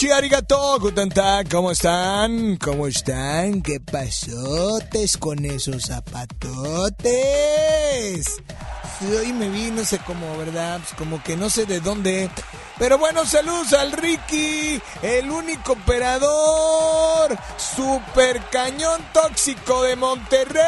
arrivederci, 0.00 0.10
arigato, 0.10 0.78
guten 0.80 1.08
tag, 1.10 1.48
¿cómo 1.48 1.70
están? 1.70 2.56
¿Cómo 2.56 2.86
están? 2.86 3.60
¿Qué 3.62 3.80
pasotes 3.80 5.16
con 5.18 5.44
esos 5.44 5.86
zapatotes? 5.86 7.06
Hoy 9.02 9.32
me 9.32 9.48
vi, 9.48 9.70
no 9.70 9.84
sé 9.84 9.98
cómo, 10.06 10.36
¿verdad? 10.38 10.78
Pues 10.78 10.94
como 10.94 11.22
que 11.22 11.36
no 11.36 11.50
sé 11.50 11.66
de 11.66 11.80
dónde. 11.80 12.30
Pero 12.78 12.98
bueno, 12.98 13.26
saludos 13.26 13.72
al 13.72 13.92
Ricky, 13.92 14.80
el 15.02 15.30
único 15.30 15.72
operador 15.72 17.36
super 17.56 18.40
cañón 18.50 19.00
tóxico 19.12 19.82
de 19.82 19.96
Monterrey. 19.96 20.60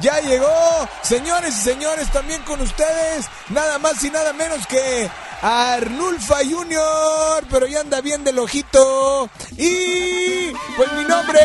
Ya 0.00 0.20
llegó, 0.20 0.88
señores 1.02 1.56
y 1.56 1.60
señores, 1.60 2.10
también 2.12 2.42
con 2.42 2.60
ustedes, 2.60 3.26
nada 3.50 3.78
más 3.78 4.02
y 4.04 4.10
nada 4.10 4.32
menos 4.32 4.66
que 4.66 5.08
Arnulfa 5.40 6.38
Junior, 6.44 7.44
pero 7.50 7.66
ya 7.66 7.80
anda 7.80 8.00
bien 8.00 8.24
del 8.24 8.38
ojito. 8.38 9.30
Y 9.56 10.52
pues 10.76 10.92
mi 10.96 11.04
nombre, 11.04 11.40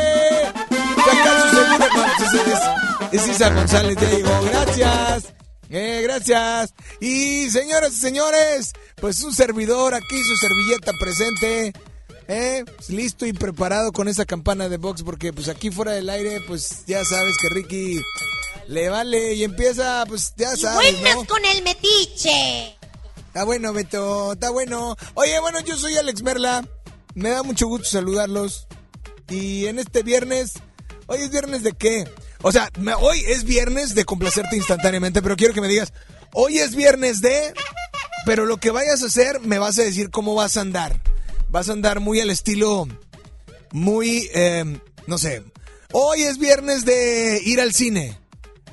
es, 3.12 3.27
Isa 3.27 3.50
González, 3.50 3.95
ya 4.00 4.09
digo, 4.09 4.29
gracias. 4.45 5.33
Eh, 5.69 6.01
gracias. 6.03 6.73
Y 7.00 7.50
señoras 7.50 7.93
y 7.93 7.97
señores, 7.97 8.73
pues 8.95 9.23
un 9.23 9.33
servidor 9.33 9.93
aquí, 9.93 10.23
su 10.23 10.35
servilleta 10.38 10.91
presente. 11.00 11.73
Eh, 12.27 12.63
pues, 12.77 12.89
listo 12.89 13.25
y 13.25 13.33
preparado 13.33 13.91
con 13.91 14.07
esa 14.07 14.25
campana 14.25 14.69
de 14.69 14.77
box 14.77 15.03
porque 15.03 15.33
pues 15.33 15.50
aquí 15.50 15.71
fuera 15.71 15.91
del 15.91 16.09
aire 16.09 16.39
pues 16.47 16.85
ya 16.88 17.03
sabes 17.03 17.35
que 17.41 17.50
Ricky 17.50 18.01
le 18.67 18.88
vale 18.88 19.33
y 19.33 19.43
empieza 19.43 20.05
pues 20.07 20.33
ya 20.38 20.55
sabes, 20.55 21.01
¿no? 21.01 21.25
con 21.25 21.43
el 21.43 21.63
metiche. 21.63 22.77
Está 23.34 23.46
bueno, 23.46 23.74
Beto, 23.74 24.34
está 24.34 24.52
bueno. 24.52 24.96
Oye, 25.16 25.40
bueno, 25.40 25.60
yo 25.62 25.75
soy 25.75 25.98
Alex 25.98 26.22
Merla. 26.22 26.63
Me 27.16 27.30
da 27.30 27.42
mucho 27.42 27.66
gusto 27.66 27.90
saludarlos. 27.90 28.68
Y 29.28 29.66
en 29.66 29.80
este 29.80 30.04
viernes, 30.04 30.54
hoy 31.08 31.18
es 31.24 31.32
viernes 31.32 31.63
de 31.63 31.72
qué? 31.72 32.08
O 32.44 32.52
sea, 32.52 32.70
hoy 33.00 33.24
es 33.25 33.44
viernes 33.44 33.96
de 33.96 34.06
complacerte 34.06 34.56
instantáneamente, 34.56 35.24
pero 35.24 35.36
quiero 35.36 35.56
que 35.56 35.62
me 35.62 35.68
digas, 35.68 35.94
hoy 36.32 36.60
es 36.60 36.75
viernes 36.75 37.22
de, 37.22 37.56
pero 38.28 38.46
lo 38.46 38.58
que 38.58 38.70
vayas 38.70 39.02
a 39.02 39.08
hacer 39.08 39.40
me 39.40 39.58
vas 39.58 39.80
a 39.80 39.84
decir 39.84 40.12
cómo 40.12 40.36
vas 40.36 40.56
a 40.56 40.62
andar. 40.62 41.02
Vas 41.50 41.70
a 41.70 41.74
andar 41.74 42.02
muy 42.02 42.20
al 42.20 42.30
estilo, 42.30 42.88
muy, 43.72 44.30
em, 44.36 44.80
no 45.08 45.18
sé. 45.18 45.42
Hoy 45.92 46.22
es 46.22 46.38
viernes 46.38 46.86
de 46.86 47.42
ir 47.44 47.60
al 47.60 47.74
cine, 47.74 48.16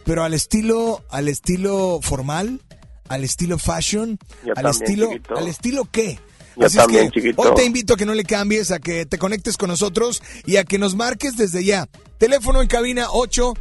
pero 0.04 0.22
al 0.22 0.34
estilo, 0.34 1.02
al 1.08 1.28
estilo 1.28 2.00
formal 2.02 2.60
al 3.10 3.24
estilo 3.24 3.58
fashion, 3.58 4.18
al 4.54 4.66
estilo, 4.66 5.10
al 5.36 5.48
estilo 5.48 5.84
qué. 5.90 6.18
Así 6.60 6.78
es 6.78 6.86
que 6.86 7.34
hoy 7.36 7.54
te 7.56 7.64
invito 7.64 7.94
a 7.94 7.96
que 7.96 8.06
no 8.06 8.14
le 8.14 8.24
cambies, 8.24 8.70
a 8.70 8.78
que 8.78 9.04
te 9.04 9.18
conectes 9.18 9.56
con 9.56 9.68
nosotros 9.68 10.22
y 10.46 10.56
a 10.56 10.64
que 10.64 10.78
nos 10.78 10.94
marques 10.94 11.36
desde 11.36 11.64
ya. 11.64 11.88
Teléfono 12.18 12.62
en 12.62 12.68
cabina 12.68 13.06
8 13.10 13.54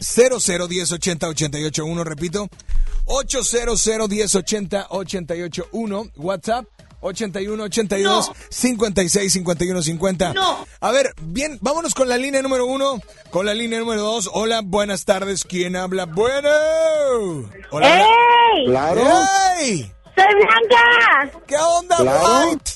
00 0.00 0.68
10 0.68 0.92
80 0.92 1.28
88 1.28 1.84
1, 1.84 2.04
repito. 2.04 2.48
800 3.04 4.08
10 4.08 4.34
80 4.36 4.86
88 4.88 5.68
1, 5.72 6.06
WhatsApp 6.16 6.64
81 7.02 7.62
82 7.64 8.32
56 8.48 9.32
51 9.32 9.82
50. 9.82 10.32
No. 10.32 10.66
A 10.80 10.90
ver, 10.90 11.12
bien, 11.20 11.58
vámonos 11.60 11.94
con 11.94 12.08
la 12.08 12.16
línea 12.16 12.40
número 12.42 12.66
uno, 12.66 13.00
con 13.30 13.44
la 13.44 13.54
línea 13.54 13.78
número 13.78 14.02
dos. 14.02 14.30
Hola, 14.32 14.60
buenas 14.64 15.04
tardes. 15.04 15.44
¿Quién 15.44 15.76
habla? 15.76 16.06
Bueno. 16.06 16.48
Hola. 17.70 17.98
¡Ey! 17.98 18.66
Claro. 18.66 19.02
¡Ey! 19.60 19.92
Soy 20.14 20.34
Blanca. 20.34 21.38
¿Qué 21.46 21.56
onda, 21.56 21.96
White? 21.98 22.70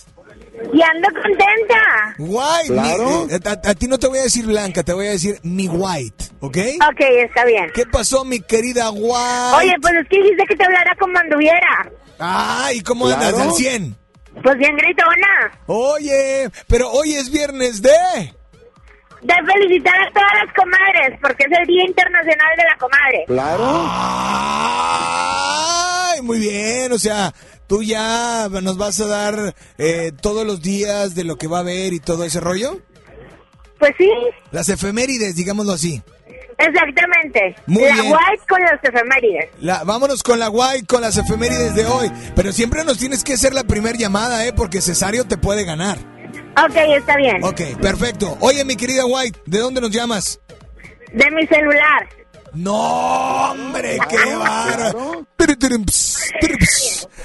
Y 0.73 0.83
ando 0.83 1.09
contenta. 1.23 2.15
White. 2.19 2.73
Claro. 2.73 3.27
Eh, 3.31 3.41
a, 3.45 3.75
ti 3.75 3.87
no 3.87 3.99
te 3.99 4.09
voy 4.09 4.19
a 4.19 4.23
decir 4.23 4.47
Blanca, 4.47 4.83
te 4.83 4.93
voy 4.93 5.07
a 5.07 5.11
decir 5.11 5.39
mi 5.43 5.69
White. 5.69 6.25
¿Ok? 6.41 6.57
Ok, 6.91 7.01
está 7.25 7.45
bien. 7.45 7.71
¿Qué 7.75 7.85
pasó, 7.87 8.25
mi 8.25 8.41
querida 8.41 8.91
White? 8.91 9.57
Oye, 9.57 9.75
pues 9.81 9.95
es 10.03 10.09
que 10.09 10.17
dijiste 10.17 10.45
que 10.49 10.57
te 10.57 10.65
hablara 10.65 10.97
como 10.99 11.19
anduviera. 11.19 11.91
Ah, 12.19 12.71
¿y 12.75 12.81
cómo 12.81 13.07
andas 13.07 13.35
al 13.35 13.53
100? 13.53 13.97
Pues 14.43 14.59
bien 14.59 14.77
gritona. 14.77 15.61
Oye, 15.67 16.51
pero 16.69 16.91
hoy 16.91 17.15
es 17.15 17.31
viernes 17.31 17.83
de... 17.83 17.91
De 19.23 19.35
felicitar 19.53 19.95
a 20.01 20.13
todas 20.13 20.33
las 20.45 20.55
comadres, 20.55 21.19
porque 21.21 21.45
es 21.45 21.59
el 21.59 21.67
Día 21.67 21.85
Internacional 21.85 22.57
de 22.57 22.63
la 22.65 22.77
Comadre. 22.79 23.25
Claro. 23.27 23.65
Ay, 26.13 26.23
muy 26.23 26.39
bien, 26.39 26.93
o 26.93 26.99
sea, 26.99 27.33
tú 27.67 27.83
ya 27.83 28.49
nos 28.49 28.77
vas 28.77 29.01
a 29.01 29.07
dar 29.07 29.55
eh, 29.79 30.13
todos 30.21 30.47
los 30.47 30.63
días 30.63 31.15
de 31.15 31.25
lo 31.25 31.37
que 31.37 31.49
va 31.49 31.57
a 31.59 31.61
haber 31.61 31.93
y 31.95 32.01
todo 32.01 32.25
ese 32.25 32.41
rollo. 32.41 32.79
Pues 33.79 33.95
sí, 33.99 34.11
Las 34.53 34.69
efemérides, 34.69 35.35
digámoslo 35.35 35.73
así. 35.73 36.03
Exactamente. 36.59 37.57
Muy 37.67 37.85
la 37.85 37.95
bien. 37.95 38.13
White 38.13 38.43
con 38.49 38.61
las 38.61 38.83
efemérides. 38.83 39.51
La, 39.61 39.85
vámonos 39.85 40.23
con 40.23 40.39
la 40.39 40.49
guay, 40.49 40.83
con 40.83 41.01
las 41.03 41.17
efemérides 41.17 41.75
de 41.75 41.87
hoy. 41.87 42.11
Pero 42.35 42.53
siempre 42.53 42.85
nos 42.85 42.99
tienes 42.99 43.25
que 43.25 43.35
hacer 43.35 43.55
la 43.55 43.65
primera 43.65 43.97
llamada, 43.97 44.47
¿eh? 44.47 44.53
Porque 44.53 44.81
Cesario 44.81 45.25
te 45.25 45.37
puede 45.37 45.65
ganar. 45.65 45.99
Ok, 46.65 46.77
está 46.97 47.17
bien. 47.17 47.43
Ok, 47.45 47.81
perfecto. 47.81 48.37
Oye, 48.41 48.65
mi 48.65 48.77
querida 48.77 49.05
White, 49.05 49.41
¿de 49.47 49.59
dónde 49.59 49.81
nos 49.81 49.91
llamas? 49.91 50.41
De 51.13 51.31
mi 51.31 51.47
celular. 51.47 52.09
No, 52.55 53.51
hombre, 53.51 53.99
qué 54.09 54.35
bárbaro. 54.35 55.27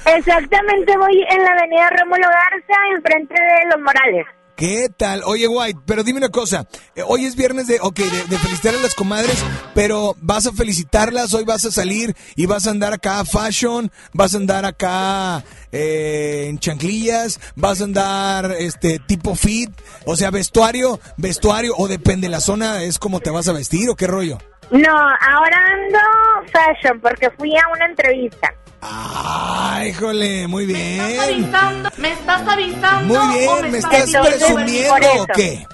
Exactamente, 0.05 0.97
voy 0.97 1.25
en 1.29 1.43
la 1.43 1.51
avenida 1.51 1.89
Rómulo 1.89 2.27
Garza, 2.27 2.73
enfrente 2.95 3.33
de 3.33 3.69
Los 3.69 3.81
Morales. 3.81 4.25
¿Qué 4.61 4.89
tal? 4.95 5.23
Oye, 5.25 5.47
White, 5.47 5.79
pero 5.87 6.03
dime 6.03 6.19
una 6.19 6.29
cosa. 6.29 6.67
Eh, 6.95 7.01
Hoy 7.03 7.25
es 7.25 7.35
viernes 7.35 7.65
de, 7.65 7.79
ok, 7.81 7.97
de, 7.97 8.23
de 8.29 8.37
felicitar 8.37 8.75
a 8.75 8.77
las 8.77 8.93
comadres, 8.93 9.43
pero 9.73 10.15
vas 10.21 10.45
a 10.45 10.51
felicitarlas, 10.51 11.33
hoy 11.33 11.45
vas 11.45 11.65
a 11.65 11.71
salir 11.71 12.15
y 12.35 12.45
vas 12.45 12.67
a 12.67 12.69
andar 12.69 12.93
acá 12.93 13.25
fashion, 13.25 13.91
vas 14.13 14.35
a 14.35 14.37
andar 14.37 14.65
acá 14.65 15.43
eh, 15.71 16.45
en 16.47 16.59
chanclillas, 16.59 17.39
vas 17.55 17.81
a 17.81 17.85
andar 17.85 18.51
este 18.59 18.99
tipo 18.99 19.33
fit, 19.33 19.71
o 20.05 20.15
sea, 20.15 20.29
vestuario, 20.29 20.99
vestuario, 21.17 21.73
o 21.75 21.87
depende 21.87 22.29
la 22.29 22.39
zona, 22.39 22.83
es 22.83 22.99
como 22.99 23.19
te 23.19 23.31
vas 23.31 23.47
a 23.47 23.53
vestir 23.53 23.89
o 23.89 23.95
qué 23.95 24.05
rollo. 24.05 24.37
No, 24.69 24.95
ahora 24.95 25.57
ando 25.73 26.51
fashion 26.51 27.01
porque 27.01 27.31
fui 27.31 27.51
a 27.57 27.67
una 27.73 27.87
entrevista. 27.87 28.53
Ah, 28.81 29.83
híjole, 29.87 30.47
muy 30.47 30.65
¿Me 30.65 30.95
estás 30.97 31.27
bien. 31.27 31.43
avisando? 31.45 31.89
¿Me 31.97 32.11
estás 32.11 32.47
avisando? 32.47 33.13
Muy 33.13 33.17
o 33.47 33.57
bien, 33.61 33.71
¿me 33.71 33.77
estás 33.77 34.09
presumiendo 34.11 34.95
o 35.21 35.25
qué? 35.35 35.65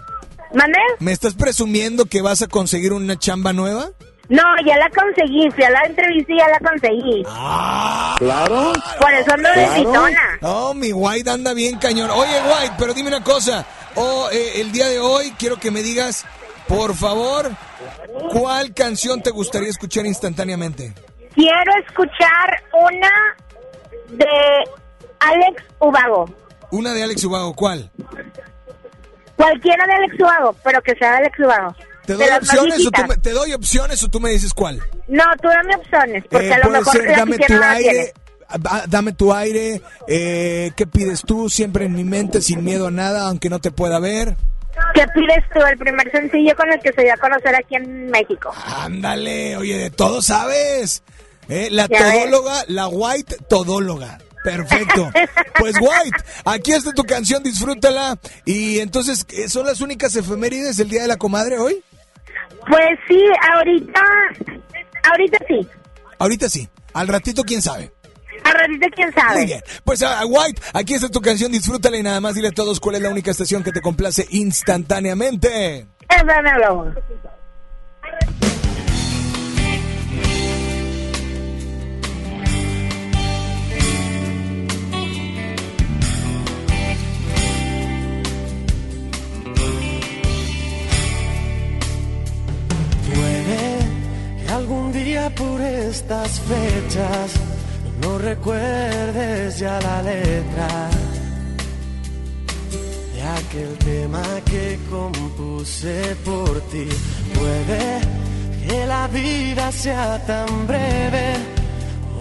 ¿Mandé? 0.53 0.79
¿Me 0.99 1.11
estás 1.11 1.33
presumiendo 1.33 2.05
que 2.05 2.21
vas 2.21 2.41
a 2.41 2.47
conseguir 2.47 2.91
una 2.93 3.17
chamba 3.17 3.53
nueva? 3.53 3.89
No, 4.29 4.43
ya 4.65 4.75
la 4.77 4.89
conseguí, 4.89 5.49
fui 5.51 5.63
a 5.63 5.69
la 5.69 5.83
entrevista 5.83 6.33
y 6.33 6.37
ya 6.37 6.47
la 6.49 6.59
conseguí. 6.59 7.23
Claro. 8.17 8.73
Por 8.99 9.13
eso 9.13 9.31
ando 9.33 9.49
de 9.49 9.55
Claro. 9.55 9.73
gritona. 9.73 10.21
No, 10.41 10.73
mi 10.73 10.91
White 10.91 11.29
anda 11.29 11.53
bien 11.53 11.77
cañón. 11.77 12.09
Oye, 12.11 12.33
White, 12.41 12.75
pero 12.77 12.93
dime 12.93 13.07
una 13.09 13.23
cosa. 13.23 13.65
Oh, 13.95 14.27
eh, 14.31 14.59
el 14.61 14.71
día 14.73 14.87
de 14.89 14.99
hoy 14.99 15.33
quiero 15.39 15.57
que 15.57 15.71
me 15.71 15.81
digas, 15.81 16.25
por 16.67 16.93
favor, 16.93 17.51
¿cuál 18.31 18.73
canción 18.73 19.21
te 19.23 19.29
gustaría 19.31 19.69
escuchar 19.69 20.05
instantáneamente? 20.05 20.93
Quiero 21.37 21.71
escuchar 21.87 22.63
una 22.73 23.09
de 24.09 24.25
Alex 25.19 25.63
Ubago. 25.79 26.25
Una 26.71 26.93
de 26.93 27.03
Alex 27.03 27.23
Ubago, 27.23 27.53
¿cuál? 27.53 27.89
Cualquiera 29.35 29.85
de 29.85 29.93
Alex 29.93 30.15
Ubago, 30.19 30.55
pero 30.63 30.81
que 30.81 30.95
sea 30.95 31.11
de 31.11 31.17
Alex 31.17 31.39
Ubago. 31.39 31.75
¿Te 32.07 32.13
doy, 32.13 32.27
opciones 32.29 32.87
o 32.87 32.91
tú 32.91 33.01
me, 33.07 33.17
¿Te 33.17 33.31
doy 33.31 33.53
opciones 33.53 34.01
o 34.03 34.07
tú 34.07 34.19
me 34.19 34.31
dices 34.31 34.53
cuál? 34.53 34.81
No, 35.07 35.23
tú 35.41 35.47
dame 35.49 35.75
opciones, 35.75 36.23
porque 36.31 36.47
Eh, 36.47 36.53
a 36.53 36.57
lo 36.57 36.63
puede 36.63 36.77
mejor 36.79 36.93
ser, 36.93 37.09
la 37.11 37.17
dame 37.17 37.37
que 37.37 37.45
tu 37.45 37.53
no 37.53 37.63
aire, 37.65 37.89
tienes. 37.91 38.13
ah, 38.65 38.83
dame 38.87 39.11
tu 39.13 39.33
aire, 39.33 39.81
eh, 40.07 40.71
¿qué 40.75 40.87
pides 40.87 41.21
tú? 41.21 41.49
Siempre 41.49 41.85
en 41.85 41.93
mi 41.93 42.03
mente, 42.03 42.41
sin 42.41 42.63
miedo 42.63 42.87
a 42.87 42.91
nada, 42.91 43.27
aunque 43.27 43.49
no 43.49 43.59
te 43.59 43.71
pueda 43.71 43.99
ver. 43.99 44.35
¿Qué 44.93 45.05
pides 45.13 45.43
tú? 45.53 45.59
El 45.65 45.77
primer 45.77 46.09
sencillo 46.11 46.55
con 46.55 46.71
el 46.71 46.79
que 46.79 46.93
se 46.93 47.01
dio 47.03 47.13
a 47.13 47.17
conocer 47.17 47.53
aquí 47.55 47.75
en 47.75 48.09
México. 48.09 48.53
Ándale, 48.77 49.57
oye, 49.57 49.77
de 49.77 49.89
todo 49.91 50.21
sabes. 50.21 51.03
Eh, 51.49 51.69
la 51.71 51.87
todóloga, 51.87 52.63
la 52.67 52.87
White 52.87 53.37
todóloga. 53.49 54.19
Perfecto. 54.43 55.11
Pues 55.59 55.75
White, 55.79 56.17
aquí 56.45 56.71
está 56.71 56.93
tu 56.93 57.03
canción, 57.03 57.41
disfrútala. 57.43 58.17
Y 58.45 58.79
entonces, 58.79 59.25
¿eh, 59.29 59.49
¿son 59.49 59.65
las 59.65 59.81
únicas 59.81 60.15
efemérides 60.15 60.77
del 60.77 60.89
Día 60.89 61.01
de 61.01 61.07
la 61.07 61.17
Comadre 61.17 61.57
hoy? 61.57 61.83
Pues 62.67 62.99
sí, 63.07 63.19
ahorita, 63.53 64.01
ahorita 65.09 65.37
sí. 65.47 65.67
Ahorita 66.19 66.49
sí. 66.49 66.69
Al 66.93 67.07
ratito, 67.07 67.43
quién 67.43 67.61
sabe. 67.61 67.91
Al 68.43 68.53
ratito, 68.53 68.87
quién 68.95 69.13
sabe. 69.13 69.35
Muy 69.35 69.45
bien. 69.45 69.61
Pues 69.83 70.01
a 70.03 70.25
White, 70.25 70.61
aquí 70.73 70.93
está 70.93 71.09
tu 71.09 71.21
canción, 71.21 71.51
disfrútala 71.51 71.97
y 71.97 72.03
nada 72.03 72.21
más 72.21 72.35
dile 72.35 72.49
a 72.49 72.51
todos 72.51 72.79
cuál 72.79 72.95
es 72.95 73.01
la 73.01 73.09
única 73.09 73.31
estación 73.31 73.63
que 73.63 73.71
te 73.71 73.81
complace 73.81 74.27
instantáneamente. 74.29 75.87
FM 76.09 76.51
por 95.31 95.61
estas 95.61 96.39
fechas 96.41 97.31
no 98.01 98.17
recuerdes 98.17 99.59
ya 99.59 99.79
la 99.81 100.01
letra 100.01 100.89
de 103.13 103.21
aquel 103.23 103.77
tema 103.79 104.23
que 104.45 104.79
compuse 104.89 106.15
por 106.23 106.61
ti. 106.71 106.87
Puede 107.33 108.01
que 108.67 108.85
la 108.85 109.07
vida 109.07 109.71
sea 109.71 110.23
tan 110.25 110.67
breve 110.67 111.35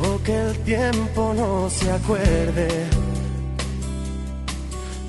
o 0.02 0.22
que 0.22 0.36
el 0.36 0.58
tiempo 0.60 1.34
no 1.34 1.68
se 1.70 1.90
acuerde 1.90 2.68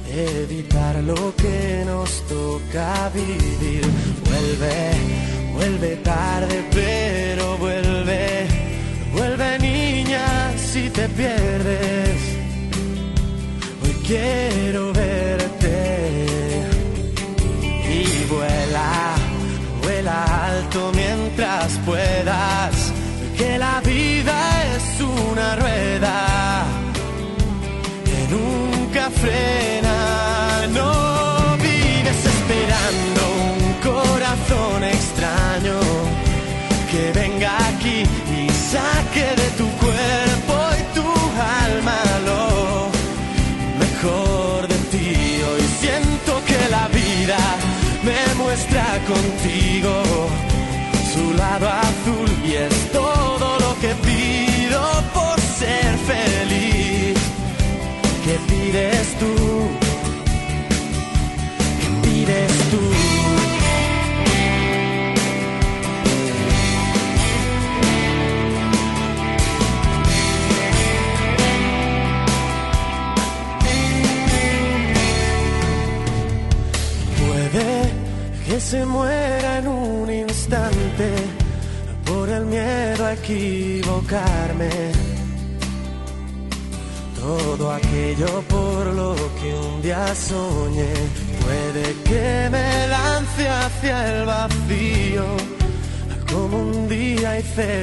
de 0.08 0.44
evitar 0.44 0.96
lo 1.04 1.36
que 1.36 1.84
nos 1.86 2.10
toca 2.28 3.10
vivir. 3.14 3.86
Vuelve, 4.26 4.92
vuelve 5.54 5.96
tarde, 5.98 6.66
pero 6.72 7.58
vuelve, 7.58 7.87
te 10.90 11.08
pierdes. 11.10 12.20
Hoy 13.84 13.94
quiero 14.06 14.94
verte 14.94 16.66
y 17.90 18.26
vuela, 18.30 19.16
vuela 19.82 20.46
alto 20.46 20.92
mientras 20.96 21.78
puedas, 21.86 22.94
que 23.38 23.58
la 23.58 23.82
vida 23.82 24.38
es 24.76 25.02
una 25.02 25.56
rueda 25.56 26.66
que 28.06 28.28
nunca 28.36 29.10
frena. 29.10 29.88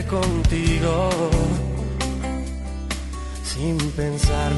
Contigo. 0.05 1.09
Sin 3.43 3.79
pensar 3.93 4.53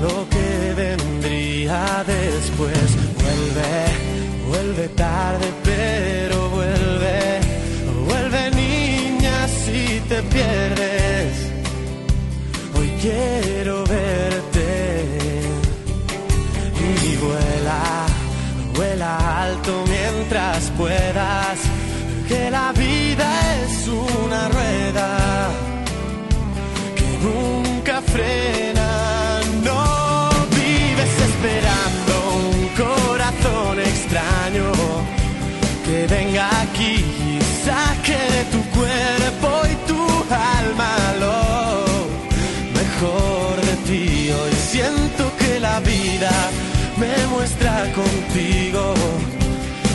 me 46.99 47.27
muestra 47.27 47.93
contigo 47.93 48.95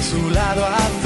su 0.08 0.30
lado 0.30 0.66
azul 0.66 1.01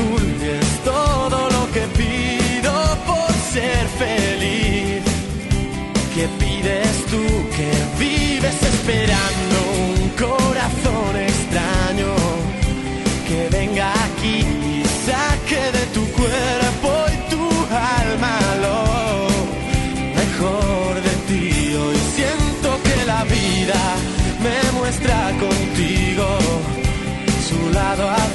su 27.95 28.01
lado 28.01 28.34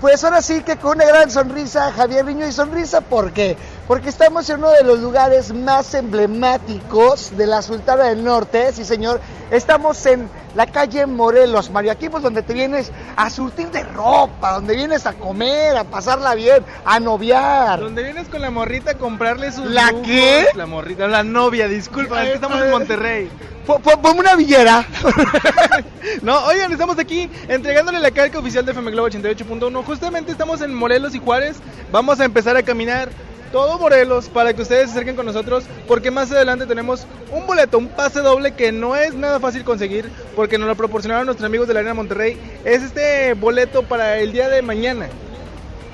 pues 0.00 0.22
ahora 0.24 0.42
sí 0.42 0.62
que 0.62 0.76
con 0.76 0.96
una 0.96 1.06
gran 1.06 1.30
sonrisa, 1.30 1.92
Javier 1.92 2.24
Niño 2.24 2.46
y 2.46 2.52
sonrisa, 2.52 3.00
¿por 3.00 3.32
qué? 3.32 3.56
Porque 3.88 4.08
estamos 4.08 4.48
en 4.50 4.58
uno 4.58 4.70
de 4.70 4.84
los 4.84 4.98
lugares 4.98 5.52
más 5.54 5.94
emblemáticos 5.94 7.36
de 7.36 7.46
la 7.46 7.62
Sultana 7.62 8.04
del 8.04 8.22
Norte, 8.24 8.72
sí 8.72 8.84
señor. 8.84 9.20
Estamos 9.50 10.04
en 10.06 10.28
la 10.54 10.66
calle 10.66 11.06
Morelos, 11.06 11.70
Mario, 11.70 11.92
aquí 11.92 12.08
pues 12.08 12.22
donde 12.22 12.42
te 12.42 12.52
vienes 12.52 12.90
a 13.16 13.30
surtir 13.30 13.70
de 13.70 13.84
ropa, 13.84 14.52
donde 14.52 14.74
vienes 14.74 15.06
a 15.06 15.12
comer, 15.12 15.76
a 15.76 15.84
pasarla 15.84 16.34
bien, 16.34 16.64
a 16.84 16.98
noviar. 16.98 17.80
Donde 17.80 18.02
vienes 18.02 18.28
con 18.28 18.40
la 18.40 18.50
morrita 18.50 18.92
a 18.92 18.94
comprarle 18.94 19.52
sus 19.52 19.66
¿La 19.66 19.90
lujos. 19.90 20.06
qué? 20.06 20.46
La 20.54 20.66
morrita, 20.66 21.06
la 21.08 21.22
novia, 21.22 21.68
disculpa, 21.68 22.22
es 22.22 22.28
que 22.30 22.34
estamos 22.34 22.60
en 22.60 22.70
Monterrey. 22.70 23.30
Po- 23.66 23.78
po- 23.80 24.00
Ponme 24.00 24.20
una 24.20 24.34
villera. 24.36 24.86
No, 26.22 26.44
oigan, 26.46 26.72
estamos 26.72 26.98
aquí 26.98 27.28
entregándole 27.48 27.98
la 28.00 28.10
carga 28.12 28.38
oficial 28.38 28.64
de 28.64 28.72
FM 28.72 28.90
Globo 28.92 29.08
88.1. 29.08 29.84
Justamente 29.84 30.30
estamos 30.32 30.60
en 30.62 30.72
Morelos 30.72 31.14
y 31.14 31.18
Juárez. 31.18 31.56
Vamos 31.92 32.20
a 32.20 32.24
empezar 32.24 32.56
a 32.56 32.62
caminar 32.62 33.08
todo 33.52 33.78
Morelos 33.78 34.28
para 34.28 34.54
que 34.54 34.62
ustedes 34.62 34.86
se 34.86 34.90
acerquen 34.92 35.14
con 35.16 35.26
nosotros 35.26 35.64
porque 35.86 36.10
más 36.10 36.30
adelante 36.32 36.66
tenemos 36.66 37.06
un 37.32 37.46
boleto, 37.46 37.78
un 37.78 37.88
pase 37.88 38.20
doble 38.20 38.54
que 38.54 38.72
no 38.72 38.96
es 38.96 39.14
nada 39.14 39.40
fácil 39.40 39.64
conseguir 39.64 40.08
porque 40.34 40.58
nos 40.58 40.68
lo 40.68 40.74
proporcionaron 40.76 41.26
nuestros 41.26 41.46
amigos 41.46 41.66
de 41.68 41.74
la 41.74 41.80
Arena 41.80 41.94
Monterrey. 41.94 42.38
Es 42.64 42.82
este 42.82 43.34
boleto 43.34 43.82
para 43.82 44.18
el 44.18 44.32
día 44.32 44.48
de 44.48 44.62
mañana. 44.62 45.08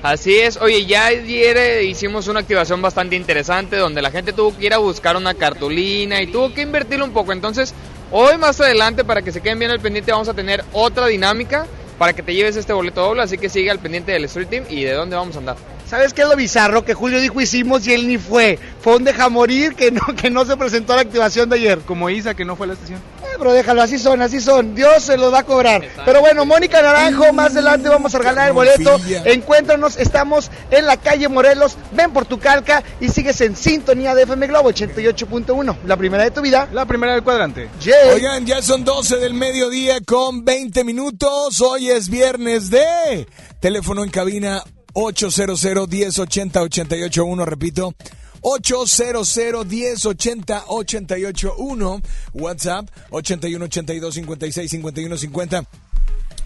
Así 0.03 0.37
es, 0.37 0.57
oye, 0.57 0.85
ya 0.85 1.05
ayer 1.05 1.55
eh, 1.55 1.83
hicimos 1.85 2.27
una 2.27 2.41
activación 2.41 2.81
bastante 2.81 3.15
interesante 3.15 3.77
donde 3.77 4.01
la 4.01 4.11
gente 4.11 4.33
tuvo 4.33 4.53
que 4.55 4.65
ir 4.65 4.73
a 4.73 4.77
buscar 4.77 5.15
una 5.15 5.33
cartulina 5.33 6.21
y 6.21 6.27
tuvo 6.27 6.53
que 6.53 6.61
invertirlo 6.61 7.05
un 7.05 7.13
poco. 7.13 7.31
Entonces, 7.31 7.73
hoy 8.11 8.37
más 8.37 8.59
adelante, 8.59 9.05
para 9.05 9.21
que 9.21 9.31
se 9.31 9.39
queden 9.39 9.59
bien 9.59 9.71
al 9.71 9.79
pendiente, 9.79 10.11
vamos 10.11 10.27
a 10.27 10.33
tener 10.33 10.65
otra 10.73 11.07
dinámica 11.07 11.65
para 11.97 12.11
que 12.11 12.21
te 12.21 12.35
lleves 12.35 12.57
este 12.57 12.73
boleto 12.73 12.99
doble. 12.99 13.21
Así 13.21 13.37
que 13.37 13.47
sigue 13.47 13.71
al 13.71 13.79
pendiente 13.79 14.11
del 14.11 14.25
Street 14.25 14.49
Team 14.49 14.65
y 14.69 14.83
de 14.83 14.91
dónde 14.91 15.15
vamos 15.15 15.37
a 15.37 15.39
andar. 15.39 15.55
¿Sabes 15.89 16.13
qué 16.13 16.23
es 16.23 16.27
lo 16.27 16.35
bizarro? 16.35 16.83
Que 16.83 16.93
Julio 16.93 17.19
dijo 17.19 17.39
hicimos 17.41 17.85
y 17.87 17.93
él 17.93 18.07
ni 18.07 18.17
fue. 18.17 18.57
Fue 18.81 18.95
un 18.95 19.03
deja 19.03 19.29
morir 19.29 19.75
que 19.75 19.91
no, 19.91 20.01
que 20.19 20.29
no 20.29 20.45
se 20.45 20.57
presentó 20.57 20.93
a 20.93 20.97
la 20.97 21.01
activación 21.03 21.49
de 21.49 21.57
ayer. 21.57 21.79
Como 21.79 22.09
Isa, 22.09 22.33
que 22.33 22.45
no 22.45 22.55
fue 22.55 22.65
a 22.65 22.67
la 22.67 22.73
estación. 22.73 22.99
Eh, 22.99 23.35
pero 23.37 23.53
déjalo, 23.53 23.81
así 23.81 23.99
son, 23.99 24.21
así 24.21 24.39
son. 24.39 24.75
Dios 24.75 25.03
se 25.03 25.17
los 25.17 25.33
va 25.33 25.39
a 25.39 25.43
cobrar. 25.43 25.83
Pero 26.05 26.21
bueno, 26.21 26.45
Mónica 26.45 26.81
Naranjo, 26.81 27.31
más 27.33 27.51
adelante 27.51 27.89
vamos 27.89 28.13
a 28.15 28.19
regalar 28.19 28.47
el 28.47 28.53
boleto. 28.53 28.99
Encuéntranos, 29.25 29.97
estamos 29.97 30.49
en 30.71 30.85
la 30.85 30.97
calle 30.97 31.27
Morelos. 31.27 31.77
Ven 31.91 32.11
por 32.11 32.25
tu 32.25 32.39
calca 32.39 32.83
y 32.99 33.09
sigues 33.09 33.39
en 33.41 33.55
sintonía 33.55 34.15
de 34.15 34.23
FM 34.23 34.47
Globo 34.47 34.71
88.1. 34.71 35.77
La 35.85 35.97
primera 35.97 36.23
de 36.23 36.31
tu 36.31 36.41
vida. 36.41 36.67
La 36.71 36.85
primera 36.85 37.13
del 37.13 37.23
cuadrante. 37.23 37.69
Oigan, 38.13 38.45
ya 38.45 38.61
son 38.61 38.83
12 38.83 39.17
del 39.17 39.33
mediodía 39.33 39.99
con 40.05 40.45
20 40.45 40.83
minutos. 40.83 41.61
Hoy 41.61 41.89
es 41.89 42.09
viernes 42.09 42.69
de 42.69 43.27
teléfono 43.59 44.03
en 44.03 44.09
cabina 44.09 44.63
800 44.93 45.87
1080 45.87 46.61
881, 46.61 47.45
repito. 47.45 47.93
800 48.41 49.65
1080 49.65 50.65
881 50.67 52.01
WhatsApp 52.33 52.89
81 53.09 53.65
82 53.65 54.15
56 54.15 54.69
51 54.69 55.17
50 55.17 55.63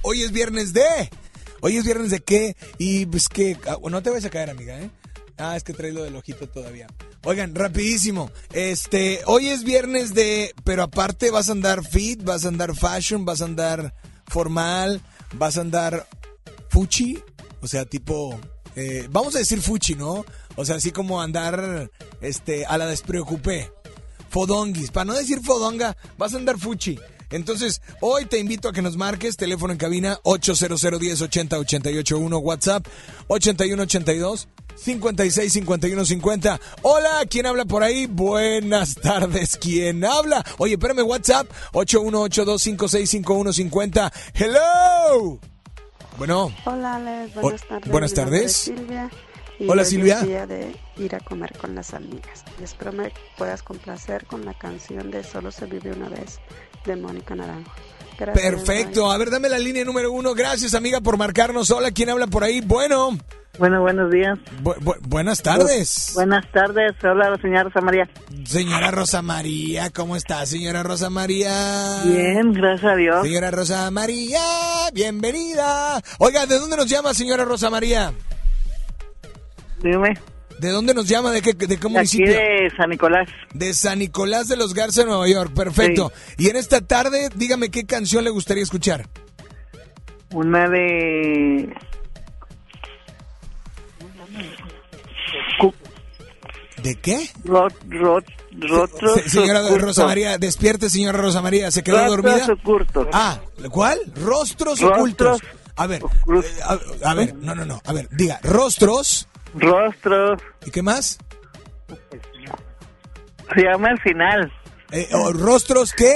Hoy 0.04 0.22
es 0.22 0.32
viernes 0.32 0.74
de 0.74 0.84
Hoy 1.62 1.78
es 1.78 1.86
viernes 1.86 2.12
de 2.12 2.20
qué 2.20 2.56
y 2.78 3.08
pues 3.08 3.28
que 3.28 3.58
ah, 3.68 3.78
no 3.90 4.04
te 4.04 4.12
vayas 4.12 4.26
a 4.26 4.30
caer 4.30 4.52
amiga, 4.52 4.80
¿eh? 4.80 4.92
Ah, 5.40 5.56
es 5.56 5.64
que 5.64 5.74
traes 5.74 5.94
lo 5.94 6.04
del 6.04 6.16
ojito 6.16 6.48
todavía. 6.48 6.88
Oigan, 7.24 7.54
rapidísimo. 7.54 8.32
Este, 8.54 9.22
hoy 9.26 9.48
es 9.50 9.64
viernes 9.64 10.14
de, 10.14 10.54
pero 10.64 10.84
aparte 10.84 11.30
vas 11.30 11.50
a 11.50 11.52
andar 11.52 11.86
fit, 11.86 12.24
vas 12.24 12.46
a 12.46 12.48
andar 12.48 12.76
fashion, 12.76 13.26
vas 13.26 13.42
a 13.42 13.46
andar 13.46 13.94
formal, 14.28 15.02
vas 15.34 15.58
a 15.58 15.62
andar 15.62 16.08
fuchi, 16.70 17.20
o 17.62 17.68
sea, 17.68 17.86
tipo, 17.86 18.40
eh, 18.76 19.08
vamos 19.12 19.36
a 19.36 19.40
decir 19.40 19.62
fuchi, 19.62 19.96
¿no? 19.96 20.26
O 20.56 20.66
sea, 20.66 20.76
así 20.76 20.92
como 20.92 21.22
andar, 21.22 21.90
este, 22.22 22.66
a 22.66 22.78
la 22.78 22.86
despreocupé. 22.86 23.72
Fodonguis, 24.30 24.92
para 24.92 25.06
no 25.06 25.14
decir 25.14 25.42
fodonga, 25.42 25.96
vas 26.18 26.34
a 26.34 26.38
andar 26.38 26.60
fuchi. 26.60 27.00
Entonces, 27.30 27.82
hoy 28.00 28.26
te 28.26 28.40
invito 28.40 28.70
a 28.70 28.74
que 28.74 28.82
nos 28.82 28.96
marques, 28.96 29.36
teléfono 29.36 29.74
en 29.74 29.80
cabina 29.80 30.18
800 30.24 30.82
1080 30.84 31.58
881 31.58 32.38
WhatsApp 32.38 32.88
8182 33.28 34.48
56 34.76 35.54
51 35.54 36.06
50. 36.06 36.62
Hola, 36.84 37.26
¿quién 37.30 37.48
habla 37.48 37.66
por 37.66 37.84
ahí? 37.84 38.06
Buenas 38.06 38.96
tardes, 38.96 39.58
¿quién 39.58 40.06
habla? 40.06 40.46
Oye, 40.58 40.76
espérame, 40.76 41.06
WhatsApp 41.06 41.52
8182565150. 41.74 44.14
Hello. 44.34 45.42
Bueno. 46.18 46.52
Hola, 46.66 46.96
Alex. 46.96 47.36
Buenas 47.36 47.62
tardes. 47.68 47.92
buenas 47.92 48.12
Silvia. 48.54 49.10
y 49.60 49.64
Hola, 49.70 49.74
hoy 49.74 49.80
es 49.82 49.90
Silvia. 49.90 50.22
día 50.22 50.48
de 50.48 50.76
ir 50.98 51.16
a 51.16 51.20
comer 51.20 51.56
con 51.58 51.76
las 51.76 51.94
amigas. 51.94 52.44
Y 52.60 52.64
espero 52.64 52.92
me 52.92 53.12
puedas 53.38 53.62
complacer 53.62 54.26
con 54.26 54.44
la 54.44 54.54
canción 54.56 55.12
de 55.12 55.24
Solo 55.24 55.52
se 55.52 55.66
vive 55.68 55.92
una 55.92 56.10
vez 56.10 56.40
de 56.86 56.96
Mónica 56.96 57.36
Naranjo. 57.36 57.72
Gracias, 58.18 58.44
Perfecto. 58.52 59.12
A 59.12 59.18
ver, 59.18 59.30
dame 59.30 59.50
la 59.50 59.60
línea 59.60 59.84
número 59.86 60.12
uno. 60.12 60.34
Gracias, 60.34 60.74
amiga, 60.74 61.02
por 61.02 61.18
marcarnos. 61.18 61.70
Hola, 61.72 61.92
¿quién 61.92 62.10
habla 62.10 62.28
por 62.28 62.44
ahí? 62.44 62.62
Bueno. 62.62 63.18
Bueno, 63.60 63.82
buenos 63.82 64.12
días. 64.12 64.38
Bu- 64.62 64.76
bu- 64.78 64.98
buenas 65.08 65.42
tardes. 65.42 66.12
Buenas 66.14 66.46
tardes. 66.52 66.94
Hola, 67.04 67.32
la 67.32 67.38
señora 67.38 67.64
Rosa 67.64 67.82
María. 67.82 68.08
Señora 68.46 68.92
Rosa 68.92 69.22
María, 69.24 69.90
¿cómo 69.90 70.16
está, 70.16 70.46
señora 70.46 70.84
Rosa 70.84 71.10
María? 71.10 72.04
Bien, 72.06 72.54
gracias 72.54 72.92
a 72.92 72.96
Dios. 72.96 73.24
Señora 73.24 73.50
Rosa 73.50 73.90
María, 73.90 74.40
bienvenida. 74.94 76.00
Oiga, 76.20 76.46
¿de 76.46 76.60
dónde 76.60 76.78
nos 76.78 76.86
llama, 76.88 77.16
señora 77.16 77.46
Rosa 77.46 77.72
María? 77.72 78.14
Dime. 79.82 80.18
¿De 80.60 80.70
dónde 80.70 80.94
nos 80.94 81.08
llama? 81.08 81.32
¿De 81.32 81.42
qué, 81.42 81.54
de 81.54 81.68
qué 81.68 81.76
Aquí 81.76 81.88
municipio? 81.88 82.34
de 82.34 82.72
San 82.76 82.90
Nicolás. 82.90 83.30
De 83.54 83.74
San 83.74 84.00
Nicolás 84.00 84.48
de 84.48 84.58
los 84.58 84.74
Garza, 84.74 85.04
Nueva 85.04 85.28
York. 85.28 85.54
Perfecto. 85.54 86.12
Y 86.38 86.50
en 86.50 86.56
esta 86.56 86.82
tarde, 86.82 87.30
dígame 87.36 87.70
qué 87.70 87.86
canción 87.86 88.24
le 88.24 88.30
gustaría 88.32 88.64
escuchar. 88.64 89.08
Una 90.34 90.68
de... 90.70 91.74
¿De 96.84 96.96
qué? 96.96 97.30
Rot, 97.44 97.74
rot, 97.90 98.24
rotros 98.60 99.14
Se- 99.24 99.30
señora. 99.30 99.62
Rosa 99.78 100.06
María, 100.06 100.38
despierte, 100.38 100.90
señora 100.90 101.18
Rosa 101.18 101.42
María. 101.42 101.72
¿Se 101.72 101.84
quedó 101.84 101.98
Rostros 101.98 102.24
dormida? 102.24 102.54
ocultos. 102.54 103.08
Ah, 103.14 103.40
¿cuál? 103.72 104.00
Rostros, 104.16 104.80
Rostros 104.80 104.82
ocultos. 104.82 105.42
A 105.76 105.88
ver, 105.88 106.02
eh, 106.04 106.44
a, 106.64 107.10
a 107.10 107.14
ver, 107.14 107.36
no, 107.36 107.56
no, 107.56 107.66
no. 107.66 107.82
A 107.86 107.94
ver, 107.94 108.08
diga, 108.12 108.40
rostros. 108.44 109.28
Rostros. 109.60 110.42
¿Y 110.66 110.72
qué 110.72 110.82
más? 110.82 111.18
Se 113.56 113.62
llama 113.62 113.92
el 113.92 114.00
final. 114.00 114.52
Eh, 114.92 115.08
o 115.14 115.32
¿Rostros 115.34 115.94
qué? 115.94 116.14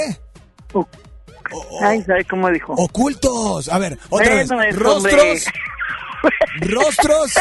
Ay, 1.82 2.02
¿sabes 2.02 2.26
cómo 2.28 2.48
dijo? 2.50 2.74
Ocultos. 2.74 3.68
A 3.68 3.78
ver, 3.78 3.98
otra 4.08 4.34
vez. 4.34 4.48
Rostros. 4.76 5.44
Rostros. 6.60 7.32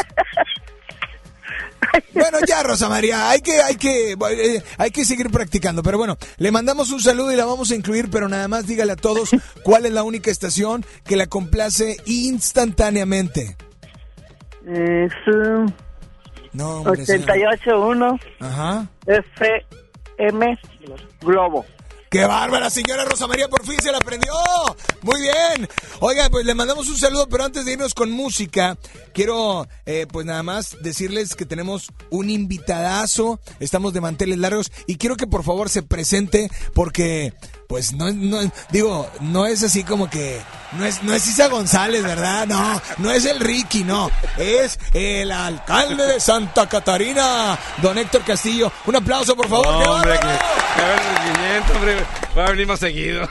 Bueno, 2.13 2.37
ya, 2.47 2.63
Rosa 2.63 2.89
María, 2.89 3.29
hay 3.29 3.41
que, 3.41 3.61
hay 3.61 3.75
que, 3.75 4.13
eh, 4.13 4.63
hay 4.77 4.91
que 4.91 5.05
seguir 5.05 5.29
practicando. 5.29 5.83
Pero 5.83 5.97
bueno, 5.97 6.17
le 6.37 6.51
mandamos 6.51 6.91
un 6.91 7.01
saludo 7.01 7.31
y 7.31 7.35
la 7.35 7.45
vamos 7.45 7.71
a 7.71 7.75
incluir, 7.75 8.09
pero 8.09 8.29
nada 8.29 8.47
más 8.47 8.67
dígale 8.67 8.93
a 8.93 8.95
todos 8.95 9.31
cuál 9.63 9.85
es 9.85 9.91
la 9.91 10.03
única 10.03 10.31
estación 10.31 10.85
que 11.03 11.15
la 11.15 11.27
complace 11.27 11.97
instantáneamente. 12.05 13.57
Es 14.67 15.11
uh, 15.27 15.65
No, 16.53 16.81
hombre, 16.81 17.05
señora. 17.05 17.35
88.1 17.35 18.19
Ajá. 18.39 18.87
FM 20.17 20.59
Globo. 21.21 21.65
¡Qué 22.11 22.25
bárbara, 22.25 22.69
señora 22.69 23.05
Rosa 23.05 23.25
María! 23.25 23.47
Por 23.47 23.65
fin 23.65 23.79
se 23.81 23.89
la 23.89 23.99
aprendió. 23.99 24.33
Muy 25.01 25.21
bien. 25.21 25.69
Oiga, 26.01 26.29
pues 26.29 26.45
le 26.45 26.53
mandamos 26.53 26.89
un 26.89 26.97
saludo, 26.97 27.29
pero 27.29 27.45
antes 27.45 27.63
de 27.63 27.71
irnos 27.71 27.93
con 27.93 28.11
música, 28.11 28.77
quiero, 29.13 29.65
eh, 29.85 30.07
pues 30.11 30.25
nada 30.25 30.43
más 30.43 30.75
decirles 30.81 31.35
que 31.35 31.45
tenemos 31.45 31.87
un 32.09 32.29
invitadazo. 32.29 33.39
Estamos 33.61 33.93
de 33.93 34.01
manteles 34.01 34.39
largos 34.39 34.73
y 34.87 34.97
quiero 34.97 35.15
que 35.15 35.25
por 35.25 35.43
favor 35.45 35.69
se 35.69 35.83
presente 35.83 36.49
porque, 36.73 37.33
pues 37.69 37.93
no, 37.93 38.11
no 38.11 38.39
digo, 38.71 39.09
no 39.21 39.45
es 39.45 39.63
así 39.63 39.85
como 39.85 40.09
que, 40.09 40.41
no 40.73 40.85
es, 40.85 41.03
no 41.03 41.13
es 41.13 41.27
Isa 41.27 41.47
González, 41.47 42.03
¿verdad? 42.03 42.47
No, 42.47 42.81
no 42.97 43.11
es 43.11 43.25
el 43.25 43.39
Ricky, 43.39 43.83
no. 43.83 44.09
Es 44.37 44.79
el 44.93 45.31
alcalde 45.31 46.05
de 46.05 46.19
Santa 46.19 46.67
Catarina, 46.67 47.57
don 47.81 47.97
Héctor 47.97 48.23
Castillo. 48.23 48.71
Un 48.85 48.95
aplauso, 48.95 49.35
por 49.35 49.49
favor. 49.49 49.83
¡Qué 49.83 49.89
hombre, 49.89 50.13
que, 50.13 50.27
que 50.27 51.19
seguimiento, 51.19 51.73
hombre. 51.73 52.05
Va 52.37 52.45
a 52.45 52.51
venir 52.51 52.65
más 52.65 52.79
seguido. 52.79 53.27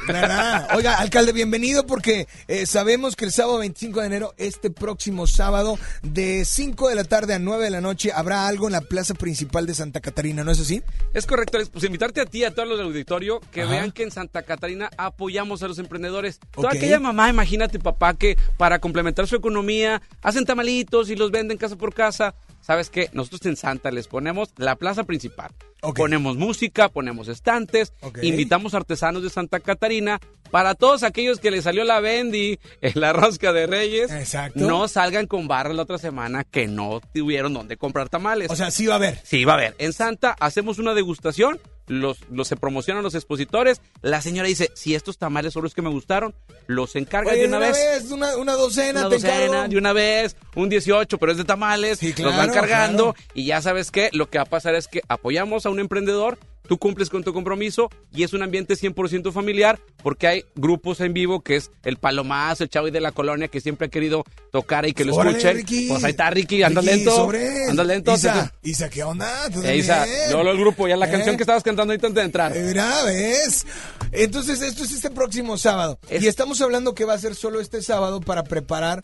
Oiga, 0.75 0.99
alcalde, 0.99 1.33
bienvenido 1.33 1.87
porque 1.87 2.29
eh, 2.49 2.67
sabemos 2.67 3.17
que 3.17 3.25
el 3.25 3.33
sábado 3.33 3.59
25 3.59 4.01
de 4.01 4.07
enero, 4.07 4.35
este 4.37 4.71
próximo 4.71 5.27
sábado, 5.27 5.79
de 6.03 6.45
5 6.45 6.89
de 6.91 6.95
la 6.97 7.05
tarde 7.05 7.33
a 7.33 7.39
9 7.39 7.65
de 7.65 7.71
la 7.71 7.81
noche, 7.81 8.13
habrá 8.15 8.47
algo 8.47 8.67
en 8.67 8.73
la 8.73 8.83
plaza 8.83 9.15
principal 9.15 9.65
de 9.65 9.75
Santa 9.75 10.01
Catarina, 10.01 10.45
¿no 10.45 10.51
es 10.51 10.61
así? 10.61 10.83
Es 11.15 11.25
correcto. 11.25 11.59
Pues 11.73 11.83
invitarte 11.85 12.21
a 12.21 12.27
ti 12.27 12.41
y 12.41 12.45
a 12.45 12.55
todos 12.55 12.69
los 12.69 12.77
del 12.77 12.89
auditorio 12.89 13.41
que 13.51 13.63
Ajá. 13.63 13.71
vean 13.73 13.93
que 13.93 14.03
en 14.03 14.11
Santa 14.11 14.43
Catarina 14.43 14.91
apoyamos 14.99 15.63
a 15.63 15.69
los 15.69 15.79
emprendedores. 15.79 16.39
Toda 16.51 16.71
aquella 16.71 17.01
mamá, 17.01 17.31
imagínate, 17.31 17.79
papá, 17.79 18.13
que 18.13 18.37
para 18.59 18.81
complementar 18.81 19.27
su 19.27 19.37
economía 19.37 20.03
hacen 20.21 20.45
tamalitos 20.45 21.09
y 21.09 21.17
los 21.17 21.31
venden 21.31 21.57
casa 21.57 21.77
por 21.77 21.95
casa. 21.95 22.35
¿Sabes 22.61 22.91
qué? 22.91 23.09
Nosotros 23.13 23.45
en 23.47 23.57
Santa 23.57 23.91
les 23.91 24.07
ponemos 24.07 24.51
la 24.57 24.77
plaza 24.77 25.05
principal. 25.05 25.51
Ponemos 25.97 26.37
música, 26.37 26.89
ponemos 26.91 27.29
estantes, 27.29 27.93
invitamos 28.23 28.75
artesanos 28.75 29.23
de 29.23 29.31
Santa 29.31 29.61
Catarina. 29.61 30.21
Para 30.51 30.75
todos 30.75 31.05
aquellos 31.05 31.39
que 31.39 31.53
les 31.53 31.63
salió 31.65 31.85
la 31.85 32.01
Bendy 32.01 32.59
en 32.81 33.01
la 33.01 33.13
rosca 33.13 33.53
de 33.53 33.69
Reyes, 33.69 34.11
Exacto. 34.11 34.59
no 34.67 34.89
salgan 34.89 35.27
con 35.29 35.47
barras 35.47 35.77
la 35.77 35.83
otra 35.83 35.97
semana 35.99 36.43
que 36.43 36.67
no 36.67 37.01
tuvieron 37.15 37.55
dónde 37.55 37.77
comprar 37.77 38.09
tamales. 38.09 38.51
O 38.51 38.57
sea, 38.57 38.73
sí 38.73 38.87
va 38.87 38.95
a 38.95 38.97
haber. 38.97 39.21
Sí, 39.23 39.45
va 39.45 39.53
a 39.53 39.57
haber. 39.57 39.77
En 39.79 39.93
Santa 39.93 40.37
hacemos 40.41 40.81
una 40.81 40.93
degustación, 40.93 41.61
los, 41.91 42.19
los 42.31 42.47
se 42.47 42.57
promocionan 42.57 43.03
los 43.03 43.15
expositores. 43.17 43.81
La 44.01 44.23
señora 44.23 44.47
dice, 44.49 44.71
si 44.75 44.95
estos 44.95 45.19
tamales 45.19 45.53
son 45.53 45.65
los 45.65 45.75
que 45.75 45.83
me 45.83 45.91
gustaron, 45.91 46.35
los 46.69 46.95
encarga 46.95 47.33
Oye, 47.33 47.43
de 47.43 47.49
una, 47.49 47.59
vez. 47.59 48.11
una, 48.11 48.37
una 48.37 48.53
docena, 48.55 49.01
Una 49.01 49.09
te 49.09 49.15
docena, 49.17 49.45
encargo. 49.45 49.69
de 49.69 49.77
una 49.77 49.93
vez, 49.93 50.37
un 50.55 50.69
18, 50.69 51.19
pero 51.19 51.33
es 51.33 51.39
de 51.39 51.45
tamales, 51.45 52.01
los 52.03 52.13
claro, 52.15 52.37
van 52.37 52.51
cargando 52.53 53.15
claro. 53.15 53.31
y 53.35 53.45
ya 53.47 53.61
sabes 53.61 53.91
qué, 53.91 54.09
lo 54.13 54.31
que 54.31 54.39
va 54.39 54.43
a 54.43 54.47
pasar 54.47 54.77
es 54.77 54.87
que 54.87 55.03
apoyamos 55.09 55.67
a 55.67 55.71
un 55.71 55.81
emprendedor, 55.81 56.39
tú 56.71 56.79
cumples 56.79 57.11
con 57.11 57.25
tu 57.25 57.33
compromiso 57.33 57.91
y 58.13 58.23
es 58.23 58.33
un 58.33 58.45
ambiente 58.45 58.75
100% 58.75 59.33
familiar 59.33 59.81
porque 60.05 60.29
hay 60.29 60.45
grupos 60.55 61.01
en 61.01 61.13
vivo 61.13 61.41
que 61.41 61.57
es 61.57 61.73
el 61.83 61.97
Palomazo, 61.97 62.63
el 62.63 62.71
Chavo 62.71 62.93
de 62.93 63.01
la 63.01 63.11
Colonia 63.11 63.49
que 63.49 63.61
siempre 63.61 63.89
ha 63.89 63.91
querido 63.91 64.23
tocar 64.53 64.87
y 64.87 64.93
que 64.93 65.05
lo 65.05 65.17
Órale, 65.17 65.31
escuchen. 65.39 65.57
Ricky. 65.57 65.89
Pues 65.89 66.05
ahí 66.05 66.11
está 66.13 66.31
Ricky, 66.31 66.63
anda 66.63 66.81
lento, 66.81 67.29
anda 67.69 67.83
lento. 67.83 68.15
Isa, 68.15 68.53
Isa, 68.63 68.89
¿qué 68.89 69.03
onda? 69.03 69.51
¿Tú 69.53 69.65
Eh, 69.65 69.79
Isa, 69.79 70.07
luego, 70.29 70.45
luego 70.45 70.51
el 70.53 70.59
grupo, 70.59 70.87
ya 70.87 70.97
la 70.97 71.09
¿Eh? 71.09 71.11
canción 71.11 71.37
que 71.37 71.43
estabas 71.43 71.65
cantando 71.65 71.91
ahorita 71.93 72.07
antes 72.07 72.23
de 72.23 72.27
entrar. 72.27 72.55
Mira, 72.55 73.03
¿ves? 73.03 73.67
Entonces, 74.13 74.63
esto 74.63 74.85
es 74.85 74.93
este 74.93 75.11
próximo 75.11 75.59
sábado. 75.59 75.99
Y 76.09 76.29
estamos 76.29 76.61
hablando 76.61 76.95
que 76.95 77.05
va 77.05 77.15
a 77.15 77.19
ser 77.19 77.35
solo 77.35 77.61
este 77.61 77.83
sábado 77.83 78.21
para 78.21 78.45
preparar 78.45 79.03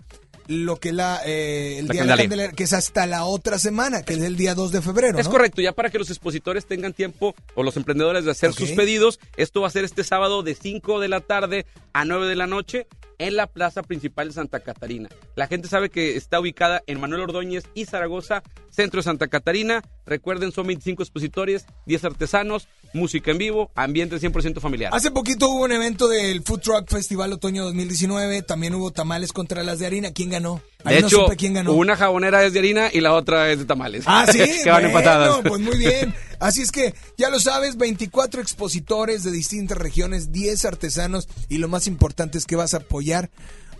lo 0.48 0.76
que 0.76 0.92
la, 0.92 1.20
eh, 1.24 1.78
el 1.78 1.86
La 1.88 1.92
día 1.92 2.02
de 2.02 2.08
la 2.08 2.16
Candelaria. 2.16 2.52
Que 2.52 2.64
es 2.64 2.72
hasta 2.72 3.06
la 3.06 3.24
otra 3.24 3.58
semana, 3.58 4.02
que 4.02 4.14
es 4.14 4.22
el 4.22 4.36
día 4.36 4.54
2 4.54 4.72
de 4.72 4.82
febrero. 4.82 5.18
Es 5.18 5.26
¿no? 5.26 5.32
correcto, 5.32 5.62
ya 5.62 5.72
para 5.72 5.90
que 5.90 5.98
los 5.98 6.10
expositores 6.10 6.66
tengan 6.66 6.92
tiempo 6.92 7.34
o 7.54 7.62
los 7.62 7.76
emprendedores 7.76 8.24
de 8.24 8.30
hacer 8.30 8.52
sus 8.52 8.72
pedidos, 8.72 9.20
esto 9.36 9.60
va 9.60 9.68
a 9.68 9.70
ser 9.70 9.84
este 9.84 10.04
sábado 10.04 10.42
de 10.42 10.54
5 10.54 11.00
de 11.00 11.08
la 11.08 11.20
tarde 11.20 11.66
a 11.92 12.04
9 12.04 12.26
de 12.26 12.36
la 12.36 12.46
noche 12.46 12.86
en 13.18 13.36
la 13.36 13.46
plaza 13.46 13.82
principal 13.82 14.28
de 14.28 14.34
Santa 14.34 14.60
Catarina. 14.60 15.08
La 15.34 15.46
gente 15.46 15.68
sabe 15.68 15.90
que 15.90 16.16
está 16.16 16.40
ubicada 16.40 16.82
en 16.86 17.00
Manuel 17.00 17.22
Ordóñez 17.22 17.64
y 17.74 17.84
Zaragoza, 17.84 18.42
centro 18.70 18.98
de 18.98 19.04
Santa 19.04 19.28
Catarina. 19.28 19.82
Recuerden, 20.04 20.52
son 20.52 20.66
25 20.66 21.02
expositores, 21.02 21.66
10 21.86 22.04
artesanos, 22.04 22.68
música 22.92 23.30
en 23.30 23.38
vivo, 23.38 23.70
ambiente 23.74 24.16
100% 24.16 24.60
familiar. 24.60 24.92
Hace 24.94 25.10
poquito 25.10 25.48
hubo 25.48 25.64
un 25.64 25.72
evento 25.72 26.08
del 26.08 26.42
Food 26.42 26.60
Truck 26.60 26.88
Festival 26.88 27.32
Otoño 27.32 27.64
2019. 27.64 28.42
También 28.42 28.74
hubo 28.74 28.90
tamales 28.90 29.32
contra 29.32 29.62
las 29.62 29.78
de 29.78 29.86
harina. 29.86 30.12
¿Quién 30.12 30.30
ganó? 30.30 30.60
De 30.84 31.00
no 31.00 31.06
hecho, 31.06 31.22
supe 31.24 31.36
quién 31.36 31.54
ganó. 31.54 31.72
una 31.72 31.96
jabonera 31.96 32.44
es 32.44 32.52
de 32.52 32.60
harina 32.60 32.90
y 32.92 33.00
la 33.00 33.12
otra 33.14 33.50
es 33.50 33.58
de 33.58 33.64
tamales. 33.64 34.04
Ah, 34.06 34.26
sí. 34.30 34.38
que 34.62 34.70
van 34.70 34.82
Bueno, 34.82 34.88
empatadas. 34.88 35.40
Pues 35.46 35.60
muy 35.60 35.76
bien. 35.78 36.14
Así 36.38 36.62
es 36.62 36.70
que, 36.70 36.94
ya 37.16 37.28
lo 37.30 37.40
sabes, 37.40 37.76
24 37.76 38.40
expositores 38.40 39.24
de 39.24 39.30
distintas 39.32 39.78
regiones, 39.78 40.32
10 40.32 40.64
artesanos 40.64 41.28
y 41.48 41.58
lo 41.58 41.68
más 41.68 41.86
importante 41.86 42.38
es 42.38 42.44
que 42.46 42.56
vas 42.56 42.74
a 42.74 42.78
apoyar, 42.78 43.30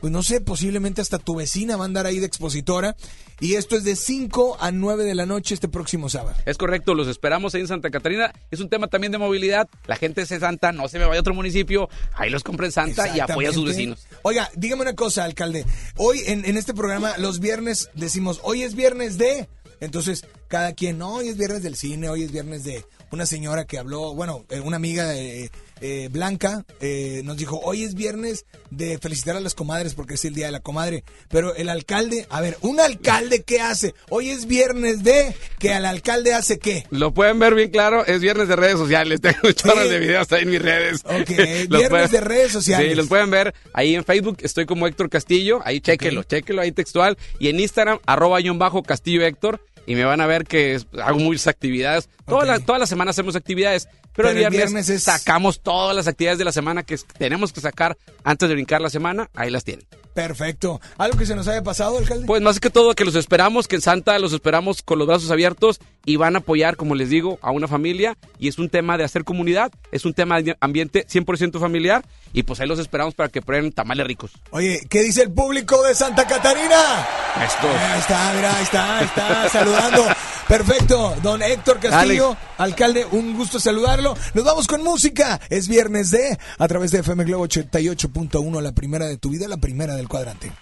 pues 0.01 0.13
no 0.13 0.23
sé, 0.23 0.41
posiblemente 0.41 1.01
hasta 1.01 1.19
tu 1.19 1.35
vecina 1.37 1.77
va 1.77 1.85
a 1.85 1.87
andar 1.87 2.07
ahí 2.07 2.19
de 2.19 2.27
expositora. 2.27 2.97
Y 3.39 3.55
esto 3.55 3.77
es 3.77 3.85
de 3.85 3.97
5 3.97 4.57
a 4.61 4.73
9 4.73 5.05
de 5.05 5.15
la 5.15 5.27
noche 5.27 5.55
este 5.55 5.69
próximo 5.69 6.09
sábado. 6.09 6.37
Es 6.47 6.57
correcto, 6.57 6.95
los 6.95 7.07
esperamos 7.07 7.55
ahí 7.55 7.61
en 7.61 7.69
Santa 7.69 7.91
Catarina. 7.91 8.33
Es 8.51 8.61
un 8.61 8.71
tema 8.71 8.89
también 8.89 9.13
de 9.13 9.19
movilidad. 9.19 9.69
La 9.87 9.97
gente 9.97 10.25
de 10.25 10.39
Santa 10.39 10.73
no 10.73 10.89
se 10.89 10.99
me 10.99 11.05
vaya 11.05 11.19
a 11.19 11.21
otro 11.21 11.35
municipio. 11.35 11.91
Ahí 12.15 12.31
los 12.31 12.43
compra 12.43 12.67
en 12.67 12.73
Santa 12.73 13.15
y 13.15 13.21
apoya 13.21 13.51
a 13.51 13.53
sus 13.53 13.67
vecinos. 13.67 14.07
Oiga, 14.23 14.51
dígame 14.55 14.83
una 14.83 14.95
cosa, 14.95 15.25
alcalde. 15.25 15.67
Hoy 15.97 16.23
en, 16.27 16.47
en 16.47 16.57
este 16.57 16.73
programa, 16.73 17.19
los 17.19 17.41
viernes 17.41 17.91
decimos, 17.95 18.41
hoy 18.43 18.63
es 18.63 18.75
viernes 18.75 19.19
de. 19.19 19.49
Entonces, 19.81 20.25
cada 20.49 20.73
quien, 20.73 20.97
no, 20.97 21.17
hoy 21.17 21.29
es 21.29 21.37
viernes 21.37 21.63
del 21.63 21.77
cine, 21.77 22.09
hoy 22.09 22.23
es 22.23 22.33
viernes 22.33 22.65
de 22.65 22.87
una 23.11 23.27
señora 23.27 23.67
que 23.67 23.79
habló, 23.79 24.15
bueno, 24.15 24.47
eh, 24.49 24.61
una 24.61 24.77
amiga 24.77 25.07
de, 25.07 25.51
eh, 25.81 26.09
Blanca 26.11 26.65
eh, 26.81 27.21
nos 27.25 27.37
dijo, 27.37 27.61
hoy 27.63 27.83
es 27.83 27.95
viernes 27.95 28.47
de 28.71 28.99
felicitar 28.99 29.37
a 29.37 29.41
las 29.41 29.55
comadres 29.55 29.95
porque 29.95 30.15
es 30.15 30.25
el 30.25 30.35
día 30.35 30.47
de 30.47 30.53
la 30.53 30.61
comadre. 30.61 31.05
Pero 31.29 31.55
el 31.55 31.69
alcalde, 31.69 32.27
a 32.31 32.41
ver, 32.41 32.57
un 32.63 32.81
alcalde, 32.81 33.43
¿qué 33.43 33.61
hace? 33.61 33.95
Hoy 34.09 34.31
es 34.31 34.47
viernes 34.47 35.03
de 35.03 35.35
que 35.59 35.75
al 35.75 35.85
alcalde 35.85 36.35
hace 36.35 36.59
qué. 36.59 36.87
Lo 36.91 37.13
pueden 37.13 37.39
ver 37.39 37.55
bien 37.55 37.71
claro, 37.71 38.05
es 38.07 38.21
viernes 38.21 38.49
de 38.49 38.57
redes 38.57 38.79
sociales. 38.79 39.21
Tengo 39.27 39.53
chorros 39.53 39.91
de 39.91 39.99
videos 39.99 40.31
ahí 40.33 40.43
en 40.43 40.51
mis 40.51 40.63
redes. 40.63 41.03
Ok, 41.05 41.29
viernes 41.69 42.11
de 42.11 42.21
redes 42.21 42.53
sociales. 42.53 42.91
Sí, 42.91 42.95
los 42.95 43.09
pueden 43.09 43.31
ver 43.31 43.55
ahí 43.73 43.95
en 43.95 44.05
Facebook. 44.05 44.39
Estoy 44.41 44.67
como 44.67 44.87
Héctor 44.87 45.11
Castillo. 45.11 45.61
Ahí 45.65 45.81
chéquelo, 45.81 46.23
chéquelo 46.23 46.63
ahí 46.63 46.73
textual. 46.73 47.19
Y 47.39 47.49
en 47.49 47.61
Instagram, 47.61 47.99
arroba 48.07 48.41
guion 48.41 48.59
bajo 48.59 48.83
Castillo 48.83 49.25
Héctor. 49.25 49.61
Y 49.87 49.95
me 49.95 50.05
van 50.05 50.21
a 50.21 50.27
ver 50.27 50.45
que 50.45 50.81
hago 51.03 51.19
muchas 51.19 51.47
actividades. 51.47 52.09
Toda 52.27 52.45
la, 52.45 52.61
toda 52.61 52.79
la 52.79 52.87
semana 52.87 53.11
hacemos 53.13 53.37
actividades, 53.37 53.89
pero, 54.15 54.29
el 54.31 54.35
Pero 54.35 54.47
el 54.47 54.51
viernes, 54.51 54.59
viernes 54.59 54.89
es- 54.91 55.03
sacamos 55.05 55.61
todas 55.63 55.95
las 55.95 56.07
actividades 56.09 56.39
de 56.39 56.45
la 56.45 56.53
semana 56.53 56.83
que 56.83 56.97
tenemos 57.19 57.53
que 57.53 57.61
sacar 57.61 57.97
antes 58.25 58.49
de 58.49 58.55
brincar 58.55 58.81
la 58.81 58.91
semana. 58.91 59.31
Ahí 59.35 59.51
las 59.51 59.65
tienen. 59.65 59.87
Perfecto. 60.17 60.81
¿Algo 60.97 61.19
que 61.19 61.27
se 61.27 61.37
nos 61.37 61.47
haya 61.47 61.63
pasado, 61.63 61.99
alcalde? 61.99 62.27
Pues 62.27 62.41
más 62.41 62.59
que 62.59 62.71
todo 62.71 62.95
que 62.95 63.05
los 63.05 63.15
esperamos, 63.17 63.69
que 63.69 63.77
en 63.77 63.83
Santa 63.83 64.19
los 64.19 64.33
esperamos 64.33 64.81
con 64.81 64.99
los 64.99 65.07
brazos 65.07 65.31
abiertos 65.31 65.79
y 66.07 66.17
van 66.17 66.37
a 66.37 66.39
apoyar, 66.39 66.77
como 66.77 66.95
les 66.95 67.11
digo, 67.11 67.39
a 67.43 67.51
una 67.51 67.69
familia 67.69 68.17
y 68.39 68.49
es 68.49 68.59
un 68.59 68.71
tema 68.71 68.97
de 68.97 69.05
hacer 69.05 69.25
comunidad, 69.25 69.71
es 69.93 70.07
un 70.07 70.15
tema 70.15 70.41
de 70.41 70.57
ambiente 70.61 71.07
100% 71.07 71.61
familiar 71.61 72.03
y 72.33 72.45
pues 72.45 72.61
ahí 72.61 72.67
los 72.67 72.79
esperamos 72.79 73.15
para 73.15 73.29
que 73.29 73.43
prueben 73.43 73.73
tamales 73.73 74.07
ricos. 74.07 74.33
Oye, 74.53 74.81
¿qué 74.89 75.03
dice 75.03 75.23
el 75.23 75.33
público 75.33 75.83
de 75.83 75.95
Santa 75.95 76.27
Catarina? 76.27 77.07
Estos. 77.45 77.77
Ahí 77.77 78.01
está, 78.01 78.33
mira, 78.35 78.57
ahí 78.57 78.63
está, 78.63 78.99
ahí 78.99 79.05
está, 79.05 79.49
saludando. 79.51 80.07
Perfecto, 80.49 81.17
don 81.23 81.43
Héctor 81.43 81.81
Castillo, 81.81 82.37
alcalde, 82.57 83.05
un 83.11 83.37
gusto 83.37 83.59
saludarlo. 83.59 84.15
Nos 84.33 84.45
vamos 84.45 84.69
con 84.69 84.83
música. 84.83 85.41
Es 85.51 85.67
viernes 85.67 86.13
de, 86.13 86.39
a 86.59 86.69
través 86.69 86.93
de 86.93 87.01
FM 87.01 87.25
Globo 87.25 87.49
88.1, 87.49 88.61
la 88.63 88.73
primera 88.73 89.07
de 89.07 89.17
tu 89.17 89.31
vida, 89.31 89.49
la 89.49 89.57
primera 89.57 89.97
del 89.97 90.06
cuadrante. 90.07 90.53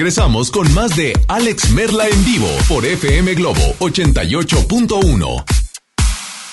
Regresamos 0.00 0.50
con 0.50 0.72
más 0.72 0.96
de 0.96 1.12
Alex 1.28 1.72
Merla 1.72 2.08
en 2.08 2.24
vivo 2.24 2.48
por 2.66 2.86
FM 2.86 3.34
Globo 3.34 3.60
88.1. 3.80 5.44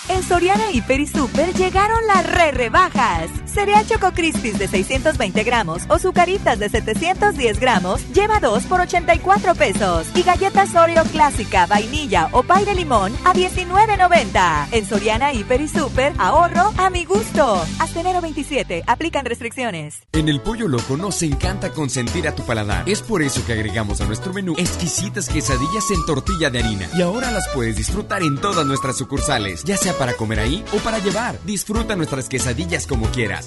En 0.09 0.21
Soriana 0.21 0.69
Hiper 0.73 0.99
y 0.99 1.07
Super 1.07 1.53
llegaron 1.53 2.05
las 2.07 2.29
re 2.29 2.51
rebajas. 2.51 3.29
Cereal 3.57 3.87
Choco 3.87 4.11
Crispies 4.11 4.59
de 4.59 4.67
620 4.67 5.43
gramos 5.43 5.81
o 5.89 5.97
Zucaritas 5.97 6.59
de 6.59 6.69
710 6.69 7.59
gramos 7.59 8.07
lleva 8.13 8.39
2 8.39 8.65
por 8.65 8.81
84 8.81 9.55
pesos. 9.55 10.05
Y 10.13 10.21
galletas 10.21 10.75
Oreo 10.75 11.03
clásica, 11.05 11.65
vainilla 11.65 12.29
o 12.33 12.43
pay 12.43 12.65
de 12.65 12.75
limón 12.75 13.13
a 13.25 13.33
19.90. 13.33 14.67
En 14.73 14.85
Soriana 14.85 15.33
Hiper 15.33 15.61
y 15.61 15.67
Super, 15.67 16.13
ahorro 16.19 16.71
a 16.77 16.91
mi 16.91 17.03
gusto. 17.05 17.65
Hasta 17.79 17.99
enero 17.99 18.21
27, 18.21 18.83
aplican 18.85 19.25
restricciones. 19.25 20.03
En 20.11 20.29
el 20.29 20.39
Pollo 20.39 20.67
Loco 20.67 20.95
nos 20.95 21.23
encanta 21.23 21.71
consentir 21.71 22.27
a 22.27 22.35
tu 22.35 22.43
paladar. 22.43 22.87
Es 22.87 23.01
por 23.01 23.23
eso 23.23 23.43
que 23.43 23.53
agregamos 23.53 24.01
a 24.01 24.05
nuestro 24.05 24.33
menú 24.33 24.53
exquisitas 24.55 25.29
quesadillas 25.29 25.89
en 25.89 26.05
tortilla 26.05 26.51
de 26.51 26.59
harina. 26.59 26.87
Y 26.95 27.01
ahora 27.01 27.31
las 27.31 27.47
puedes 27.55 27.75
disfrutar 27.75 28.21
en 28.21 28.37
todas 28.37 28.67
nuestras 28.67 28.97
sucursales, 28.97 29.63
ya 29.63 29.77
sea 29.77 29.97
para 29.97 30.13
comer 30.13 30.41
ahí 30.41 30.63
o 30.73 30.77
para 30.77 30.99
llevar. 30.99 31.39
Disfruta 31.43 31.95
nuestras 31.95 32.29
quesadillas 32.29 32.85
como 32.85 33.07
quieras. 33.07 33.46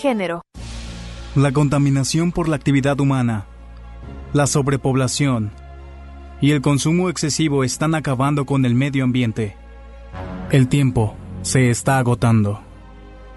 Género. 0.00 0.42
La 1.34 1.52
contaminación 1.52 2.32
por 2.32 2.48
la 2.48 2.56
actividad 2.56 2.98
humana, 3.00 3.44
la 4.32 4.46
sobrepoblación 4.46 5.52
y 6.40 6.52
el 6.52 6.62
consumo 6.62 7.10
excesivo 7.10 7.64
están 7.64 7.94
acabando 7.94 8.46
con 8.46 8.64
el 8.64 8.74
medio 8.74 9.04
ambiente. 9.04 9.56
El 10.50 10.68
tiempo 10.68 11.14
se 11.42 11.68
está 11.68 11.98
agotando. 11.98 12.62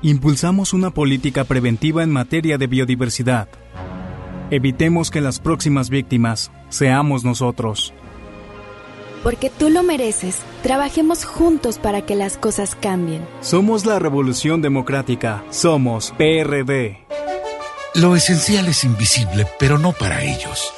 Impulsamos 0.01 0.73
una 0.73 0.91
política 0.91 1.43
preventiva 1.43 2.01
en 2.01 2.11
materia 2.11 2.57
de 2.57 2.67
biodiversidad. 2.67 3.49
Evitemos 4.49 5.11
que 5.11 5.19
las 5.19 5.39
próximas 5.39 5.89
víctimas 5.89 6.49
seamos 6.69 7.25
nosotros. 7.25 7.93
Porque 9.23 9.49
tú 9.49 9.69
lo 9.69 9.83
mereces, 9.83 10.39
trabajemos 10.61 11.23
juntos 11.23 11.79
para 11.79 12.05
que 12.05 12.15
las 12.15 12.37
cosas 12.37 12.75
cambien. 12.75 13.25
Somos 13.41 13.85
la 13.85 13.97
Revolución 13.97 14.61
Democrática. 14.61 15.43
Somos 15.49 16.13
PRD. 16.17 16.97
Lo 17.95 18.15
esencial 18.15 18.67
es 18.67 18.83
invisible, 18.83 19.47
pero 19.59 19.77
no 19.77 19.93
para 19.93 20.23
ellos. 20.23 20.73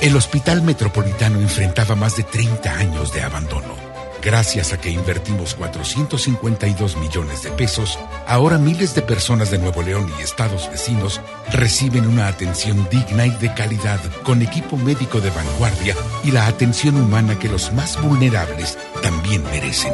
El 0.00 0.14
Hospital 0.16 0.62
Metropolitano 0.62 1.40
enfrentaba 1.40 1.96
más 1.96 2.16
de 2.16 2.22
30 2.22 2.72
años 2.72 3.12
de 3.12 3.22
abandono. 3.22 3.87
Gracias 4.22 4.72
a 4.72 4.80
que 4.80 4.90
invertimos 4.90 5.54
452 5.54 6.96
millones 6.96 7.44
de 7.44 7.50
pesos, 7.52 7.98
ahora 8.26 8.58
miles 8.58 8.94
de 8.94 9.02
personas 9.02 9.50
de 9.50 9.58
Nuevo 9.58 9.82
León 9.82 10.10
y 10.18 10.22
estados 10.22 10.68
vecinos 10.70 11.20
reciben 11.52 12.06
una 12.06 12.26
atención 12.26 12.88
digna 12.90 13.26
y 13.26 13.30
de 13.30 13.54
calidad 13.54 14.00
con 14.24 14.42
equipo 14.42 14.76
médico 14.76 15.20
de 15.20 15.30
vanguardia 15.30 15.94
y 16.24 16.32
la 16.32 16.48
atención 16.48 16.96
humana 16.96 17.38
que 17.38 17.48
los 17.48 17.72
más 17.72 18.00
vulnerables 18.02 18.76
también 19.02 19.44
merecen. 19.44 19.92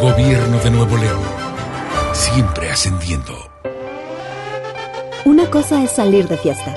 Gobierno 0.00 0.58
de 0.58 0.70
Nuevo 0.70 0.96
León, 0.96 1.20
siempre 2.12 2.70
ascendiendo. 2.70 3.48
Una 5.24 5.48
cosa 5.50 5.84
es 5.84 5.92
salir 5.92 6.26
de 6.26 6.36
fiesta. 6.36 6.74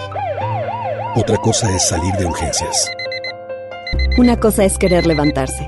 Otra 1.15 1.37
cosa 1.37 1.73
es 1.75 1.87
salir 1.87 2.13
de 2.13 2.25
urgencias. 2.25 2.91
Una 4.17 4.39
cosa 4.39 4.65
es 4.65 4.77
querer 4.77 5.07
levantarse. 5.07 5.67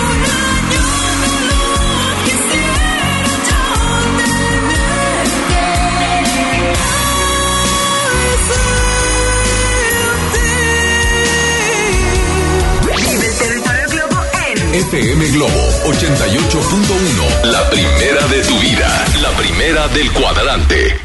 FM 14.73 15.27
Globo 15.31 15.51
88.1. 15.83 17.51
La 17.51 17.69
primera 17.69 18.25
de 18.27 18.41
tu 18.43 18.57
vida. 18.57 19.05
La 19.21 19.29
primera 19.31 19.89
del 19.89 20.09
cuadrante. 20.13 20.95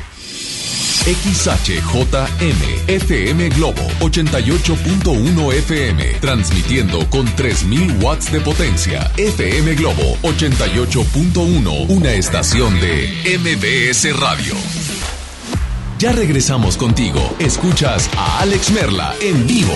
XHJM 1.05 2.87
FM 2.87 3.49
Globo 3.49 3.83
88.1 3.99 5.53
FM. 5.55 6.05
Transmitiendo 6.21 7.11
con 7.11 7.27
3000 7.35 7.97
watts 8.01 8.31
de 8.31 8.41
potencia. 8.41 9.11
FM 9.17 9.75
Globo 9.75 10.17
88.1. 10.23 11.87
Una 11.89 12.13
estación 12.13 12.79
de 12.81 13.37
MBS 13.37 14.17
Radio. 14.17 14.55
Ya 15.99 16.13
regresamos 16.13 16.77
contigo. 16.77 17.35
Escuchas 17.41 18.09
a 18.17 18.43
Alex 18.43 18.71
Merla 18.71 19.13
en 19.21 19.45
vivo. 19.45 19.75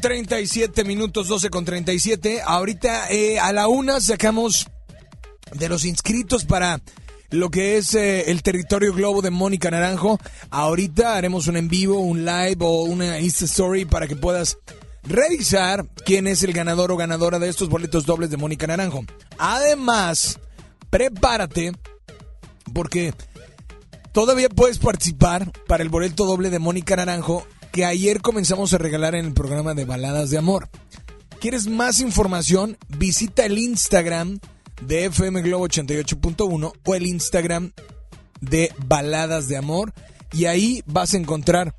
Con 0.00 0.12
37 0.12 0.84
minutos, 0.84 1.28
12 1.28 1.50
con 1.50 1.64
37. 1.66 2.40
Ahorita 2.42 3.10
eh, 3.10 3.38
a 3.38 3.52
la 3.52 3.68
una 3.68 4.00
sacamos 4.00 4.66
de 5.52 5.68
los 5.68 5.84
inscritos 5.84 6.46
para 6.46 6.80
lo 7.28 7.50
que 7.50 7.76
es 7.76 7.94
eh, 7.94 8.30
el 8.30 8.42
territorio 8.42 8.94
globo 8.94 9.20
de 9.20 9.28
Mónica 9.28 9.70
Naranjo. 9.70 10.18
Ahorita 10.48 11.16
haremos 11.16 11.48
un 11.48 11.58
en 11.58 11.68
vivo, 11.68 11.98
un 11.98 12.24
live 12.24 12.56
o 12.60 12.84
una 12.84 13.20
Insta 13.20 13.44
Story 13.44 13.84
para 13.84 14.08
que 14.08 14.16
puedas 14.16 14.56
revisar 15.02 15.86
quién 16.06 16.26
es 16.26 16.42
el 16.44 16.54
ganador 16.54 16.92
o 16.92 16.96
ganadora 16.96 17.38
de 17.38 17.50
estos 17.50 17.68
boletos 17.68 18.06
dobles 18.06 18.30
de 18.30 18.38
Mónica 18.38 18.66
Naranjo. 18.66 19.04
Además, 19.36 20.38
prepárate 20.88 21.72
porque 22.72 23.12
todavía 24.12 24.48
puedes 24.48 24.78
participar 24.78 25.52
para 25.66 25.82
el 25.82 25.90
boleto 25.90 26.24
doble 26.24 26.48
de 26.48 26.58
Mónica 26.58 26.96
Naranjo 26.96 27.46
que 27.72 27.84
ayer 27.84 28.20
comenzamos 28.20 28.72
a 28.72 28.78
regalar 28.78 29.14
en 29.14 29.26
el 29.26 29.32
programa 29.32 29.74
de 29.74 29.84
Baladas 29.84 30.30
de 30.30 30.38
Amor. 30.38 30.68
¿Quieres 31.40 31.66
más 31.66 32.00
información? 32.00 32.76
Visita 32.88 33.46
el 33.46 33.58
Instagram 33.58 34.40
de 34.82 35.06
FM 35.06 35.42
Globo 35.42 35.68
88.1 35.68 36.72
o 36.84 36.94
el 36.94 37.06
Instagram 37.06 37.72
de 38.40 38.72
Baladas 38.86 39.48
de 39.48 39.56
Amor 39.56 39.92
y 40.32 40.46
ahí 40.46 40.82
vas 40.86 41.14
a 41.14 41.18
encontrar 41.18 41.74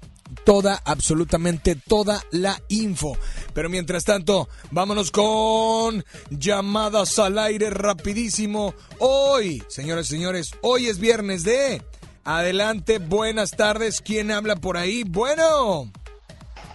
toda, 0.46 0.82
absolutamente 0.86 1.76
toda 1.76 2.24
la 2.32 2.62
info. 2.70 3.18
Pero 3.54 3.70
mientras 3.70 4.06
tanto, 4.06 4.48
vámonos 4.72 5.12
con 5.12 6.04
llamadas 6.30 7.20
al 7.20 7.38
aire 7.38 7.70
rapidísimo. 7.70 8.74
Hoy, 9.00 9.64
señores 9.68 10.08
señores, 10.08 10.52
hoy 10.62 10.88
es 10.88 11.00
viernes 11.00 11.44
de... 11.44 11.82
Adelante, 12.24 13.00
buenas 13.00 13.52
tardes. 13.52 14.02
¿Quién 14.02 14.32
habla 14.32 14.56
por 14.56 14.78
ahí? 14.78 15.04
Bueno. 15.04 15.92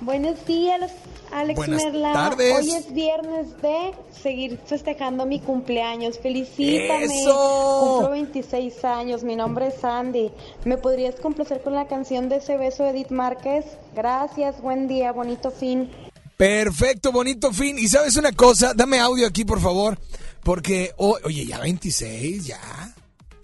Buenos 0.00 0.44
días, 0.44 0.92
Alex 1.32 1.56
Buenas 1.56 1.84
Merla. 1.84 2.12
tardes. 2.12 2.54
Hoy 2.54 2.70
es 2.72 2.92
viernes 2.92 3.60
de 3.62 3.94
seguir 4.22 4.58
festejando 4.66 5.24
mi 5.24 5.40
cumpleaños. 5.40 6.18
Felicítame. 6.18 7.04
¡Eso! 7.04 7.80
Cumplo 7.80 8.10
26 8.10 8.84
años. 8.84 9.24
Mi 9.24 9.36
nombre 9.36 9.68
es 9.68 9.74
Sandy. 9.80 10.30
¿Me 10.64 10.76
podrías 10.76 11.14
complacer 11.14 11.62
con 11.62 11.74
la 11.74 11.86
canción 11.86 12.28
de 12.28 12.36
ese 12.36 12.56
beso 12.58 12.82
de 12.82 12.90
Edith 12.90 13.10
Márquez? 13.10 13.64
Gracias, 13.94 14.60
buen 14.60 14.86
día, 14.88 15.12
bonito 15.12 15.50
fin. 15.50 15.90
Perfecto, 16.36 17.12
bonito 17.12 17.52
fin. 17.52 17.78
Y 17.78 17.88
sabes 17.88 18.16
una 18.16 18.32
cosa, 18.32 18.74
dame 18.74 18.98
audio 18.98 19.26
aquí, 19.26 19.44
por 19.44 19.60
favor. 19.60 19.98
Porque, 20.42 20.92
oh, 20.98 21.16
oye, 21.24 21.46
ya 21.46 21.58
26, 21.60 22.46
ya. 22.46 22.94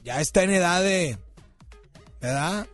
Ya 0.04 0.20
está 0.20 0.42
en 0.42 0.50
edad 0.50 0.82
de... 0.82 1.16
¿Verdad? 2.22 2.66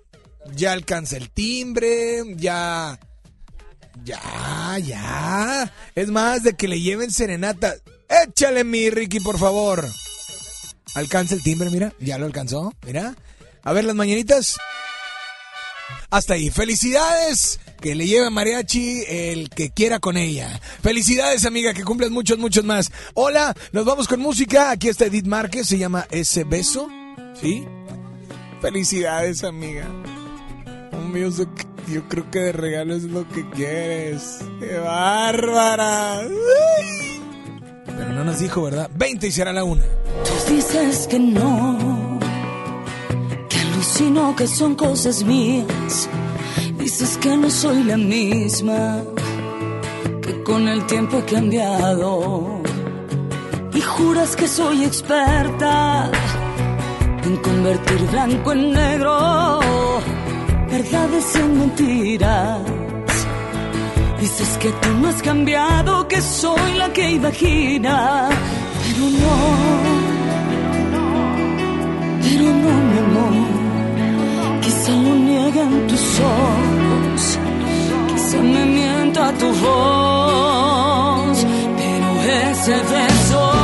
Ya 0.55 0.73
alcanza 0.73 1.17
el 1.17 1.31
timbre, 1.31 2.23
ya... 2.37 2.99
Ya, 4.05 4.79
ya. 4.79 5.73
Es 5.97 6.09
más, 6.09 6.45
de 6.45 6.55
que 6.55 6.69
le 6.69 6.81
lleven 6.81 7.11
serenata. 7.11 7.75
Échale, 8.09 8.63
mi 8.63 8.91
Ricky, 8.91 9.19
por 9.19 9.39
favor. 9.39 9.85
Alcanza 10.95 11.35
el 11.35 11.43
timbre, 11.43 11.69
mira. 11.71 11.93
Ya 11.99 12.17
lo 12.17 12.27
alcanzó, 12.27 12.73
mira. 12.87 13.17
A 13.63 13.73
ver 13.73 13.85
las 13.85 13.97
mañanitas. 13.97 14.57
Hasta 16.11 16.35
ahí. 16.35 16.51
Felicidades. 16.51 17.59
Que 17.81 17.95
le 17.95 18.07
lleve 18.07 18.31
mariachi 18.31 19.05
el 19.07 19.51
que 19.51 19.71
quiera 19.71 19.99
con 19.99 20.17
ella. 20.17 20.61
Felicidades, 20.83 21.45
amiga, 21.45 21.75
que 21.75 21.85
cumplas 21.85 22.11
muchos, 22.11 22.39
muchos 22.39 22.65
más. 22.65 22.91
Hola, 23.15 23.55
nos 23.73 23.85
vamos 23.85 24.09
con 24.09 24.21
música. 24.21 24.71
Aquí 24.71 24.89
está 24.89 25.07
Edith 25.07 25.27
Márquez, 25.27 25.69
se 25.69 25.79
llama 25.79 26.07
Ese 26.11 26.45
Beso. 26.45 26.89
¿Sí? 27.41 27.67
Felicidades, 28.61 29.45
amiga. 29.45 29.87
Un 30.93 31.13
yo 31.91 32.07
creo 32.09 32.31
que 32.31 32.41
de 32.41 32.53
regalo 32.53 32.95
es 32.95 33.05
lo 33.05 33.27
que 33.29 33.49
quieres. 33.51 34.41
¡Qué 34.61 34.79
bárbara! 34.79 36.21
Uy. 36.27 37.21
Pero 37.87 38.13
no 38.13 38.25
nos 38.25 38.41
dijo, 38.41 38.63
¿verdad? 38.63 38.91
20 38.95 39.27
y 39.27 39.31
será 39.31 39.53
la 39.53 39.65
una. 39.65 39.83
Tú 40.25 40.53
dices 40.53 41.07
que 41.07 41.19
no, 41.19 42.19
que 43.49 43.59
alucino 43.59 44.35
que 44.37 44.47
son 44.47 44.75
cosas 44.75 45.23
mías. 45.25 46.09
Dices 46.79 47.17
que 47.19 47.37
no 47.37 47.51
soy 47.51 47.85
la 47.85 47.97
misma, 47.97 49.03
que 50.21 50.43
con 50.43 50.69
el 50.69 50.85
tiempo 50.87 51.19
he 51.19 51.25
cambiado. 51.25 52.61
Y 53.73 53.81
juras 53.81 54.37
que 54.37 54.49
soy 54.49 54.85
experta 54.85 56.11
en 57.25 57.37
convertir 57.37 58.01
blanco 58.11 58.53
en 58.53 58.73
negro, 58.73 59.61
verdades 60.71 61.37
en 61.37 61.59
mentiras. 61.59 62.61
Dices 64.21 64.59
que 64.59 64.71
tú 64.71 64.89
no 65.01 65.09
has 65.09 65.23
cambiado, 65.23 66.09
que 66.09 66.21
soy 66.21 66.75
la 66.75 66.93
que 66.93 67.11
imagina, 67.13 68.29
pero 68.83 69.05
no, 69.23 69.37
pero 72.23 72.47
no, 72.63 72.73
mi 72.91 72.99
amor. 73.07 73.37
Quizá 74.63 74.93
lo 74.93 75.15
niegan 75.31 75.87
tus 75.87 76.21
ojos, 76.21 77.39
quizá 78.09 78.39
me 78.39 78.65
mienta 78.67 79.33
tu 79.33 79.47
voz, 79.65 81.47
pero 81.79 82.09
ese 82.51 82.75
beso 82.93 83.58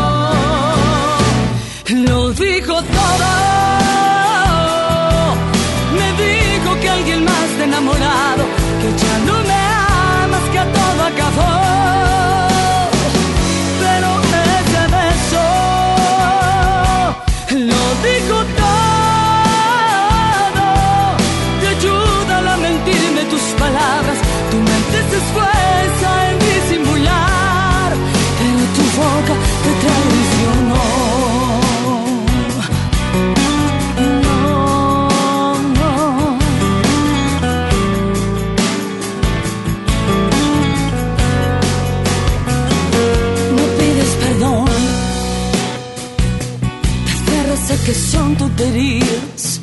que 47.85 47.95
son 47.95 48.35
tonterías, 48.37 49.61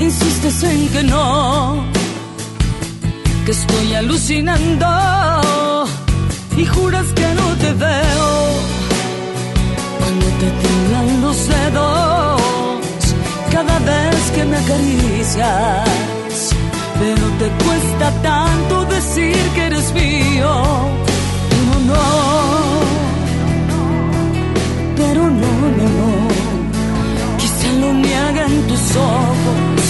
insistes 0.00 0.62
en 0.64 0.88
que 0.88 1.02
no, 1.04 1.84
que 3.44 3.52
estoy 3.52 3.94
alucinando 3.94 4.86
y 6.56 6.64
juras 6.64 7.06
que 7.14 7.28
no 7.34 7.46
te 7.62 7.72
veo. 7.72 8.30
Cuando 9.98 10.26
te 10.40 10.48
tiemblan 10.60 11.22
los 11.22 11.48
dedos 11.48 12.40
cada 13.52 13.78
vez 13.78 14.30
que 14.34 14.44
me 14.44 14.56
acaricias. 14.56 16.50
Pero 16.98 17.26
te 17.40 17.48
cuesta 17.64 18.10
tanto 18.22 18.84
decir 18.86 19.36
que 19.54 19.66
eres 19.66 19.92
mío, 19.94 20.52
pero 21.48 21.80
no, 21.86 22.29
niegan 28.50 28.66
tus 28.66 28.96
ojos, 28.96 29.82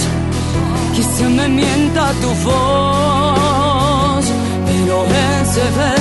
quizá 0.95 1.29
me 1.29 1.47
mienta 1.47 2.11
tu 2.21 2.29
voz, 2.45 4.25
pero 4.65 5.05
ese 5.05 5.63
beso 5.77 6.00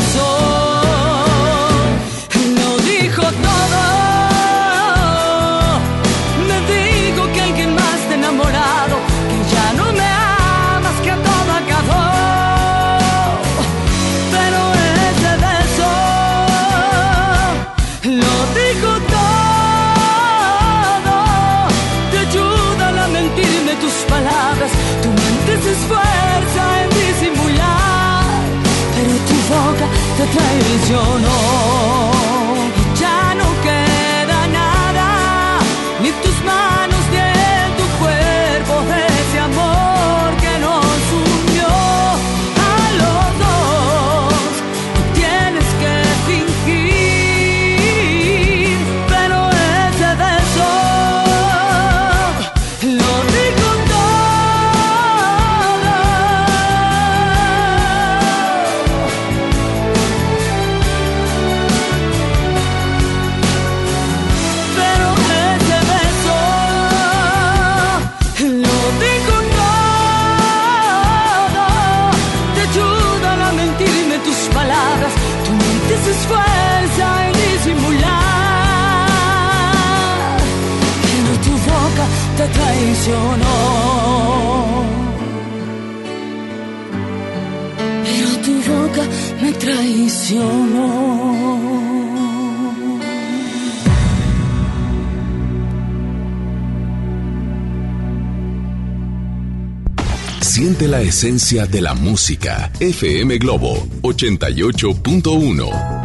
la 100.90 101.00
esencia 101.02 101.66
de 101.66 101.80
la 101.80 101.94
música. 101.94 102.72
FM 102.80 103.38
Globo 103.38 103.86
88.1. 104.02 105.99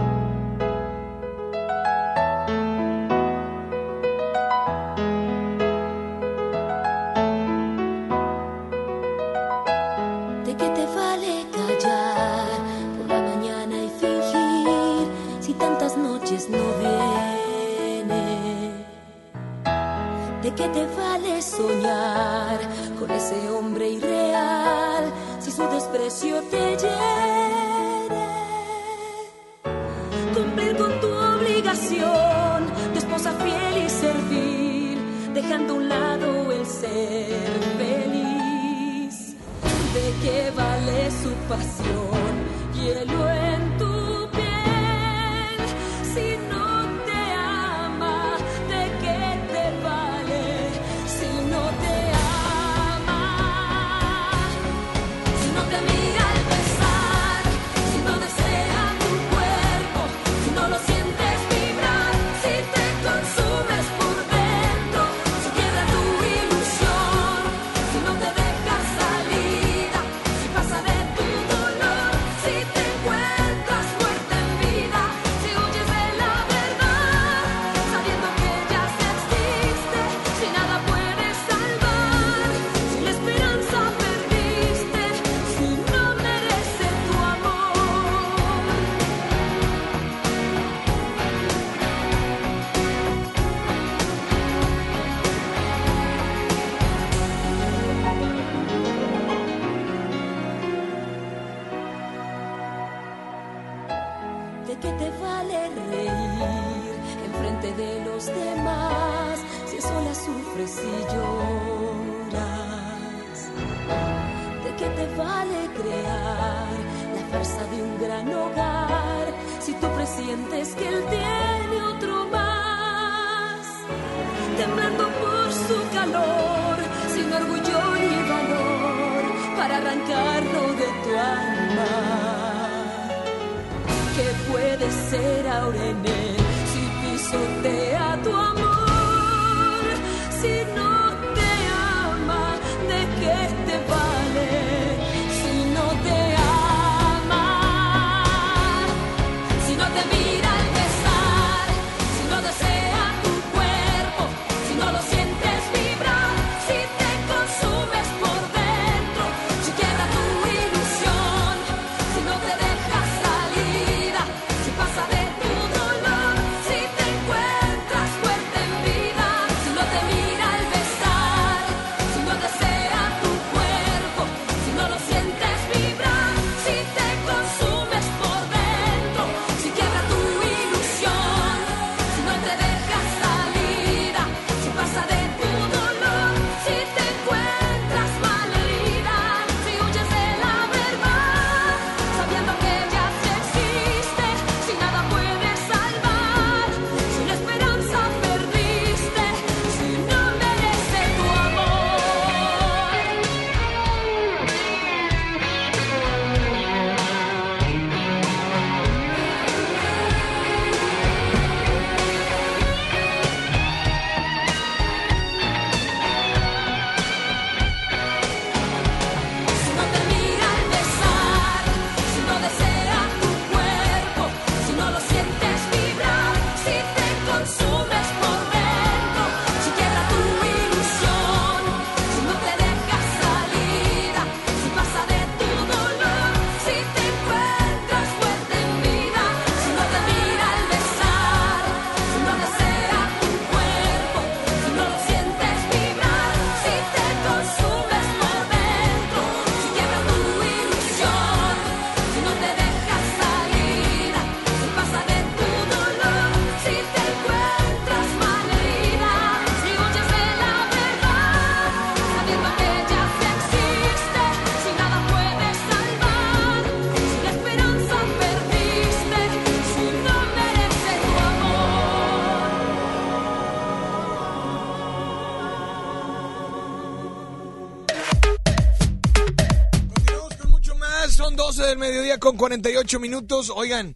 con 282.20 282.38
48 282.38 283.00
minutos. 283.00 283.52
Oigan, 283.54 283.96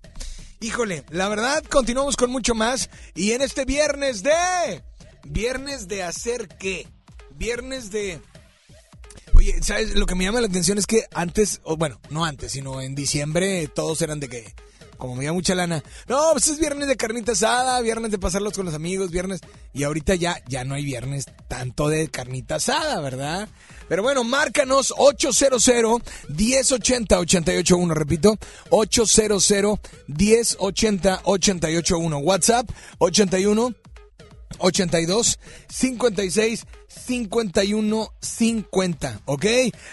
híjole, 0.60 1.04
la 1.10 1.30
verdad, 1.30 1.64
continuamos 1.64 2.16
con 2.16 2.32
mucho 2.32 2.56
más. 2.56 2.90
Y 3.16 3.32
en 3.32 3.42
este 3.42 3.66
viernes 3.66 4.24
de. 4.24 4.84
Viernes 5.24 5.88
de 5.88 6.04
hacer 6.04 6.48
qué? 6.48 6.88
Viernes 7.32 7.92
de. 7.92 8.22
Oye, 9.36 9.62
¿sabes? 9.62 9.96
Lo 9.96 10.06
que 10.06 10.16
me 10.16 10.24
llama 10.24 10.42
la 10.42 10.48
atención 10.48 10.78
es 10.78 10.86
que 10.86 11.06
antes, 11.14 11.62
o 11.64 11.78
bueno, 11.78 12.00
no 12.10 12.26
antes, 12.26 12.52
sino 12.52 12.82
en 12.82 12.96
diciembre, 12.96 13.68
todos 13.68 14.02
eran 14.02 14.20
de 14.20 14.30
que. 14.30 14.54
Como 15.00 15.16
me 15.16 15.26
da 15.26 15.34
mucha 15.34 15.56
lana. 15.56 15.82
No, 16.08 16.20
pues 16.34 16.50
es 16.50 16.60
viernes 16.60 16.90
de 16.90 16.98
carnita 16.98 17.32
asada, 17.32 17.80
viernes 17.80 18.12
de 18.12 18.20
pasarlos 18.20 18.54
con 18.54 18.66
los 18.66 18.76
amigos, 18.76 19.12
viernes. 19.12 19.40
Y 19.74 19.84
ahorita 19.84 20.14
ya, 20.16 20.44
ya 20.48 20.66
no 20.66 20.76
hay 20.76 20.84
viernes 20.84 21.26
tanto 21.48 21.88
de 21.88 22.10
carnita 22.10 22.56
asada, 22.56 23.00
¿verdad? 23.00 23.48
Pero 23.88 24.04
bueno, 24.04 24.26
márcanos 24.26 24.94
800 24.98 25.66
1080 26.28 27.18
881, 27.18 27.94
repito, 27.94 28.38
800 28.70 29.80
1080 30.08 31.22
881. 31.24 32.18
WhatsApp 32.18 32.70
81 32.98 33.74
82 34.58 35.40
56 35.70 36.66
51 36.88 38.14
50, 38.20 39.22
¿ok? 39.26 39.46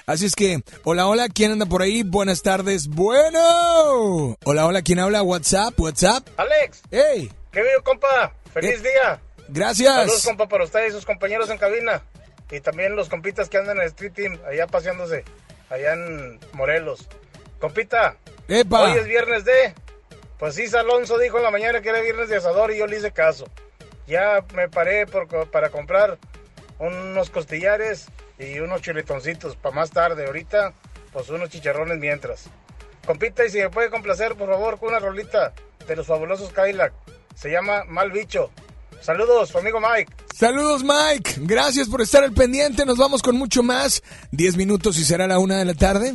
Así 0.06 0.26
es 0.26 0.34
que, 0.34 0.62
hola, 0.84 1.06
hola, 1.06 1.28
¿quién 1.28 1.52
anda 1.52 1.66
por 1.66 1.82
ahí? 1.82 2.02
Buenas 2.02 2.42
tardes, 2.42 2.88
bueno. 2.88 4.36
Hola, 4.44 4.66
hola, 4.66 4.82
¿quién 4.82 4.98
habla? 4.98 5.22
WhatsApp, 5.22 5.78
WhatsApp. 5.78 6.26
Alex. 6.36 6.82
Hey. 6.90 7.30
¿Qué 7.52 7.62
vivo, 7.62 7.82
compa? 7.84 8.34
Feliz 8.52 8.82
día. 8.82 9.20
Gracias. 9.48 9.94
Saludos, 9.94 10.24
compa, 10.24 10.48
para 10.48 10.64
usted 10.64 10.88
y 10.88 10.90
sus 10.90 11.06
compañeros 11.06 11.48
en 11.50 11.58
cabina. 11.58 12.02
Y 12.50 12.60
también 12.60 12.96
los 12.96 13.08
compitas 13.08 13.48
que 13.48 13.58
andan 13.58 13.76
en 13.76 13.82
el 13.82 13.88
Street 13.88 14.12
Team, 14.12 14.38
allá 14.48 14.66
paseándose, 14.66 15.24
allá 15.68 15.94
en 15.94 16.38
Morelos. 16.52 17.08
Compita, 17.60 18.16
Epa. 18.48 18.82
hoy 18.82 18.98
es 18.98 19.06
viernes 19.06 19.44
de... 19.44 19.74
Pues 20.38 20.54
sí, 20.54 20.66
Alonso 20.76 21.18
dijo 21.18 21.38
en 21.38 21.44
la 21.44 21.50
mañana 21.50 21.80
que 21.80 21.88
era 21.88 22.00
viernes 22.00 22.28
de 22.28 22.36
asador 22.36 22.70
y 22.70 22.78
yo 22.78 22.86
le 22.86 22.98
hice 22.98 23.10
caso. 23.10 23.46
Ya 24.06 24.44
me 24.54 24.68
paré 24.68 25.06
por 25.06 25.26
para 25.50 25.70
comprar 25.70 26.18
unos 26.78 27.30
costillares 27.30 28.06
y 28.38 28.58
unos 28.60 28.82
chiletoncitos 28.82 29.56
para 29.56 29.74
más 29.74 29.90
tarde. 29.90 30.26
Ahorita, 30.26 30.74
pues 31.12 31.28
unos 31.30 31.50
chicharrones 31.50 31.98
mientras. 31.98 32.44
Compita, 33.06 33.44
y 33.44 33.50
si 33.50 33.58
me 33.58 33.70
puede 33.70 33.90
complacer, 33.90 34.34
por 34.34 34.48
favor, 34.48 34.78
con 34.78 34.90
una 34.90 34.98
rolita 34.98 35.52
de 35.86 35.96
los 35.96 36.06
fabulosos 36.06 36.52
Cadillac. 36.52 36.92
Se 37.34 37.50
llama 37.50 37.84
Mal 37.84 38.10
Bicho. 38.10 38.50
Saludos, 39.00 39.54
amigo 39.54 39.78
Mike. 39.80 40.12
Saludos 40.34 40.82
Mike, 40.84 41.36
gracias 41.38 41.88
por 41.88 42.02
estar 42.02 42.22
al 42.22 42.32
pendiente, 42.32 42.84
nos 42.84 42.98
vamos 42.98 43.22
con 43.22 43.36
mucho 43.36 43.62
más, 43.62 44.02
10 44.32 44.56
minutos 44.56 44.98
y 44.98 45.04
será 45.04 45.26
la 45.26 45.38
una 45.38 45.56
de 45.58 45.64
la 45.64 45.72
tarde, 45.72 46.14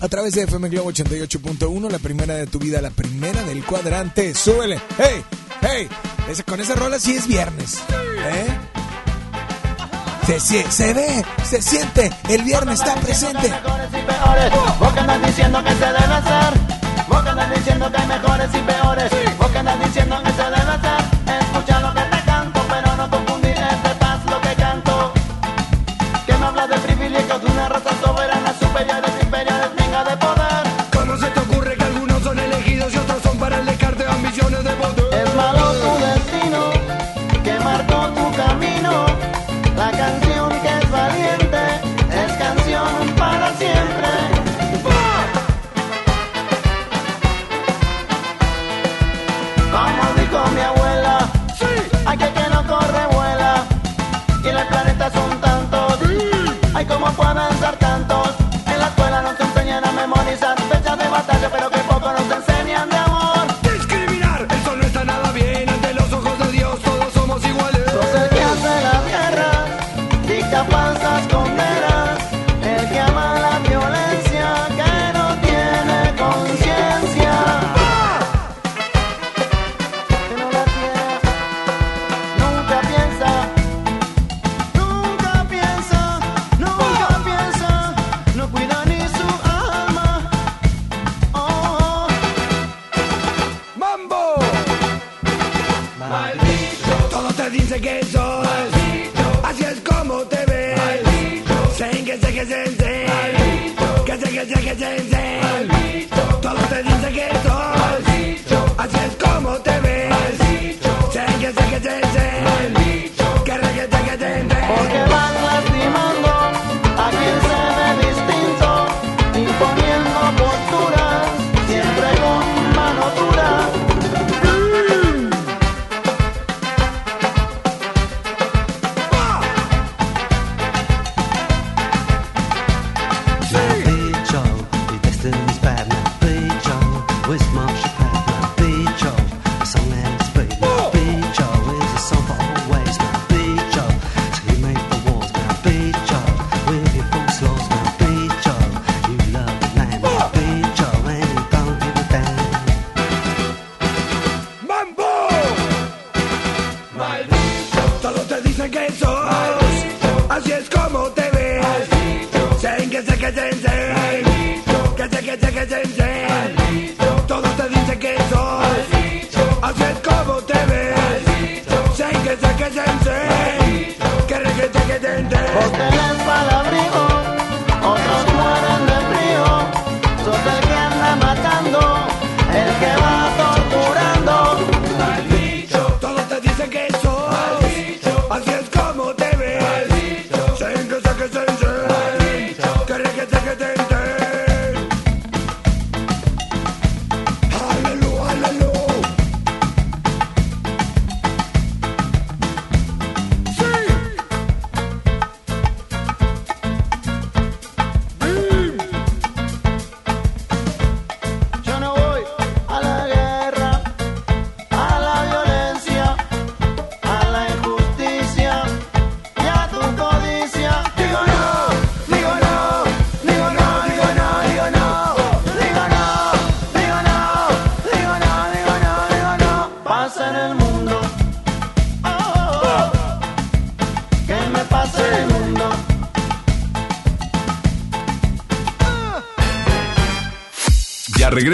a 0.00 0.08
través 0.08 0.34
de 0.34 0.44
FM 0.44 0.70
Globo 0.70 0.90
88.1, 0.90 1.90
la 1.90 1.98
primera 1.98 2.34
de 2.34 2.46
tu 2.46 2.58
vida, 2.58 2.80
la 2.80 2.90
primera 2.90 3.42
del 3.42 3.62
cuadrante, 3.62 4.34
súbele, 4.34 4.80
hey, 4.98 5.22
hey, 5.62 5.88
con 6.46 6.60
esa 6.60 6.74
rola 6.74 6.98
sí 6.98 7.16
es 7.16 7.26
viernes, 7.26 7.82
¿eh? 7.90 8.46
Se, 10.26 10.40
se 10.40 10.92
ve, 10.92 11.24
se 11.44 11.62
siente, 11.62 12.10
el 12.28 12.42
viernes 12.42 12.80
está 12.80 12.94
presente. 12.96 13.46
Escucha 21.40 21.80
lo 21.80 21.94
que 21.94 22.00
te 22.00 22.24
canto 22.24 22.60
Pero 22.68 22.96
no 22.96 23.10
confundir 23.10 23.56
este 23.56 23.94
paz 24.00 24.20
lo 24.28 24.40
que 24.40 24.54
canto 24.54 25.12
hablas 26.46 26.68
de 26.68 26.76
privilegios 26.78 27.42
de 27.42 27.46
una 27.50 27.68
batalla, 61.26 61.50
pero 61.50 61.75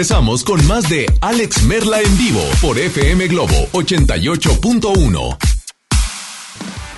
regresamos 0.03 0.43
con 0.43 0.67
más 0.67 0.89
de 0.89 1.05
Alex 1.21 1.63
Merla 1.63 2.01
en 2.01 2.17
vivo 2.17 2.41
por 2.61 2.77
FM 2.77 3.25
Globo 3.29 3.53
88.1. 3.71 5.37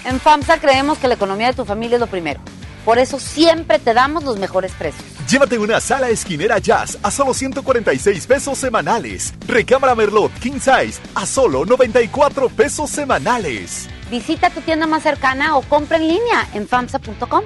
En 0.05 0.19
FAMSA 0.19 0.59
creemos 0.59 0.97
que 0.97 1.07
la 1.07 1.13
economía 1.13 1.49
de 1.49 1.53
tu 1.53 1.65
familia 1.65 1.97
es 1.97 1.99
lo 1.99 2.07
primero. 2.07 2.41
Por 2.83 2.97
eso 2.97 3.19
siempre 3.19 3.77
te 3.77 3.93
damos 3.93 4.23
los 4.23 4.39
mejores 4.39 4.71
precios. 4.71 5.05
Llévate 5.29 5.59
una 5.59 5.79
sala 5.81 6.09
esquinera 6.09 6.57
jazz 6.57 6.97
a 7.03 7.11
solo 7.11 7.35
146 7.35 8.25
pesos 8.25 8.57
semanales. 8.57 9.35
Recámara 9.45 9.93
Merlot 9.93 10.33
King 10.39 10.59
Size 10.59 10.99
a 11.13 11.27
solo 11.27 11.63
94 11.63 12.49
pesos 12.49 12.89
semanales. 12.89 13.87
Visita 14.09 14.49
tu 14.49 14.61
tienda 14.61 14.87
más 14.87 15.03
cercana 15.03 15.57
o 15.57 15.61
compra 15.61 15.97
en 15.97 16.07
línea 16.07 16.47
en 16.55 16.67
FAMSA.com. 16.67 17.43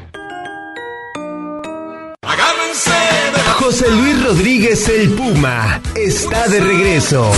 Rodríguez 4.69 4.89
el 4.89 5.09
Puma 5.13 5.81
está 5.95 6.47
de 6.47 6.59
regreso. 6.59 7.31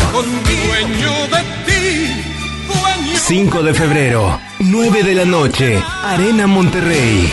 5 3.16 3.64
de 3.64 3.74
febrero, 3.74 4.38
9 4.60 5.04
de 5.04 5.16
la 5.16 5.24
noche, 5.24 5.82
Arena 6.04 6.46
Monterrey. 6.48 7.32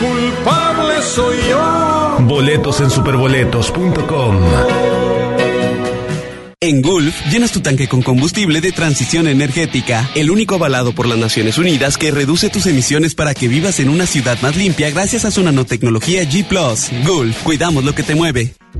Culpable 0.00 1.00
soy 1.02 1.36
yo. 1.48 2.16
Boletos 2.22 2.80
en 2.80 2.90
superboletos.com. 2.90 4.36
En 6.60 6.82
Gulf, 6.82 7.24
llenas 7.30 7.52
tu 7.52 7.60
tanque 7.60 7.86
con 7.86 8.02
combustible 8.02 8.60
de 8.60 8.72
transición 8.72 9.28
energética, 9.28 10.10
el 10.16 10.28
único 10.28 10.56
avalado 10.56 10.92
por 10.92 11.06
las 11.06 11.18
Naciones 11.18 11.56
Unidas 11.56 11.96
que 11.96 12.10
reduce 12.10 12.50
tus 12.50 12.66
emisiones 12.66 13.14
para 13.14 13.32
que 13.32 13.46
vivas 13.46 13.78
en 13.78 13.90
una 13.90 14.06
ciudad 14.06 14.36
más 14.42 14.56
limpia 14.56 14.90
gracias 14.90 15.24
a 15.24 15.30
su 15.30 15.44
nanotecnología 15.44 16.24
G⁇ 16.24 16.48
Gulf, 17.06 17.44
cuidamos 17.44 17.84
lo 17.84 17.94
que 17.94 18.02
te 18.02 18.16
mueve. 18.16 18.54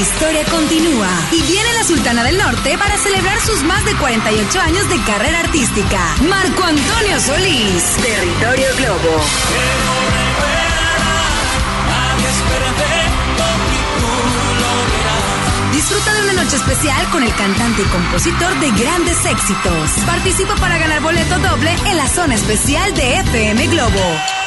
Historia 0.00 0.44
continúa. 0.46 1.08
Y 1.30 1.42
viene 1.42 1.72
la 1.74 1.84
Sultana 1.84 2.24
del 2.24 2.38
Norte 2.38 2.76
para 2.78 2.96
celebrar 2.96 3.38
sus 3.40 3.62
más 3.62 3.84
de 3.84 3.94
48 3.96 4.60
años 4.60 4.88
de 4.88 5.00
carrera 5.02 5.40
artística. 5.40 5.98
Marco 6.28 6.64
Antonio 6.64 7.20
Solís. 7.20 7.96
Territorio 8.00 8.68
Globo. 8.78 9.20
Disfruta 15.72 16.14
de 16.14 16.22
una 16.22 16.44
noche 16.44 16.56
especial 16.56 17.10
con 17.10 17.22
el 17.22 17.34
cantante 17.34 17.82
y 17.82 17.84
compositor 17.86 18.58
de 18.60 18.70
grandes 18.82 19.24
éxitos. 19.26 19.90
Participa 20.06 20.54
para 20.56 20.78
ganar 20.78 21.00
boleto 21.02 21.38
doble 21.38 21.74
en 21.86 21.96
la 21.96 22.08
zona 22.08 22.34
especial 22.34 22.94
de 22.94 23.18
FM 23.20 23.66
Globo. 23.68 24.39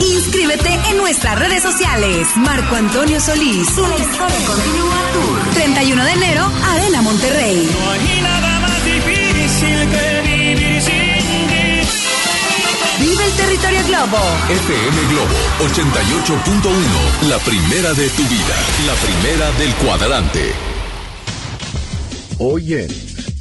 Inscríbete 0.00 0.78
en 0.90 0.96
nuestras 0.96 1.38
redes 1.38 1.62
sociales. 1.62 2.28
Marco 2.36 2.74
Antonio 2.76 3.20
Solís. 3.20 3.68
Historia 3.68 4.06
continúa 4.46 4.96
tour. 5.12 5.54
31 5.54 6.04
de 6.04 6.12
enero, 6.12 6.50
Arena 6.64 7.02
Monterrey. 7.02 7.68
No 7.72 7.90
hay 7.90 8.20
nada 8.22 8.60
más 8.60 8.84
difícil 8.84 9.88
que 9.90 10.22
vivir 10.22 10.82
sin 10.82 11.18
ti. 11.48 11.60
Vive 13.00 13.24
el 13.24 13.32
territorio 13.32 13.80
Globo. 13.86 14.18
FM 14.48 15.08
Globo 15.08 15.34
88.1, 15.60 17.28
la 17.28 17.38
primera 17.38 17.94
de 17.94 18.08
tu 18.10 18.22
vida, 18.24 18.56
la 18.86 18.94
primera 18.94 19.50
del 19.52 19.74
cuadrante. 19.76 20.52
Hoy 22.38 22.74
en 22.74 22.88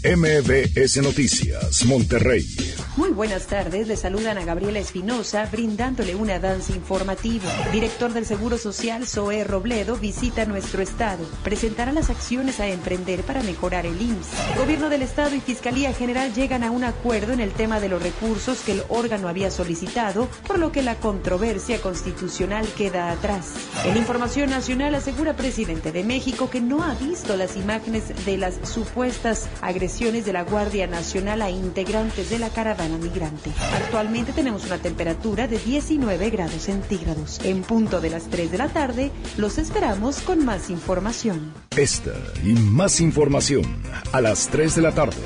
MBS 0.02 1.02
Noticias, 1.04 1.84
Monterrey. 1.86 2.48
Muy 2.96 3.10
buenas 3.10 3.48
tardes, 3.48 3.86
le 3.86 3.98
saludan 3.98 4.38
a 4.38 4.46
Gabriela 4.46 4.80
Espinosa 4.80 5.46
brindándole 5.52 6.16
una 6.16 6.40
danza 6.40 6.74
informativa. 6.74 7.52
Director 7.74 8.14
del 8.14 8.26
Seguro 8.26 8.58
Social, 8.58 9.06
Zoe 9.06 9.44
Robledo, 9.44 9.98
visita 9.98 10.46
nuestro 10.46 10.82
estado. 10.82 11.26
Presentará 11.44 11.92
las 11.92 12.10
acciones 12.10 12.62
a 12.62 12.68
emprender 12.68 13.24
para 13.24 13.44
mejorar 13.44 13.86
el 13.86 14.02
IMSS. 14.02 14.58
Gobierno 14.58 14.90
del 14.90 15.02
Estado 15.02 15.36
y 15.36 15.42
Fiscalía 15.42 15.92
General 15.94 16.34
llegan 16.34 16.64
a 16.64 16.72
un 16.72 16.86
acuerdo 16.86 17.34
en 17.34 17.42
el 17.42 17.52
tema 17.52 17.82
de 17.82 17.90
los 17.90 18.02
recursos 18.02 18.62
que 18.62 18.74
el 18.74 18.84
órgano 18.88 19.28
había 19.28 19.52
solicitado, 19.52 20.30
por 20.48 20.60
lo 20.60 20.72
que 20.72 20.82
la 20.82 20.96
controversia 20.96 21.82
constitucional 21.82 22.66
queda 22.78 23.12
atrás. 23.12 23.48
En 23.84 23.98
Información 23.98 24.50
Nacional 24.50 24.96
asegura 24.96 25.36
presidente 25.36 25.92
de 25.92 26.06
México 26.06 26.50
que 26.50 26.62
no 26.62 26.84
ha 26.84 26.94
visto 26.96 27.36
las 27.36 27.58
imágenes 27.58 28.26
de 28.26 28.38
las 28.38 28.60
supuestas 28.64 29.50
agresiones 29.62 29.89
de 29.98 30.34
la 30.34 30.44
Guardia 30.44 30.86
Nacional 30.86 31.42
a 31.42 31.50
integrantes 31.50 32.30
de 32.30 32.38
la 32.38 32.50
caravana 32.50 33.00
migrante. 33.00 33.50
Actualmente 33.74 34.34
tenemos 34.34 34.64
una 34.66 34.78
temperatura 34.78 35.48
de 35.48 35.58
19 35.58 36.30
grados 36.30 36.62
centígrados. 36.62 37.40
En 37.44 37.64
punto 37.64 38.00
de 38.00 38.12
las 38.12 38.30
3 38.30 38.52
de 38.52 38.60
la 38.60 38.70
tarde, 38.70 39.10
los 39.36 39.58
esperamos 39.58 40.22
con 40.22 40.46
más 40.46 40.70
información. 40.70 41.52
Esta 41.76 42.14
y 42.44 42.54
más 42.54 43.02
información 43.02 43.64
a 44.12 44.22
las 44.22 44.48
3 44.50 44.76
de 44.76 44.82
la 44.84 44.92
tarde 44.92 45.18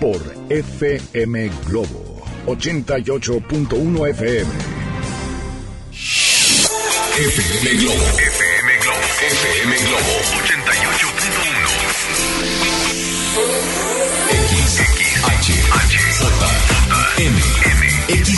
por 0.00 0.22
FM 0.50 1.50
Globo 1.66 2.22
88.1 2.46 4.08
FM. 4.10 4.52
FM 7.18 7.70
Globo. 7.80 7.94
FM 7.94 8.76
Globo. 8.82 9.00
FM 9.18 9.76
Globo 9.78 10.12
88.1. 10.46 12.75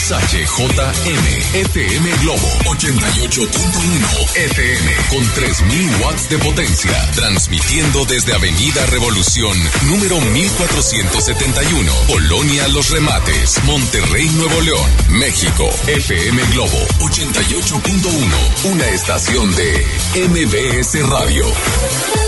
XHJM 0.09 1.55
FM 1.55 2.11
Globo 2.23 2.49
88.1 2.65 4.37
FM 4.37 4.95
con 5.11 5.25
3000 5.35 5.97
watts 6.03 6.29
de 6.31 6.39
potencia, 6.39 7.11
transmitiendo 7.15 8.05
desde 8.07 8.33
Avenida 8.33 8.87
Revolución, 8.87 9.57
número 9.89 10.21
1471, 10.21 11.93
Colonia 12.07 12.69
Los 12.69 12.91
Remates, 12.91 13.63
Monterrey, 13.65 14.29
Nuevo 14.31 14.61
León, 14.63 14.91
México. 15.11 15.69
FM 15.87 16.43
Globo 16.53 16.87
88.1, 17.01 18.73
una 18.73 18.89
estación 18.89 19.55
de 19.55 19.87
MBS 20.29 21.09
Radio. 21.09 22.28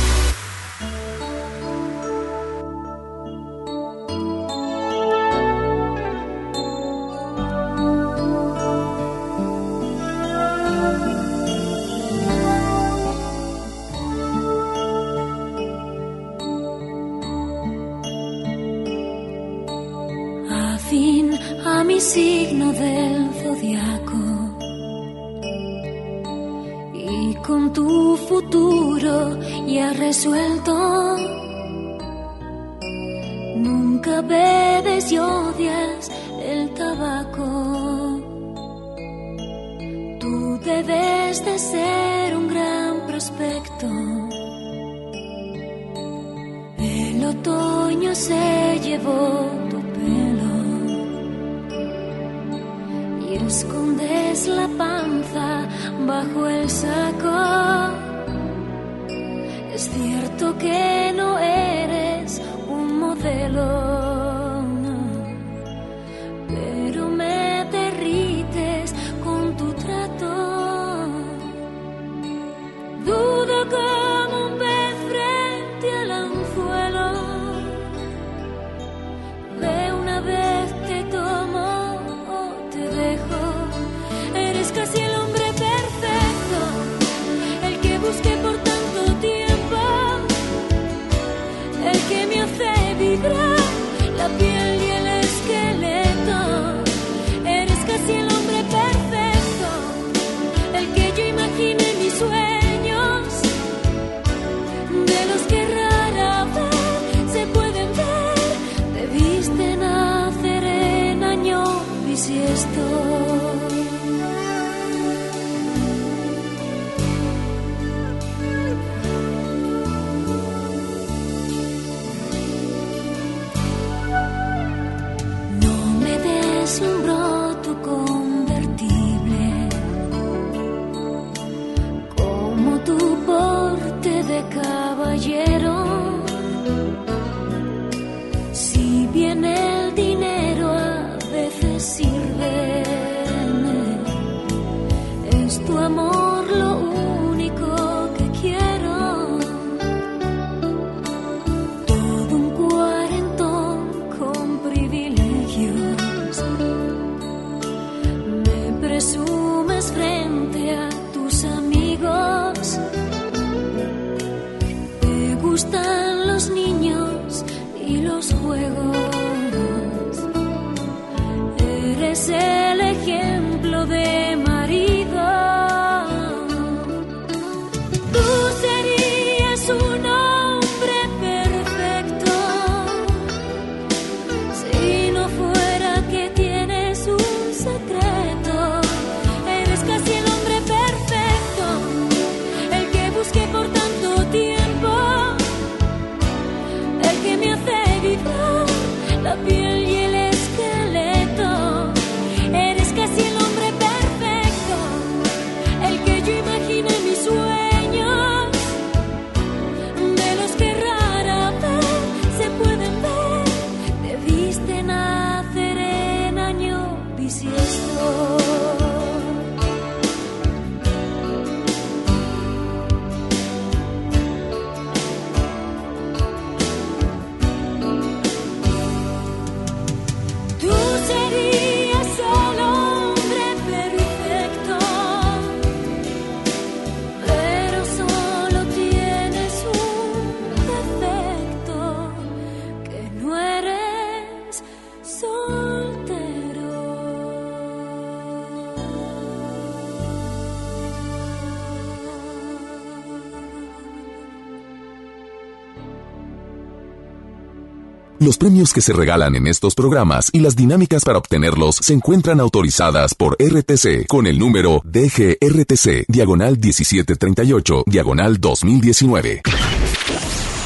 Premios 258.41 258.73
que 258.73 258.81
se 258.81 258.91
regalan 258.91 259.35
en 259.35 259.45
estos 259.45 259.75
programas 259.75 260.31
y 260.33 260.39
las 260.39 260.55
dinámicas 260.55 261.03
para 261.03 261.19
obtenerlos 261.19 261.75
se 261.75 261.93
encuentran 261.93 262.39
autorizadas 262.39 263.13
por 263.13 263.37
RTC 263.39 264.07
con 264.07 264.25
el 264.25 264.39
número 264.39 264.81
DGRTC, 264.83 266.05
diagonal 266.07 266.57
1738, 266.57 267.83
diagonal 267.85 268.39
2019. 268.39 269.43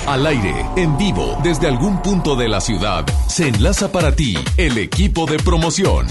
Al 0.08 0.26
aire, 0.26 0.66
en 0.78 0.98
vivo, 0.98 1.38
desde 1.44 1.68
algún 1.68 2.02
punto 2.02 2.38
de 2.38 2.48
la 2.48 2.62
ciudad, 2.62 3.06
se 3.28 3.50
enlaza 3.50 3.92
para 3.92 4.14
ti 4.14 4.38
el 4.56 4.78
equipo 4.78 5.26
de 5.26 5.38
promoción. 5.40 6.08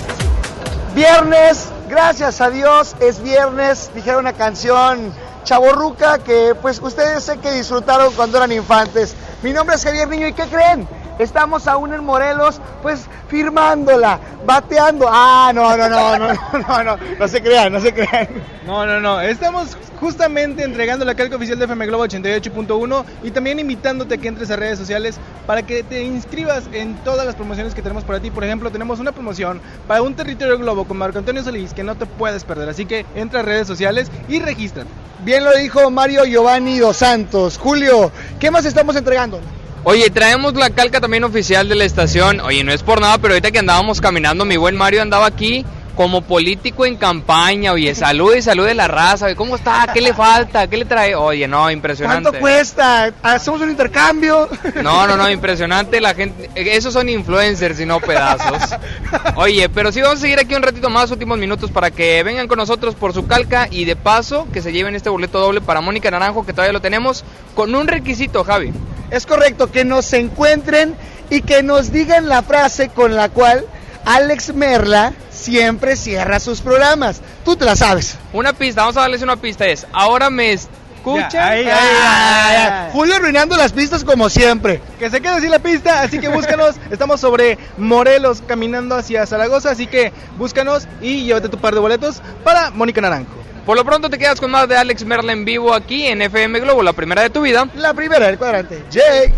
Viernes, 0.95 1.71
gracias 1.89 2.43
a 2.43 2.51
Dios, 2.51 2.95
es 3.01 3.23
viernes, 3.23 3.91
dijeron 3.95 4.21
una 4.21 4.35
canción 4.35 5.15
chaborruca 5.45 6.19
que 6.19 6.55
pues 6.61 6.79
ustedes 6.83 7.25
sé 7.25 7.39
que 7.39 7.53
disfrutaron 7.53 8.13
cuando 8.13 8.37
eran 8.37 8.53
infantes. 8.53 9.15
Mi 9.43 9.55
nombre 9.55 9.77
es 9.77 9.83
Javier 9.83 10.09
Niño 10.09 10.29
y 10.29 10.35
¿qué 10.35 10.45
creen? 10.45 10.87
Estamos 11.19 11.67
aún 11.69 11.93
en 11.93 12.05
Morelos, 12.05 12.61
pues 12.83 13.07
firmándola, 13.29 14.19
bateando. 14.45 15.07
Ah, 15.09 15.53
no, 15.55 15.77
no, 15.77 15.89
no, 15.89 16.19
no, 16.19 16.33
no, 16.35 16.59
no, 16.69 16.85
no, 16.85 16.99
no 17.19 17.29
se 17.29 17.43
crean, 17.43 17.73
no 17.73 17.81
se 17.81 17.93
crean. 17.93 18.29
No, 18.67 18.87
no, 18.87 19.01
no. 19.01 19.21
Estamos 19.21 19.77
justamente 20.01 20.65
entregando 20.65 21.05
la 21.05 21.15
calca 21.15 21.37
oficial 21.37 21.59
de 21.59 21.65
FM 21.65 21.87
Globo 21.87 22.05
88.1 22.05 23.05
y 23.23 23.31
también 23.31 23.59
invitándote 23.59 24.15
a 24.15 24.19
que 24.19 24.29
entres 24.29 24.51
a 24.51 24.57
redes 24.57 24.79
sociales 24.79 25.17
para 25.47 25.63
que 25.63 25.83
te 25.83 26.03
inscribas 26.03 26.65
en 26.73 26.95
todas 27.05 27.27
las 27.27 27.35
promociones 27.35 27.75
que 27.75 27.83
tenemos 27.83 28.05
para 28.05 28.21
ti. 28.21 28.31
Por 28.31 28.45
ejemplo, 28.45 28.71
tenemos 28.71 29.01
una 29.01 29.13
promoción 29.13 29.61
para 29.87 30.03
un 30.03 30.15
territorio 30.15 30.59
globo 30.59 30.85
con 30.85 30.97
Marco 30.97 31.19
Antonio 31.19 31.43
Solís 31.43 31.75
que 31.75 31.85
no 31.85 31.95
te 31.95 32.07
puedes 32.07 32.45
perder. 32.45 32.69
Así 32.69 32.87
que 32.87 33.07
entra 33.15 33.41
a 33.41 33.43
redes 33.43 33.67
sociales 33.67 34.11
y 34.29 34.41
regístrate. 34.41 34.91
Bien 35.25 35.45
lo 35.45 35.53
dijo 35.57 35.91
Mario 35.91 36.25
Giovanni 36.25 36.79
Dos 36.79 36.99
Santos. 36.99 37.57
Julio, 37.57 38.11
¿qué 38.39 38.51
más 38.51 38.65
estamos 38.67 38.97
entregando? 38.97 39.41
Oye, 39.87 40.09
traemos 40.09 40.55
la 40.55 40.71
calca 40.71 40.99
también 40.99 41.25
oficial 41.25 41.69
de 41.69 41.75
la 41.75 41.85
estación. 41.85 42.41
Oye, 42.41 42.65
no 42.65 42.73
es 42.73 42.83
por 42.83 43.03
nada, 43.03 43.19
pero 43.19 43.35
ahorita 43.35 43.51
que 43.51 43.59
andábamos 43.59 44.01
caminando, 44.01 44.47
mi 44.47 44.57
buen 44.57 44.77
Mario 44.77 45.03
andaba 45.03 45.27
aquí 45.27 45.65
como 45.95 46.23
político 46.23 46.87
en 46.87 46.97
campaña, 46.97 47.73
oye, 47.73 47.95
salud 47.95 48.35
y 48.35 48.43
salud 48.43 48.67
de 48.67 48.75
la 48.75 48.89
raza, 48.89 49.27
oye, 49.27 49.37
¿cómo 49.37 49.57
está? 49.57 49.87
¿Qué 49.93 50.01
le 50.01 50.13
falta? 50.13 50.67
¿Qué 50.67 50.77
le 50.77 50.87
trae? 50.87 51.15
Oye, 51.15 51.47
no, 51.47 51.71
impresionante. 51.71 52.31
¿Cuánto 52.31 52.41
cuesta? 52.41 53.13
¿Hacemos 53.23 53.61
un 53.61 53.71
intercambio? 53.71 54.49
No, 54.83 55.07
no, 55.07 55.17
no, 55.17 55.31
impresionante 55.31 56.01
la 56.01 56.15
gente, 56.15 56.51
esos 56.57 56.93
son 56.93 57.09
influencers 57.09 57.79
y 57.79 57.87
no 57.87 58.01
pedazos. 58.01 58.77
Oye, 59.37 59.69
pero 59.69 59.93
sí 59.93 60.01
vamos 60.01 60.19
a 60.19 60.23
seguir 60.23 60.39
aquí 60.41 60.55
un 60.55 60.63
ratito 60.63 60.91
más, 60.91 61.11
últimos 61.11 61.39
minutos, 61.39 61.71
para 61.71 61.91
que 61.91 62.23
vengan 62.23 62.49
con 62.49 62.59
nosotros 62.59 62.95
por 62.95 63.13
su 63.13 63.27
calca 63.27 63.69
y 63.71 63.85
de 63.85 63.95
paso 63.95 64.49
que 64.53 64.63
se 64.63 64.73
lleven 64.73 64.95
este 64.95 65.11
boleto 65.11 65.39
doble 65.39 65.61
para 65.61 65.81
Mónica 65.81 66.11
Naranjo, 66.11 66.45
que 66.45 66.53
todavía 66.53 66.73
lo 66.73 66.81
tenemos, 66.81 67.25
con 67.55 67.75
un 67.75 67.87
requisito, 67.87 68.43
Javi. 68.45 68.73
Es 69.11 69.27
correcto, 69.27 69.71
que 69.71 69.85
nos 69.85 70.13
encuentren 70.13 70.95
y 71.31 71.43
que 71.43 71.63
nos 71.63 71.93
digan 71.93 72.29
la 72.29 72.43
frase 72.43 72.89
con 72.89 73.15
la 73.15 73.29
cual 73.29 73.65
Alex 74.05 74.55
Merla 74.55 75.13
siempre 75.31 75.97
cierra 75.97 76.41
sus 76.41 76.61
programas. 76.61 77.21
Tú 77.45 77.57
te 77.57 77.65
la 77.65 77.77
sabes. 77.77 78.17
Una 78.33 78.53
pista, 78.53 78.83
vamos 78.83 78.97
a 78.97 79.03
darles 79.03 79.23
una 79.23 79.37
pista, 79.37 79.67
es, 79.67 79.87
ahora 79.93 80.31
me 80.31 80.53
escuchan. 80.53 81.31
Ya, 81.31 81.49
ahí, 81.49 81.65
ahí, 81.65 81.71
ahí, 81.71 82.57
ahí. 82.57 82.91
Julio 82.93 83.17
arruinando 83.17 83.57
las 83.57 83.73
pistas 83.73 84.05
como 84.05 84.31
siempre. 84.31 84.81
Que 84.99 85.11
se 85.11 85.21
quede 85.21 85.33
así 85.33 85.49
la 85.49 85.59
pista, 85.59 86.03
así 86.03 86.19
que 86.19 86.29
búscanos. 86.29 86.77
Estamos 86.91 87.21
sobre 87.21 87.59
Morelos 87.77 88.43
caminando 88.47 88.97
hacia 88.97 89.27
Zaragoza, 89.27 89.71
así 89.71 89.87
que 89.87 90.13
búscanos 90.39 90.89
y 91.01 91.25
llévate 91.25 91.49
tu 91.49 91.59
par 91.59 91.75
de 91.75 91.81
boletos 91.81 92.23
para 92.43 92.71
Mónica 92.71 93.01
Naranjo. 93.01 93.45
Por 93.65 93.77
lo 93.77 93.85
pronto 93.85 94.11
te 94.11 94.19
quedas 94.19 94.41
con 94.41 94.51
más 94.51 94.69
de 94.69 94.77
Alex 94.77 95.05
Merla 95.05 95.33
en 95.33 95.45
vivo 95.45 95.73
aquí 95.73 96.07
en 96.07 96.21
FM 96.23 96.61
Globo, 96.61 96.83
la 96.83 96.93
primera 96.93 97.23
de 97.23 97.31
tu 97.31 97.41
vida. 97.43 97.69
La 97.77 97.95
primera 97.95 98.27
del 98.27 98.37
cuadrante. 98.39 98.83
Jake. 98.91 99.33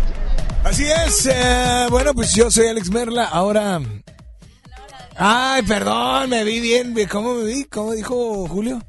Así 0.63 0.85
es. 0.85 1.27
eh, 1.31 1.87
bueno, 1.89 2.13
pues 2.13 2.33
yo 2.35 2.51
soy 2.51 2.67
Alex 2.67 2.89
Merla. 2.91 3.25
Ahora. 3.25 3.79
Ay, 5.15 5.61
perdón, 5.63 6.29
me 6.29 6.43
vi 6.43 6.59
bien. 6.59 6.93
¿Cómo 7.09 7.35
me 7.35 7.43
vi? 7.45 7.63
¿Cómo 7.65 7.93
dijo 7.93 8.47
Julio? 8.47 8.81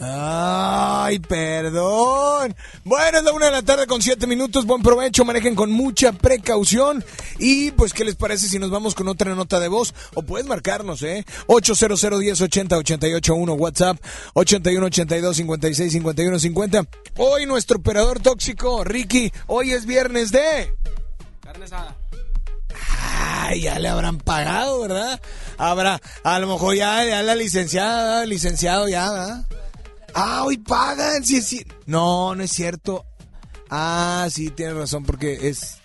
Ay, 0.00 1.18
perdón. 1.18 2.54
Bueno, 2.84 3.18
es 3.18 3.24
la 3.24 3.32
una 3.32 3.46
de 3.46 3.52
la 3.52 3.62
tarde 3.62 3.86
con 3.86 4.00
siete 4.00 4.26
minutos. 4.26 4.64
Buen 4.64 4.82
provecho, 4.82 5.24
manejen 5.24 5.54
con 5.56 5.72
mucha 5.72 6.12
precaución. 6.12 7.04
Y 7.38 7.72
pues, 7.72 7.92
¿qué 7.92 8.04
les 8.04 8.14
parece 8.14 8.48
si 8.48 8.58
nos 8.58 8.70
vamos 8.70 8.94
con 8.94 9.08
otra 9.08 9.34
nota 9.34 9.58
de 9.58 9.68
voz? 9.68 9.94
O 10.14 10.22
puedes 10.22 10.46
marcarnos, 10.46 11.02
¿eh? 11.02 11.24
800 11.46 12.20
10 12.20 12.40
80 12.40 12.76
88 12.76 13.34
1 13.34 13.52
WhatsApp 13.54 13.98
81 14.34 14.86
82 14.86 15.36
56 15.36 15.92
51 15.92 16.38
50. 16.38 16.84
Hoy 17.16 17.46
nuestro 17.46 17.78
operador 17.78 18.20
tóxico, 18.20 18.84
Ricky. 18.84 19.32
Hoy 19.46 19.72
es 19.72 19.84
viernes 19.84 20.30
de. 20.30 20.72
Carne 21.40 21.64
asada. 21.64 21.96
Ay, 23.00 23.62
ya 23.62 23.78
le 23.78 23.88
habrán 23.88 24.18
pagado, 24.18 24.80
¿verdad? 24.80 25.20
Habrá, 25.56 26.00
a 26.22 26.38
lo 26.38 26.46
mejor 26.46 26.76
ya, 26.76 27.04
ya 27.04 27.22
la 27.22 27.34
licenciada, 27.34 28.24
licenciado 28.26 28.88
ya, 28.88 29.10
¿verdad? 29.10 29.46
Ah, 30.14 30.44
hoy 30.44 30.58
pagan, 30.58 31.24
sí, 31.24 31.42
sí. 31.42 31.64
No, 31.86 32.34
no 32.34 32.42
es 32.42 32.50
cierto. 32.50 33.04
Ah, 33.70 34.28
sí, 34.30 34.50
tienes 34.50 34.76
razón, 34.76 35.04
porque 35.04 35.48
es. 35.48 35.78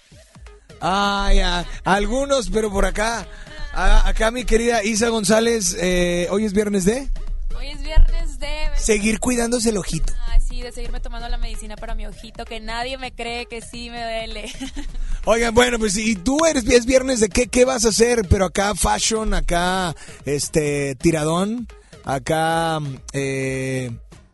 Ah, 0.82 1.32
ya. 1.34 1.66
Algunos, 1.84 2.50
pero 2.50 2.72
por 2.72 2.86
acá. 2.86 3.28
Ah, 3.74 4.08
acá 4.08 4.30
mi 4.30 4.46
querida 4.46 4.84
Isa 4.84 5.10
González, 5.10 5.76
eh, 5.80 6.28
hoy 6.30 6.46
es 6.46 6.54
viernes 6.54 6.86
de. 6.86 7.10
Hoy 7.58 7.70
es 7.70 7.82
viernes 7.82 8.40
de... 8.40 8.48
Seguir 8.76 9.20
cuidándose 9.20 9.70
el 9.70 9.78
ojito. 9.78 10.14
Ay, 10.28 10.40
sí, 10.42 10.62
de 10.62 10.72
seguirme 10.72 11.00
tomando 11.00 11.28
la 11.28 11.38
medicina 11.38 11.76
para 11.76 11.96
mi 11.96 12.06
ojito, 12.06 12.46
que 12.46 12.60
nadie 12.60 12.98
me 13.00 13.14
cree 13.14 13.48
que 13.48 13.62
sí 13.62 13.90
me 13.90 14.02
duele. 14.04 14.52
Oigan, 15.26 15.56
bueno, 15.56 15.80
pues 15.80 15.98
y 15.98 16.16
tú 16.16 16.46
eres 16.46 16.66
es 16.68 16.86
viernes 16.86 17.20
de 17.20 17.30
qué, 17.30 17.48
qué 17.48 17.66
vas 17.66 17.86
a 17.86 17.90
hacer, 17.90 18.28
pero 18.30 18.46
acá 18.46 18.76
fashion, 18.76 19.34
acá 19.34 19.96
este 20.26 20.96
tiradón, 20.96 21.68
acá 22.04 22.80
eh, 23.14 23.92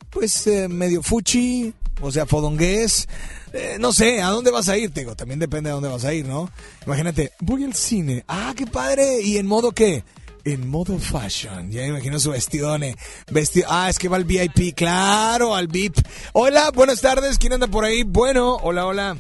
pues 0.10 0.48
eh, 0.48 0.68
medio 0.68 1.04
fuchi, 1.04 1.74
o 2.02 2.12
sea, 2.12 2.26
fodongués. 2.26 3.08
Eh, 3.54 3.78
no 3.80 3.94
sé, 3.94 4.22
¿a 4.22 4.30
dónde 4.30 4.52
vas 4.52 4.70
a 4.70 4.78
ir? 4.78 4.92
Te 4.94 5.02
digo, 5.02 5.16
también 5.16 5.40
depende 5.40 5.70
de 5.70 5.74
dónde 5.74 5.90
vas 5.90 6.06
a 6.06 6.14
ir, 6.14 6.26
¿no? 6.26 6.52
Imagínate, 6.86 7.32
voy 7.40 7.64
al 7.64 7.74
cine. 7.74 8.24
Ah, 8.28 8.54
qué 8.56 8.68
padre. 8.68 9.22
¿Y 9.22 9.38
en 9.38 9.48
modo 9.48 9.72
qué? 9.72 10.04
En 10.46 10.70
modo 10.70 10.98
fashion. 10.98 11.72
Ya 11.72 11.86
imagino 11.86 12.20
su 12.20 12.32
vestidone. 12.32 12.96
Vestido. 13.32 13.68
Ah, 13.70 13.90
es 13.90 14.00
que 14.00 14.08
va 14.08 14.18
al 14.18 14.24
VIP. 14.24 14.76
Claro, 14.76 15.56
al 15.56 15.68
VIP. 15.68 15.98
Hola, 16.34 16.72
buenas 16.72 17.02
tardes. 17.02 17.38
¿Quién 17.38 17.54
anda 17.54 17.68
por 17.68 17.84
ahí? 17.84 18.04
Bueno, 18.04 18.56
hola, 18.62 18.86
hola. 18.86 19.18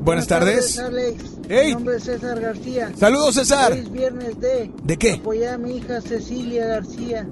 Buenas, 0.00 0.26
tardes. 0.26 0.78
Alex. 0.78 1.24
Hey. 1.48 1.68
Mi 1.68 1.72
nombre 1.74 1.96
es 1.96 2.04
César 2.04 2.40
García. 2.40 2.92
Saludos, 2.96 3.34
César. 3.34 3.72
Hoy 3.72 3.78
es 3.78 3.90
viernes 3.90 4.40
de. 4.40 4.70
¿De 4.82 4.96
qué? 4.96 5.12
Apoyar 5.14 5.54
a 5.54 5.58
mi 5.58 5.76
hija 5.76 6.00
Cecilia 6.00 6.66
García, 6.66 7.26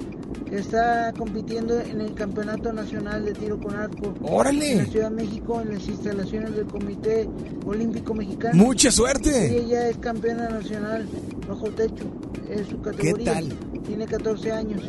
que 0.49 0.57
está 0.57 1.13
compitiendo 1.17 1.81
en 1.81 2.01
el 2.01 2.15
Campeonato 2.15 2.73
Nacional 2.73 3.25
de 3.25 3.33
Tiro 3.33 3.61
con 3.61 3.75
Arco. 3.75 4.15
¡Órale! 4.23 4.73
En 4.73 4.79
la 4.79 4.85
Ciudad 4.87 5.11
de 5.11 5.17
México, 5.17 5.61
en 5.61 5.75
las 5.75 5.87
instalaciones 5.87 6.57
del 6.57 6.67
Comité 6.67 7.29
Olímpico 7.67 8.15
Mexicano. 8.15 8.55
¡Mucha 8.55 8.91
suerte! 8.91 9.53
Y 9.53 9.57
ella 9.67 9.89
es 9.89 9.99
campeona 9.99 10.49
nacional 10.49 11.07
bajo 11.49 11.69
techo. 11.71 12.05
Es 12.51 12.69
su 12.69 12.81
categoría. 12.81 13.35
tal? 13.35 13.49
Tiene 13.87 14.07
14 14.07 14.53
años. 14.53 14.83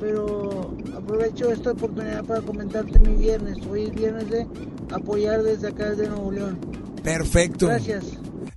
Pero 0.00 0.76
aprovecho 0.96 1.50
esta 1.50 1.72
oportunidad 1.72 2.24
para 2.24 2.40
comentarte 2.42 2.98
mi 2.98 3.14
viernes. 3.16 3.58
Hoy 3.70 3.84
es 3.84 3.94
viernes 3.94 4.28
de 4.30 4.46
apoyar 4.90 5.42
desde 5.42 5.68
acá, 5.68 5.90
desde 5.90 6.08
Nuevo 6.08 6.30
León. 6.32 6.58
Perfecto. 7.02 7.66
Gracias. 7.68 8.04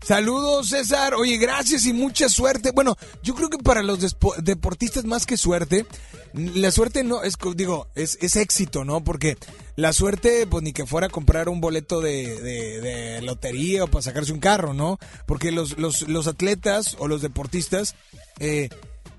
Saludos, 0.01 0.69
César. 0.69 1.13
Oye, 1.15 1.37
gracias 1.37 1.85
y 1.85 1.93
mucha 1.93 2.29
suerte. 2.29 2.71
Bueno, 2.71 2.95
yo 3.21 3.35
creo 3.35 3.49
que 3.49 3.57
para 3.57 3.83
los 3.83 3.99
deportistas 4.41 5.03
más 5.05 5.25
que 5.25 5.35
suerte, 5.37 5.85
la 6.33 6.71
suerte 6.71 7.03
no 7.03 7.21
es, 7.23 7.35
digo, 7.55 7.87
es, 7.95 8.17
es 8.21 8.35
éxito, 8.37 8.85
¿no? 8.85 9.03
Porque 9.03 9.37
la 9.75 9.91
suerte, 9.91 10.47
pues 10.47 10.63
ni 10.63 10.71
que 10.73 10.85
fuera 10.85 11.07
a 11.07 11.09
comprar 11.09 11.49
un 11.49 11.59
boleto 11.59 11.99
de, 12.01 12.41
de- 12.41 12.81
de 12.81 13.21
lotería 13.23 13.83
o 13.83 13.87
para 13.87 14.01
sacarse 14.01 14.31
un 14.31 14.39
carro, 14.39 14.73
¿no? 14.73 14.99
Porque 15.25 15.51
los, 15.51 15.77
los, 15.77 16.07
los 16.07 16.27
atletas 16.27 16.95
o 16.99 17.07
los 17.07 17.21
deportistas, 17.21 17.95
eh, 18.39 18.69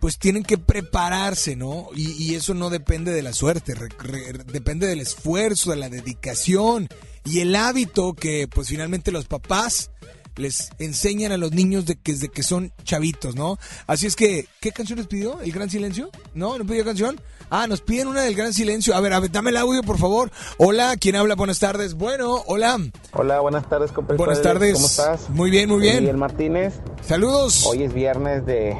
pues 0.00 0.18
tienen 0.18 0.42
que 0.42 0.58
prepararse, 0.58 1.54
¿no? 1.56 1.88
Y, 1.94 2.12
y 2.12 2.34
eso 2.34 2.54
no 2.54 2.70
depende 2.70 3.12
de 3.12 3.22
la 3.22 3.32
suerte, 3.32 3.74
re- 3.74 3.88
re- 3.98 4.44
depende 4.52 4.86
del 4.86 5.00
esfuerzo, 5.00 5.70
de 5.70 5.76
la 5.76 5.88
dedicación 5.88 6.88
y 7.24 7.40
el 7.40 7.54
hábito 7.54 8.14
que, 8.14 8.48
pues 8.48 8.68
finalmente 8.68 9.12
los 9.12 9.26
papás 9.26 9.90
les 10.36 10.70
enseñan 10.78 11.32
a 11.32 11.36
los 11.36 11.52
niños 11.52 11.84
de 11.84 11.96
que, 11.96 12.12
desde 12.12 12.28
que 12.28 12.42
son 12.42 12.72
chavitos, 12.82 13.34
¿no? 13.36 13.58
Así 13.86 14.06
es 14.06 14.16
que, 14.16 14.46
¿qué 14.60 14.72
canción 14.72 14.98
les 14.98 15.06
pidió? 15.06 15.38
¿El 15.42 15.52
Gran 15.52 15.68
Silencio? 15.68 16.08
¿No? 16.34 16.56
¿No 16.56 16.64
pidió 16.64 16.82
canción? 16.84 17.20
Ah, 17.50 17.66
nos 17.66 17.82
piden 17.82 18.06
una 18.08 18.22
del 18.22 18.34
Gran 18.36 18.54
Silencio. 18.54 18.94
A 18.94 19.00
ver, 19.00 19.12
a 19.12 19.20
ver, 19.20 19.30
dame 19.32 19.50
el 19.50 19.56
audio, 19.58 19.82
por 19.82 19.98
favor. 19.98 20.30
Hola, 20.56 20.96
¿quién 20.98 21.16
habla? 21.16 21.34
Buenas 21.34 21.58
tardes. 21.58 21.94
Bueno, 21.94 22.42
hola. 22.46 22.78
Hola, 23.12 23.40
buenas 23.40 23.68
tardes, 23.68 23.90
compadre. 23.92 24.16
Buenas 24.18 24.40
tardes. 24.40 24.74
¿Cómo 24.74 24.86
estás? 24.86 25.28
Muy 25.28 25.50
bien, 25.50 25.68
muy 25.68 25.80
bien. 25.80 25.98
Miguel 25.98 26.16
Martínez. 26.16 26.74
Saludos. 27.06 27.66
Hoy 27.66 27.82
es 27.82 27.92
viernes 27.92 28.46
de, 28.46 28.76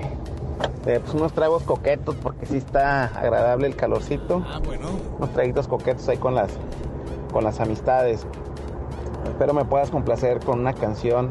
de, 0.85 1.01
pues, 1.01 1.15
unos 1.15 1.33
tragos 1.33 1.63
coquetos 1.63 2.17
porque 2.23 2.47
sí 2.47 2.57
está 2.57 3.07
agradable 3.07 3.67
el 3.67 3.77
calorcito. 3.77 4.45
Ah, 4.47 4.61
bueno. 4.65 4.89
Unos 5.19 5.33
traguitos 5.33 5.69
coquetos 5.69 6.09
ahí 6.09 6.17
con 6.17 6.35
las, 6.35 6.51
con 7.33 7.45
las 7.45 7.61
amistades. 7.61 8.27
Espero 9.27 9.55
me 9.55 9.65
puedas 9.65 9.91
complacer 9.91 10.41
con 10.41 10.61
una 10.61 10.73
canción 10.73 11.31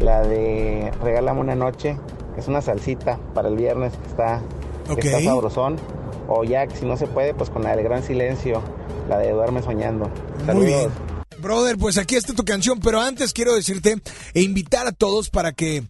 la 0.00 0.22
de 0.22 0.92
Regálame 1.02 1.40
una 1.40 1.54
noche, 1.54 1.98
que 2.34 2.40
es 2.40 2.48
una 2.48 2.62
salsita 2.62 3.18
para 3.34 3.48
el 3.48 3.56
viernes 3.56 3.92
que 3.96 4.06
está, 4.06 4.42
que 4.94 5.08
está 5.08 5.22
sabrosón. 5.22 5.76
O 6.28 6.44
ya, 6.44 6.66
que 6.66 6.76
si 6.76 6.84
no 6.84 6.96
se 6.96 7.06
puede, 7.06 7.34
pues 7.34 7.48
con 7.48 7.62
la 7.62 7.74
del 7.74 7.82
Gran 7.84 8.02
Silencio, 8.02 8.62
la 9.08 9.18
de 9.18 9.32
Duerme 9.32 9.62
Soñando. 9.62 10.10
Muy 10.52 10.66
bien. 10.66 10.90
Brother, 11.40 11.78
pues 11.78 11.96
aquí 11.98 12.16
está 12.16 12.34
tu 12.34 12.44
canción, 12.44 12.80
pero 12.80 13.00
antes 13.00 13.32
quiero 13.32 13.54
decirte 13.54 13.96
e 14.34 14.42
invitar 14.42 14.86
a 14.86 14.92
todos 14.92 15.30
para 15.30 15.52
que... 15.52 15.84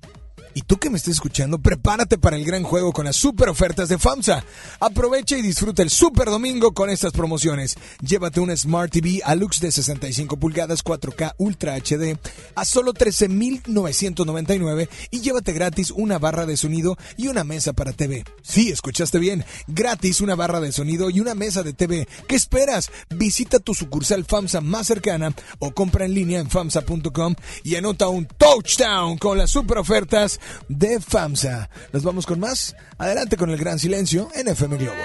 Y 0.58 0.62
tú 0.62 0.76
que 0.76 0.90
me 0.90 0.96
estés 0.96 1.14
escuchando, 1.14 1.60
prepárate 1.60 2.18
para 2.18 2.34
el 2.34 2.44
gran 2.44 2.64
juego 2.64 2.92
con 2.92 3.04
las 3.04 3.14
super 3.14 3.48
ofertas 3.48 3.88
de 3.88 3.96
FAMSA. 3.96 4.42
Aprovecha 4.80 5.38
y 5.38 5.42
disfruta 5.42 5.84
el 5.84 5.90
super 5.90 6.30
domingo 6.30 6.74
con 6.74 6.90
estas 6.90 7.12
promociones. 7.12 7.76
Llévate 8.00 8.40
una 8.40 8.56
Smart 8.56 8.90
TV 8.90 9.20
Alux 9.24 9.60
de 9.60 9.70
65 9.70 10.36
pulgadas 10.36 10.82
4K 10.82 11.34
Ultra 11.38 11.76
HD 11.76 12.18
a 12.56 12.64
solo 12.64 12.92
13,999 12.92 14.88
y 15.12 15.20
llévate 15.20 15.52
gratis 15.52 15.92
una 15.92 16.18
barra 16.18 16.44
de 16.44 16.56
sonido 16.56 16.98
y 17.16 17.28
una 17.28 17.44
mesa 17.44 17.72
para 17.72 17.92
TV. 17.92 18.24
Sí, 18.42 18.70
escuchaste 18.70 19.20
bien. 19.20 19.44
Gratis 19.68 20.20
una 20.20 20.34
barra 20.34 20.58
de 20.58 20.72
sonido 20.72 21.08
y 21.08 21.20
una 21.20 21.36
mesa 21.36 21.62
de 21.62 21.72
TV. 21.72 22.08
¿Qué 22.26 22.34
esperas? 22.34 22.90
Visita 23.10 23.60
tu 23.60 23.74
sucursal 23.74 24.24
FAMSA 24.24 24.60
más 24.60 24.88
cercana 24.88 25.32
o 25.60 25.70
compra 25.70 26.04
en 26.04 26.14
línea 26.14 26.40
en 26.40 26.50
FAMSA.com 26.50 27.36
y 27.62 27.76
anota 27.76 28.08
un 28.08 28.26
touchdown 28.26 29.18
con 29.18 29.38
las 29.38 29.50
super 29.50 29.78
ofertas 29.78 30.40
de 30.68 31.00
FAMSA. 31.00 31.70
¿Nos 31.92 32.02
vamos 32.02 32.26
con 32.26 32.40
más? 32.40 32.76
Adelante 32.98 33.36
con 33.36 33.50
el 33.50 33.58
gran 33.58 33.78
silencio 33.78 34.28
en 34.34 34.48
FM 34.48 34.76
Globo. 34.76 34.96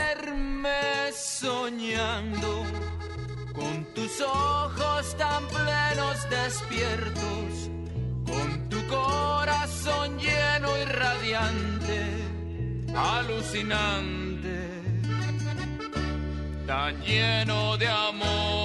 Soñando 1.15 2.63
con 3.53 3.85
tus 3.93 4.21
ojos 4.21 5.17
tan 5.17 5.47
plenos 5.47 6.29
despiertos, 6.29 7.69
con 8.25 8.69
tu 8.69 8.87
corazón 8.87 10.17
lleno 10.17 10.69
y 10.77 10.85
radiante, 10.85 12.01
alucinante, 12.95 14.69
tan 16.65 17.01
lleno 17.01 17.77
de 17.77 17.87
amor. 17.87 18.62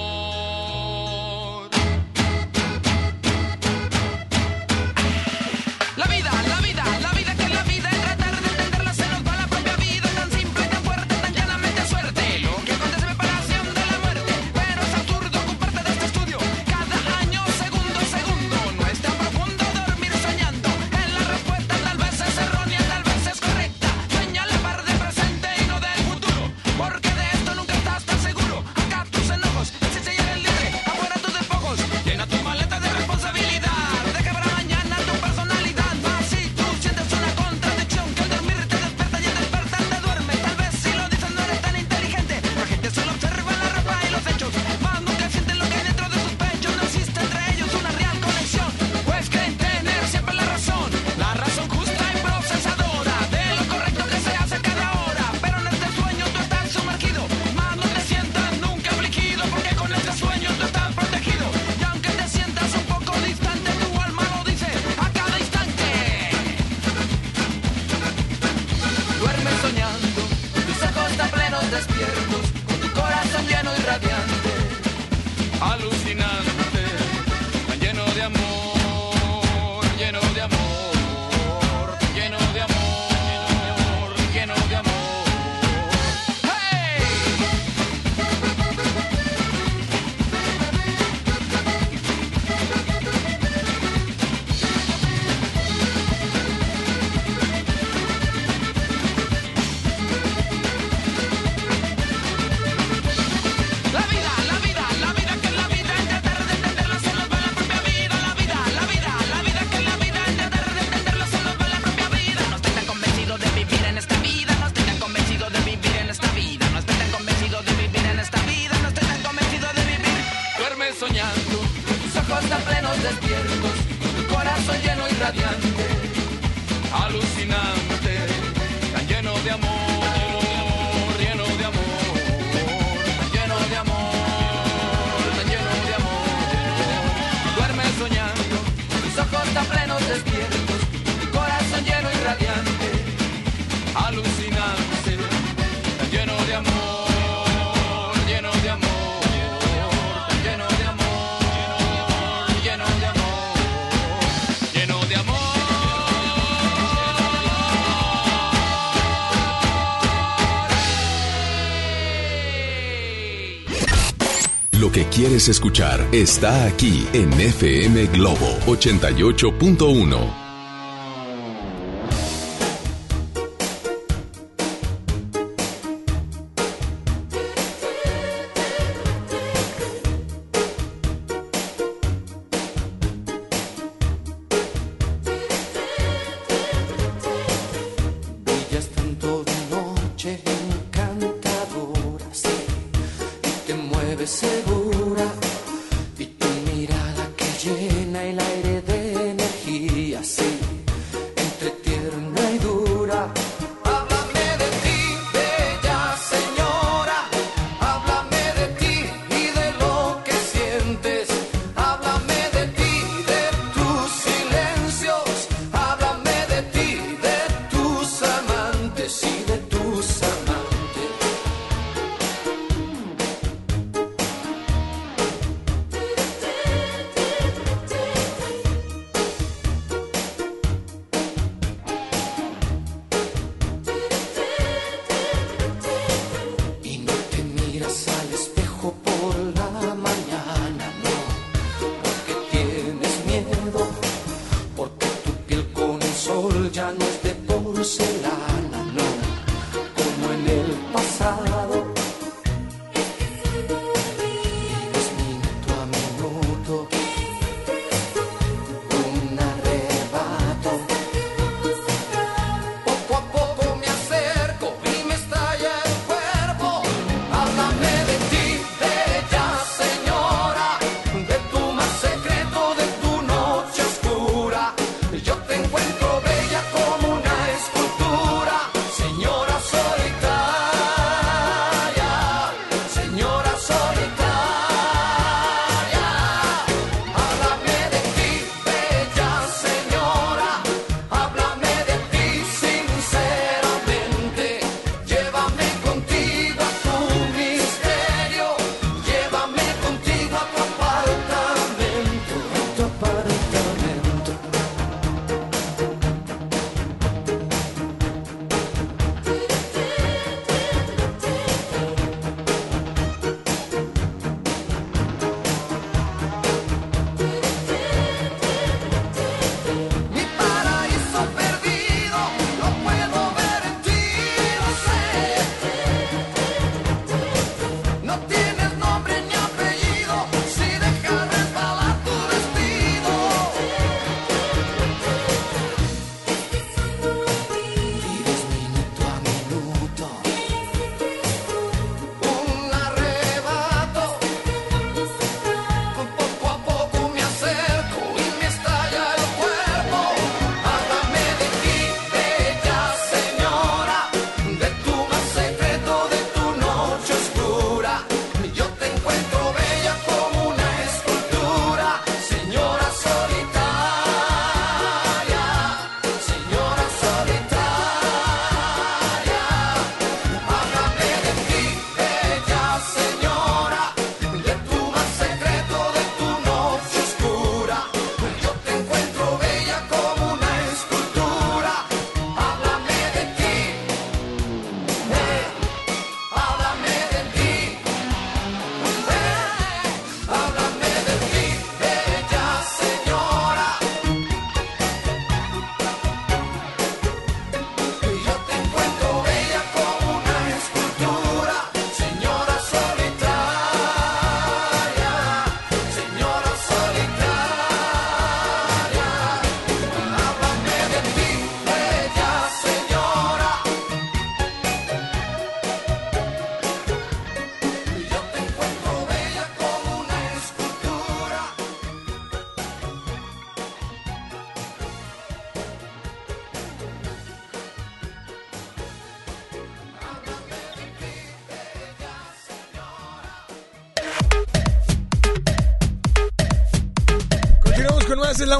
Escuchar 165.47 166.05
está 166.11 166.65
aquí 166.65 167.07
en 167.13 167.31
FM 167.31 168.07
Globo 168.07 168.59
88.1. 168.65 170.48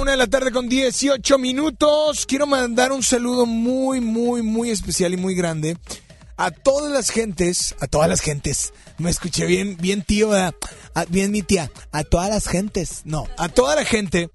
de 0.10 0.18
la 0.18 0.28
tarde 0.28 0.52
con 0.52 0.68
18 0.70 1.38
minutos. 1.38 2.26
Quiero 2.26 2.48
mandar 2.48 2.92
un 2.92 3.04
saludo 3.04 3.46
muy, 3.46 4.00
muy, 4.02 4.42
muy 4.42 4.70
especial 4.72 5.14
y 5.14 5.18
muy 5.18 5.36
grande 5.36 5.78
a 6.38 6.52
todas 6.52 6.92
las 6.92 7.10
gentes, 7.10 7.76
a 7.80 7.88
todas 7.88 8.10
las 8.10 8.22
gentes. 8.22 8.74
Me 8.98 9.10
escuché 9.10 9.46
bien, 9.46 9.78
bien 9.78 10.02
tío. 10.04 10.34
A- 10.34 10.54
bien 11.10 11.32
mi 11.32 11.42
tía. 11.44 11.72
A 11.92 12.04
todas 12.04 12.30
las 12.30 12.48
gentes, 12.48 13.02
no, 13.06 13.28
a 13.38 13.50
toda 13.50 13.76
la 13.76 13.86
gente 13.86 14.30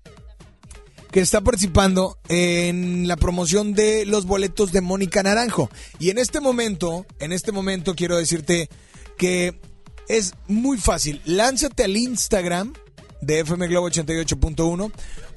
que 1.11 1.21
está 1.21 1.41
participando 1.41 2.19
en 2.29 3.07
la 3.07 3.17
promoción 3.17 3.73
de 3.75 4.05
los 4.07 4.27
boletos 4.27 4.73
de 4.73 4.81
Mónica 4.81 5.23
Naranjo. 5.23 5.71
Y 5.99 6.11
en 6.11 6.19
este 6.19 6.41
momento, 6.41 7.07
en 7.21 7.33
este 7.33 7.53
momento 7.53 7.95
quiero 7.95 8.17
decirte 8.17 8.69
que 9.17 9.61
es 10.09 10.35
muy 10.49 10.77
fácil. 10.79 11.21
Lánzate 11.25 11.85
al 11.85 11.97
Instagram 11.97 12.73
de 13.21 13.41
FM 13.41 13.69
Globo 13.69 13.89
88.1 13.89 14.93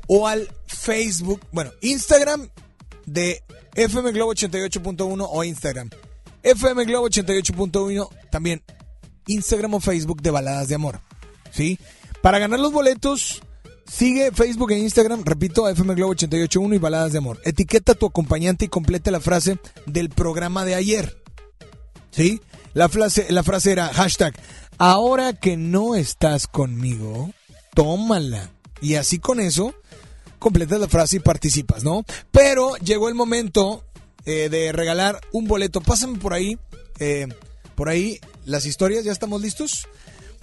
o 0.07 0.27
al 0.27 0.49
Facebook, 0.65 1.41
bueno, 1.51 1.71
Instagram 1.81 2.49
de 3.05 3.43
FM 3.75 4.11
Globo 4.11 4.34
88.1 4.34 5.27
o 5.29 5.43
Instagram. 5.43 5.89
FM 6.43 6.85
Globo 6.85 7.09
88.1 7.09 8.09
también 8.31 8.63
Instagram 9.27 9.75
o 9.75 9.79
Facebook 9.79 10.21
de 10.21 10.31
Baladas 10.31 10.69
de 10.69 10.75
Amor. 10.75 11.01
¿Sí? 11.51 11.79
Para 12.21 12.39
ganar 12.39 12.59
los 12.59 12.71
boletos, 12.71 13.41
sigue 13.85 14.31
Facebook 14.31 14.71
e 14.71 14.79
Instagram, 14.79 15.23
repito, 15.23 15.67
FM 15.67 15.95
Globo 15.95 16.13
88.1 16.13 16.75
y 16.75 16.77
Baladas 16.77 17.11
de 17.11 17.19
Amor. 17.19 17.39
Etiqueta 17.43 17.93
a 17.93 17.95
tu 17.95 18.05
acompañante 18.05 18.65
y 18.65 18.69
completa 18.69 19.11
la 19.11 19.19
frase 19.19 19.59
del 19.85 20.09
programa 20.09 20.65
de 20.65 20.75
ayer. 20.75 21.21
¿Sí? 22.11 22.41
La 22.73 22.89
frase, 22.89 23.27
la 23.29 23.43
frase 23.43 23.71
era 23.71 23.88
hashtag, 23.93 24.34
ahora 24.77 25.34
que 25.34 25.57
no 25.57 25.95
estás 25.95 26.47
conmigo, 26.47 27.31
tómala. 27.73 28.51
Y 28.81 28.95
así 28.95 29.19
con 29.19 29.39
eso, 29.39 29.73
completas 30.39 30.80
la 30.80 30.88
frase 30.88 31.18
y 31.18 31.19
participas, 31.19 31.84
¿no? 31.84 32.03
Pero 32.31 32.76
llegó 32.77 33.09
el 33.09 33.15
momento 33.15 33.84
eh, 34.26 34.49
de 34.49 34.72
regalar 34.72 35.19
un 35.31 35.47
boleto. 35.47 35.81
Pásame 35.81 36.19
por 36.19 36.34
ahí, 36.34 36.57
eh, 36.99 37.27
por 37.76 37.89
ahí 37.89 38.19
las 38.45 38.65
historias, 38.65 39.03
¿ya 39.05 39.11
estamos 39.11 39.41
listos? 39.41 39.88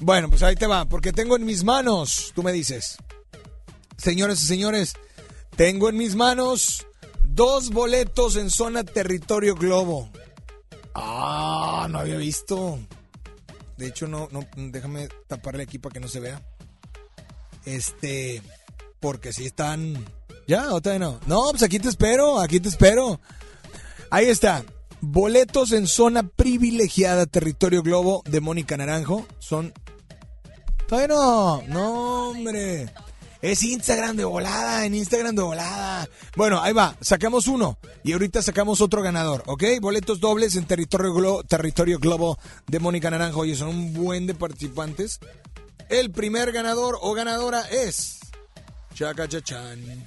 Bueno, 0.01 0.29
pues 0.29 0.43
ahí 0.43 0.57
te 0.57 0.67
va, 0.67 0.87
porque 0.87 1.13
tengo 1.13 1.37
en 1.37 1.45
mis 1.45 1.65
manos, 1.65 2.33
tú 2.35 2.43
me 2.43 2.53
dices, 2.53 2.97
señores 3.97 4.43
y 4.43 4.47
señores, 4.47 4.95
tengo 5.57 5.89
en 5.89 5.97
mis 5.97 6.17
manos 6.17 6.87
dos 7.23 7.71
boletos 7.71 8.37
en 8.37 8.51
zona 8.51 8.85
territorio 8.85 9.55
globo. 9.55 10.11
Ah, 10.95 11.87
no 11.91 11.99
había 11.99 12.17
visto. 12.17 12.79
De 13.77 13.89
hecho, 13.89 14.07
no, 14.07 14.29
no, 14.31 14.47
déjame 14.57 15.09
taparle 15.27 15.65
aquí 15.65 15.79
para 15.79 15.93
que 15.93 16.01
no 16.01 16.09
se 16.09 16.21
vea. 16.21 16.41
Este, 17.65 18.43
porque 19.05 19.35
si 19.35 19.45
están. 19.45 20.03
¿Ya? 20.49 20.73
¿O 20.73 20.81
no? 20.99 21.21
No, 21.27 21.49
pues 21.51 21.63
aquí 21.63 21.79
te 21.79 21.91
espero, 21.91 22.41
aquí 22.41 22.59
te 22.59 22.71
espero. 22.71 23.21
Ahí 24.09 24.29
está. 24.29 24.65
Boletos 25.03 25.73
en 25.73 25.87
zona 25.87 26.23
privilegiada, 26.23 27.27
territorio 27.27 27.83
globo 27.83 28.23
de 28.25 28.41
Mónica 28.41 28.79
Naranjo. 28.79 29.27
Son. 29.39 29.75
Todavía 30.89 31.09
no, 31.09 31.63
no, 31.69 32.31
hombre. 32.31 32.91
Es 33.43 33.63
Instagram 33.63 34.17
de 34.17 34.25
volada, 34.25 34.87
en 34.87 34.95
Instagram 34.95 35.37
de 35.37 35.43
volada. 35.43 36.09
Bueno, 36.35 36.63
ahí 36.63 36.73
va, 36.73 36.97
sacamos 37.03 37.47
uno 37.47 37.77
y 38.05 38.15
ahorita 38.15 38.41
sacamos 38.41 38.81
otro 38.81 39.03
ganador, 39.03 39.43
¿ok? 39.45 39.65
Boletos 39.83 40.19
dobles 40.19 40.57
en 40.57 40.65
territorio, 40.65 41.13
Glo- 41.13 41.47
territorio 41.47 41.99
Globo 41.99 42.39
de 42.69 42.79
Mónica 42.79 43.11
Naranjo. 43.11 43.41
Oye, 43.41 43.55
son 43.55 43.69
un 43.69 43.93
buen 43.93 44.27
de 44.27 44.35
participantes. 44.35 45.21
El 45.91 46.11
primer 46.11 46.53
ganador 46.53 46.97
o 47.03 47.13
ganadora 47.13 47.61
es... 47.69 48.21
Chacachachan. 48.95 50.05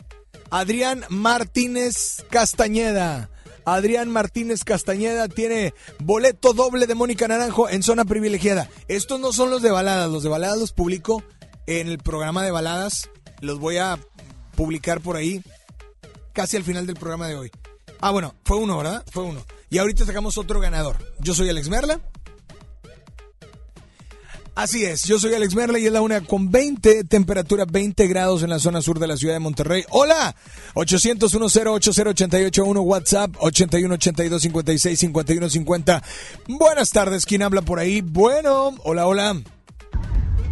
Adrián 0.50 1.04
Martínez 1.10 2.26
Castañeda. 2.30 3.30
Adrián 3.66 4.10
Martínez 4.10 4.64
Castañeda 4.64 5.28
tiene 5.28 5.74
boleto 6.00 6.54
doble 6.54 6.88
de 6.88 6.96
Mónica 6.96 7.28
Naranjo 7.28 7.70
en 7.70 7.84
zona 7.84 8.06
privilegiada. 8.06 8.70
Estos 8.88 9.20
no 9.20 9.34
son 9.34 9.50
los 9.50 9.62
de 9.62 9.72
baladas, 9.72 10.10
los 10.10 10.24
de 10.24 10.30
baladas 10.30 10.58
los 10.58 10.72
publico 10.72 11.22
en 11.66 11.90
el 11.90 11.98
programa 11.98 12.44
de 12.44 12.52
baladas. 12.52 13.10
Los 13.42 13.60
voy 13.60 13.78
a 13.78 14.00
publicar 14.56 15.02
por 15.02 15.18
ahí 15.18 15.44
casi 16.32 16.56
al 16.56 16.64
final 16.64 16.88
del 16.88 16.96
programa 16.96 17.28
de 17.28 17.36
hoy. 17.36 17.52
Ah, 18.00 18.12
bueno, 18.12 18.36
fue 18.46 18.58
uno, 18.58 18.78
¿verdad? 18.78 19.04
Fue 19.12 19.24
uno. 19.24 19.44
Y 19.70 19.80
ahorita 19.80 20.06
sacamos 20.06 20.38
otro 20.38 20.62
ganador. 20.62 20.96
Yo 21.20 21.34
soy 21.34 21.50
Alex 21.50 21.68
Merla. 21.68 22.00
Así 24.58 24.84
es, 24.86 25.04
yo 25.04 25.20
soy 25.20 25.36
Alex 25.36 25.54
Merla 25.54 25.78
y 25.78 25.86
es 25.86 25.94
la 25.94 26.02
una 26.02 26.22
con 26.22 26.50
20, 26.50 27.04
temperatura 27.04 27.66
20 27.70 28.08
grados 28.08 28.42
en 28.42 28.50
la 28.50 28.58
zona 28.58 28.82
sur 28.82 28.98
de 28.98 29.06
la 29.06 29.16
ciudad 29.16 29.36
de 29.36 29.40
Monterrey. 29.40 29.84
Hola, 29.92 30.36
800 30.74 31.32
80881 31.36 32.82
WhatsApp 32.82 33.36
8182565150. 33.36 36.02
Buenas 36.48 36.90
tardes, 36.90 37.28
¿quién 37.28 37.44
habla 37.44 37.62
por 37.62 37.78
ahí? 37.78 38.02
Bueno, 38.02 38.72
hola, 38.84 39.06
hola. 39.06 39.36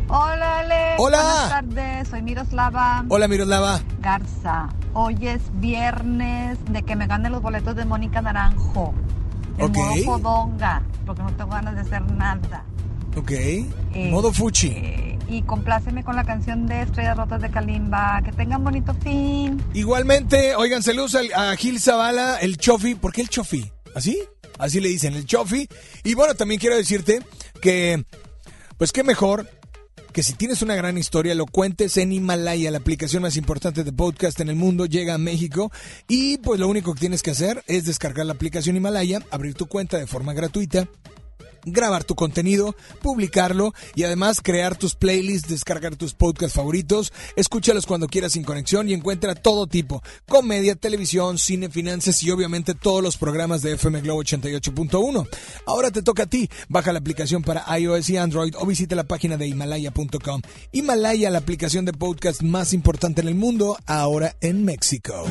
Hola, 0.07 0.59
Ale. 0.59 0.93
Hola. 0.99 1.17
Buenas 1.23 1.49
tardes, 1.49 2.07
soy 2.09 2.21
Miroslava 2.21 3.05
Hola, 3.09 3.27
Miroslava. 3.27 3.81
Garza. 4.01 4.69
Hoy 4.93 5.17
es 5.27 5.41
viernes 5.55 6.59
de 6.69 6.83
que 6.83 6.95
me 6.95 7.07
ganen 7.07 7.31
los 7.31 7.41
boletos 7.41 7.75
de 7.75 7.85
Mónica 7.85 8.21
Naranjo. 8.21 8.93
En 9.57 9.65
Ok. 9.65 9.77
modo 10.05 10.51
porque 11.07 11.23
no 11.23 11.33
tengo 11.33 11.49
ganas 11.49 11.73
de 11.73 11.81
hacer 11.81 12.03
nada. 12.11 12.65
Ok. 13.15 13.31
Modo 14.11 14.31
fuchi. 14.33 14.67
Eh, 14.67 15.17
y 15.27 15.41
compláceme 15.43 16.03
con 16.03 16.15
la 16.15 16.23
canción 16.23 16.67
de 16.67 16.81
Estrellas 16.83 17.17
Rotas 17.17 17.41
de 17.41 17.49
Kalimba. 17.49 18.21
Que 18.23 18.31
tengan 18.31 18.63
bonito 18.63 18.93
fin. 19.03 19.61
Igualmente, 19.73 20.55
oigan, 20.55 20.83
saludos 20.83 21.15
al- 21.15 21.33
a 21.33 21.55
Gil 21.55 21.79
Zavala, 21.79 22.37
el 22.37 22.57
Chofi. 22.57 22.95
¿Por 22.95 23.11
qué 23.13 23.21
el 23.21 23.29
Chofi? 23.29 23.71
¿Así? 23.95 24.19
Así 24.59 24.79
le 24.79 24.89
dicen, 24.89 25.13
el 25.13 25.25
Chofi. 25.25 25.67
Y 26.03 26.13
bueno, 26.13 26.35
también 26.35 26.59
quiero 26.59 26.75
decirte 26.75 27.19
que, 27.61 28.03
pues 28.77 28.91
qué 28.91 29.03
mejor 29.03 29.49
que 30.13 30.23
si 30.23 30.31
tienes 30.33 30.61
una 30.61 30.75
gran 30.75 30.97
historia, 30.97 31.35
lo 31.35 31.45
cuentes 31.45 31.97
en 31.97 32.13
Himalaya, 32.13 32.71
la 32.71 32.77
aplicación 32.77 33.23
más 33.23 33.35
importante 33.35 33.83
de 33.83 33.91
podcast 33.91 34.39
en 34.39 34.47
el 34.47 34.55
mundo, 34.55 34.85
llega 34.85 35.13
a 35.15 35.17
México 35.17 35.73
y 36.07 36.37
pues 36.37 36.57
lo 36.57 36.69
único 36.69 36.93
que 36.93 37.01
tienes 37.01 37.21
que 37.21 37.31
hacer 37.31 37.65
es 37.67 37.83
descargar 37.83 38.25
la 38.25 38.31
aplicación 38.31 38.77
Himalaya, 38.77 39.19
abrir 39.29 39.55
tu 39.55 39.65
cuenta 39.65 39.97
de 39.97 40.07
forma 40.07 40.31
gratuita 40.33 40.87
grabar 41.65 42.03
tu 42.03 42.15
contenido, 42.15 42.75
publicarlo 43.01 43.73
y 43.95 44.03
además 44.03 44.41
crear 44.41 44.77
tus 44.77 44.95
playlists, 44.95 45.49
descargar 45.49 45.95
tus 45.95 46.13
podcasts 46.13 46.55
favoritos, 46.55 47.11
escúchalos 47.35 47.85
cuando 47.85 48.07
quieras 48.07 48.33
sin 48.33 48.43
conexión 48.43 48.89
y 48.89 48.93
encuentra 48.93 49.35
todo 49.35 49.67
tipo, 49.67 50.01
comedia, 50.27 50.75
televisión, 50.75 51.37
cine, 51.37 51.69
finanzas 51.69 52.21
y 52.23 52.31
obviamente 52.31 52.73
todos 52.73 53.03
los 53.03 53.17
programas 53.17 53.61
de 53.61 53.73
FM 53.73 54.01
Globo 54.01 54.23
88.1. 54.23 55.27
Ahora 55.65 55.91
te 55.91 56.01
toca 56.01 56.23
a 56.23 56.27
ti, 56.27 56.49
baja 56.69 56.93
la 56.93 56.99
aplicación 56.99 57.43
para 57.43 57.65
iOS 57.77 58.09
y 58.09 58.17
Android 58.17 58.53
o 58.57 58.65
visita 58.65 58.95
la 58.95 59.03
página 59.03 59.37
de 59.37 59.47
himalaya.com. 59.47 60.41
Himalaya, 60.71 61.29
la 61.29 61.39
aplicación 61.39 61.85
de 61.85 61.93
podcast 61.93 62.41
más 62.41 62.73
importante 62.73 63.21
en 63.21 63.27
el 63.27 63.35
mundo, 63.35 63.77
ahora 63.85 64.35
en 64.41 64.63
México. 64.65 65.25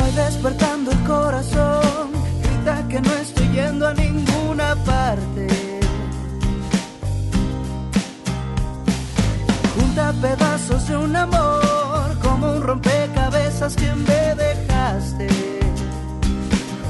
Hoy 0.00 0.10
despertando 0.12 0.90
el 0.90 1.02
corazón, 1.04 2.12
grita 2.42 2.86
que 2.88 3.00
no 3.00 3.12
estoy 3.14 3.48
yendo 3.48 3.88
a 3.88 3.94
ninguna 3.94 4.76
parte. 4.84 5.48
Junta 9.74 10.12
pedazos 10.20 10.86
de 10.88 10.96
un 10.96 11.16
amor, 11.16 12.18
como 12.22 12.52
un 12.52 12.62
rompecabezas 12.62 13.74
que 13.74 13.92
me 13.94 14.34
dejaste. 14.34 15.28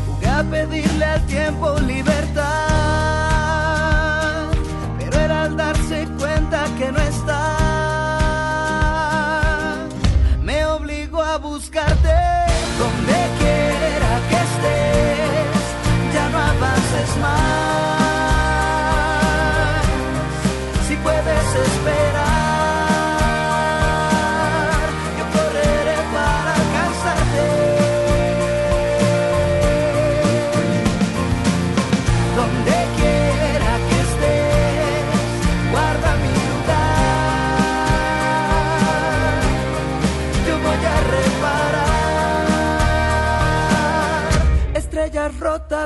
Jugué 0.06 0.28
a 0.28 0.42
pedirle 0.42 1.04
al 1.04 1.26
tiempo 1.26 1.78
libertad, 1.80 2.44
pero 4.98 5.18
era 5.18 5.44
al 5.44 5.56
darse 5.56 6.06
cuenta 6.18 6.64
que 6.78 6.92
no 6.92 6.98
está. 6.98 7.57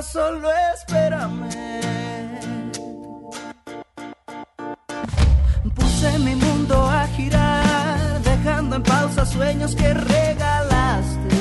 Solo 0.02 0.48
espérame. 0.74 1.48
Puse 5.74 6.18
mi 6.18 6.34
mundo 6.34 6.74
a 6.90 7.06
girar, 7.16 8.20
dejando 8.22 8.76
en 8.76 8.82
pausa 8.82 9.24
sueños 9.24 9.74
que 9.74 9.94
regalaste. 9.94 11.38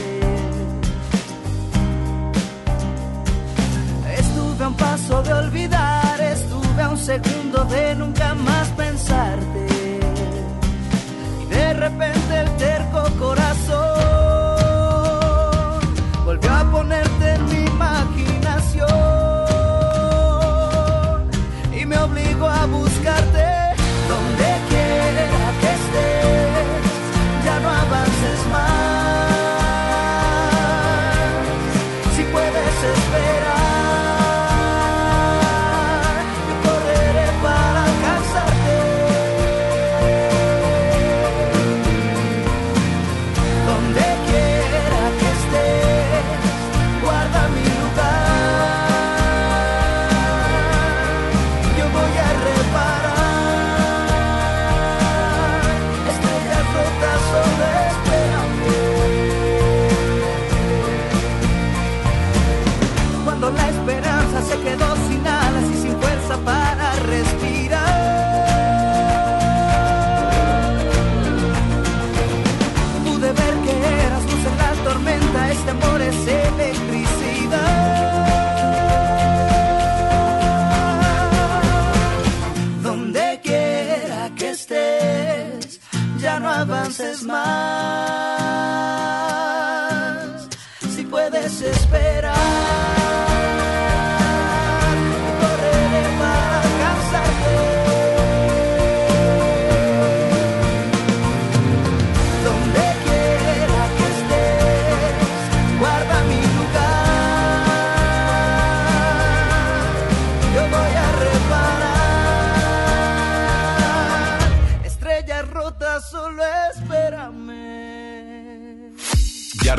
Estuve 4.17 4.63
a 4.63 4.67
un 4.67 4.75
paso 4.75 5.23
de 5.23 5.33
olvidar, 5.33 6.21
estuve 6.21 6.81
a 6.81 6.89
un 6.89 6.97
segundo 6.97 7.65
de 7.65 7.95
nunca 7.95 8.35
más 8.35 8.67
pensarte. 8.69 9.67
Y 11.41 11.45
de 11.45 11.73
repente 11.73 12.39
el 12.39 12.49
terco 12.57 13.03
corazón 13.17 13.70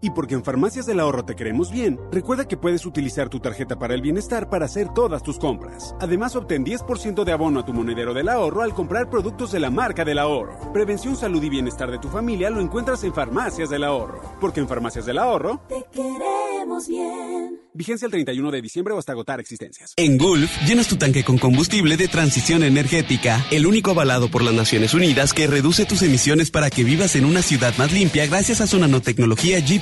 Y 0.00 0.10
porque 0.10 0.34
en 0.34 0.44
Farmacias 0.44 0.86
del 0.86 1.00
Ahorro 1.00 1.24
te 1.24 1.34
queremos 1.34 1.72
bien, 1.72 1.98
recuerda 2.12 2.46
que 2.46 2.56
puedes 2.56 2.86
utilizar 2.86 3.28
tu 3.28 3.40
tarjeta 3.40 3.80
para 3.80 3.94
el 3.94 4.00
bienestar 4.00 4.48
para 4.48 4.66
hacer 4.66 4.88
todas 4.94 5.24
tus 5.24 5.38
compras. 5.40 5.92
Además, 6.00 6.36
obtén 6.36 6.64
10% 6.64 7.24
de 7.24 7.32
abono 7.32 7.60
a 7.60 7.64
tu 7.64 7.72
monedero 7.72 8.14
del 8.14 8.28
ahorro 8.28 8.62
al 8.62 8.74
comprar 8.74 9.10
productos 9.10 9.50
de 9.50 9.58
la 9.58 9.70
marca 9.70 10.04
del 10.04 10.20
ahorro. 10.20 10.72
Prevención, 10.72 11.16
salud 11.16 11.42
y 11.42 11.48
bienestar 11.48 11.90
de 11.90 11.98
tu 11.98 12.08
familia 12.08 12.48
lo 12.48 12.60
encuentras 12.60 13.02
en 13.02 13.12
Farmacias 13.12 13.70
del 13.70 13.82
Ahorro. 13.82 14.20
Porque 14.40 14.60
en 14.60 14.68
Farmacias 14.68 15.04
del 15.04 15.18
Ahorro, 15.18 15.62
Te 15.68 15.84
queremos 15.92 16.86
bien. 16.86 17.58
vigencia 17.74 18.06
el 18.06 18.12
31 18.12 18.50
de 18.52 18.62
diciembre 18.62 18.94
o 18.94 18.98
hasta 18.98 19.12
agotar 19.12 19.40
existencias. 19.40 19.94
En 19.96 20.16
Gulf, 20.16 20.50
llenas 20.66 20.86
tu 20.86 20.96
tanque 20.96 21.24
con 21.24 21.38
combustible 21.38 21.96
de 21.96 22.06
transición 22.06 22.62
energética, 22.62 23.44
el 23.50 23.66
único 23.66 23.90
avalado 23.90 24.30
por 24.30 24.42
las 24.42 24.54
Naciones 24.54 24.94
Unidas 24.94 25.32
que 25.32 25.46
reduce 25.48 25.86
tus 25.86 26.02
emisiones 26.02 26.50
para 26.52 26.70
que 26.70 26.84
vivas 26.84 27.16
en 27.16 27.24
una 27.24 27.42
ciudad 27.42 27.74
más 27.78 27.92
limpia 27.92 28.26
gracias 28.26 28.60
a 28.60 28.66
su 28.68 28.78
nanotecnología 28.78 29.58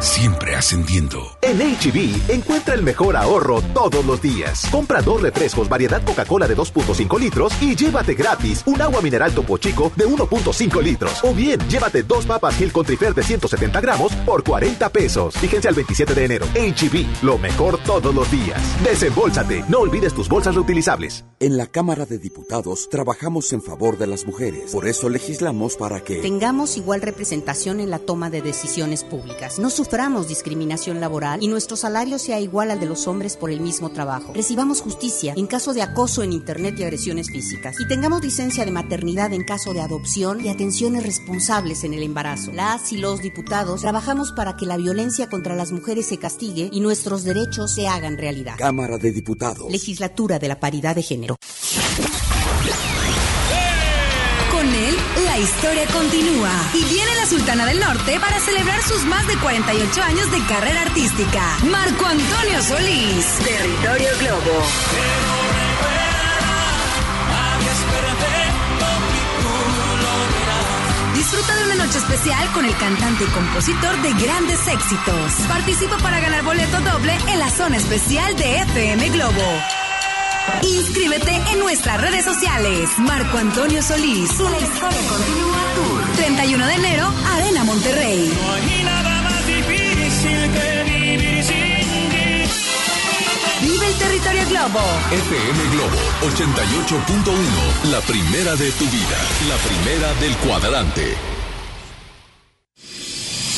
Siempre 0.00 0.54
ascendiendo. 0.54 1.36
En 1.42 1.58
HB, 1.58 2.30
encuentra 2.30 2.74
el 2.74 2.82
mejor 2.82 3.16
ahorro 3.16 3.60
todos 3.74 4.04
los 4.04 4.22
días. 4.22 4.66
Compra 4.70 5.02
dos 5.02 5.20
refrescos 5.20 5.68
variedad 5.68 6.02
Coca-Cola 6.04 6.46
de 6.46 6.56
2.5 6.56 7.18
litros 7.18 7.52
y 7.60 7.74
llévate 7.74 8.14
gratis 8.14 8.62
un 8.66 8.80
agua 8.80 9.02
mineral 9.02 9.32
Topo 9.32 9.58
Chico 9.58 9.90
de 9.96 10.06
1.5 10.06 10.82
litros. 10.82 11.24
O 11.24 11.34
bien, 11.34 11.58
llévate 11.68 12.04
dos 12.04 12.26
papas 12.26 12.56
Gil 12.56 12.70
Contrifer 12.72 13.12
de 13.12 13.24
170 13.24 13.80
gramos 13.80 14.12
por 14.24 14.44
40 14.44 14.88
pesos. 14.90 15.34
Fíjense 15.34 15.66
al 15.66 15.74
27 15.74 16.14
de 16.14 16.24
enero. 16.24 16.46
HB, 16.54 17.24
lo 17.24 17.36
mejor 17.38 17.78
todos 17.82 18.14
los 18.14 18.30
días. 18.30 18.60
Desembolsate. 18.84 19.64
No 19.68 19.80
olvides 19.80 20.14
tus 20.14 20.28
bolsas 20.28 20.54
reutilizables. 20.54 21.24
En 21.40 21.56
la 21.56 21.66
Cámara 21.66 22.06
de 22.06 22.18
Diputados 22.18 22.88
trabajamos 22.88 23.52
en 23.52 23.62
favor 23.62 23.98
de 23.98 24.06
las 24.06 24.26
mujeres. 24.26 24.70
Por 24.70 24.86
eso 24.86 25.08
legislamos 25.08 25.76
para 25.76 26.00
que... 26.04 26.20
Tengamos 26.20 26.76
igual 26.76 27.02
representación 27.02 27.80
en 27.80 27.90
la 27.90 27.98
toma 27.98 28.30
de 28.30 28.42
decisiones 28.42 29.02
públicas. 29.02 29.58
No 29.58 29.70
suframos 29.88 30.28
discriminación 30.28 31.00
laboral 31.00 31.42
y 31.42 31.48
nuestro 31.48 31.74
salario 31.74 32.18
sea 32.18 32.38
igual 32.40 32.70
al 32.70 32.78
de 32.78 32.84
los 32.84 33.08
hombres 33.08 33.38
por 33.38 33.50
el 33.50 33.62
mismo 33.62 33.88
trabajo. 33.88 34.34
Recibamos 34.34 34.82
justicia 34.82 35.32
en 35.34 35.46
caso 35.46 35.72
de 35.72 35.80
acoso 35.80 36.22
en 36.22 36.34
Internet 36.34 36.74
y 36.78 36.82
agresiones 36.82 37.30
físicas. 37.30 37.80
Y 37.80 37.88
tengamos 37.88 38.22
licencia 38.22 38.66
de 38.66 38.70
maternidad 38.70 39.32
en 39.32 39.44
caso 39.44 39.72
de 39.72 39.80
adopción 39.80 40.44
y 40.44 40.50
atenciones 40.50 41.04
responsables 41.04 41.84
en 41.84 41.94
el 41.94 42.02
embarazo. 42.02 42.52
Las 42.52 42.92
y 42.92 42.98
los 42.98 43.22
diputados 43.22 43.80
trabajamos 43.80 44.32
para 44.32 44.56
que 44.56 44.66
la 44.66 44.76
violencia 44.76 45.30
contra 45.30 45.56
las 45.56 45.72
mujeres 45.72 46.04
se 46.04 46.18
castigue 46.18 46.68
y 46.70 46.80
nuestros 46.80 47.24
derechos 47.24 47.74
se 47.74 47.88
hagan 47.88 48.18
realidad. 48.18 48.56
Cámara 48.58 48.98
de 48.98 49.10
Diputados. 49.10 49.72
Legislatura 49.72 50.38
de 50.38 50.48
la 50.48 50.60
Paridad 50.60 50.96
de 50.96 51.02
Género. 51.02 51.36
La 55.38 55.44
historia 55.44 55.86
continúa. 55.86 56.50
Y 56.74 56.84
viene 56.86 57.14
la 57.14 57.24
Sultana 57.24 57.64
del 57.64 57.78
Norte 57.78 58.18
para 58.18 58.40
celebrar 58.40 58.82
sus 58.82 59.04
más 59.04 59.24
de 59.28 59.36
48 59.36 60.02
años 60.02 60.30
de 60.32 60.44
carrera 60.46 60.82
artística. 60.82 61.40
Marco 61.70 62.06
Antonio 62.06 62.60
Solís. 62.60 63.38
Territorio 63.44 64.10
Globo. 64.18 64.62
Disfruta 71.14 71.56
de 71.56 71.64
una 71.66 71.84
noche 71.84 71.98
especial 71.98 72.52
con 72.52 72.64
el 72.64 72.76
cantante 72.76 73.22
y 73.22 73.26
compositor 73.28 74.02
de 74.02 74.12
grandes 74.14 74.66
éxitos. 74.66 75.32
Participa 75.46 75.98
para 75.98 76.18
ganar 76.18 76.42
boleto 76.42 76.80
doble 76.80 77.16
en 77.28 77.38
la 77.38 77.50
zona 77.50 77.76
especial 77.76 78.34
de 78.36 78.56
FM 78.62 79.10
Globo. 79.10 79.77
Inscríbete 80.62 81.30
en 81.52 81.58
nuestras 81.60 82.00
redes 82.00 82.24
sociales. 82.24 82.90
Marco 82.98 83.38
Antonio 83.38 83.82
Solís. 83.82 84.38
La 84.40 84.58
historia 84.58 85.00
continúa 85.08 85.58
Tour. 85.74 86.16
31 86.16 86.66
de 86.66 86.74
enero, 86.74 87.12
Arena 87.34 87.64
Monterrey. 87.64 88.32
Vive 93.60 93.86
el 93.86 93.94
territorio 93.94 94.46
Globo. 94.48 94.80
FM 95.10 95.70
Globo 95.72 95.96
88.1, 96.22 97.90
la 97.90 98.00
primera 98.00 98.56
de 98.56 98.70
tu 98.72 98.84
vida, 98.86 99.18
la 99.48 99.56
primera 99.56 100.14
del 100.20 100.36
cuadrante. 100.38 101.37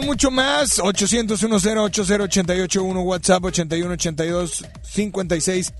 Mucho 0.00 0.30
más. 0.30 0.78
800 0.78 1.42
80881 1.42 3.00
WhatsApp 3.02 3.44
8182 3.44 4.64
56 4.82 5.72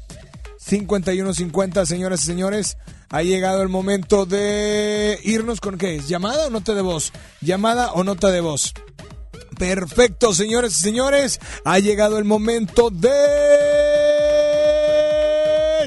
51 0.59 1.35
50. 1.35 1.87
Señoras 1.87 2.23
y 2.23 2.27
señores, 2.27 2.77
ha 3.11 3.23
llegado 3.23 3.63
el 3.63 3.69
momento 3.69 4.27
de 4.27 5.19
irnos 5.25 5.61
con 5.61 5.79
qué? 5.79 6.01
¿Llamada 6.01 6.47
o 6.47 6.51
nota 6.51 6.75
de 6.75 6.83
voz? 6.83 7.13
¿Llamada 7.41 7.93
o 7.93 8.05
nota 8.05 8.31
de 8.31 8.41
voz? 8.41 8.73
Perfecto, 9.59 10.33
señores 10.33 10.79
y 10.79 10.83
señores. 10.83 11.41
Ha 11.65 11.79
llegado 11.79 12.19
el 12.19 12.25
momento 12.25 12.91
de. 12.91 13.11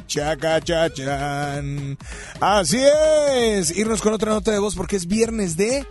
Chacachachan. 0.07 1.97
Así 2.39 2.79
es. 2.81 3.75
Irnos 3.75 4.01
con 4.01 4.13
otra 4.13 4.31
nota 4.31 4.51
de 4.51 4.59
voz 4.59 4.75
porque 4.75 4.95
es 4.95 5.07
viernes 5.07 5.57
de. 5.57 5.87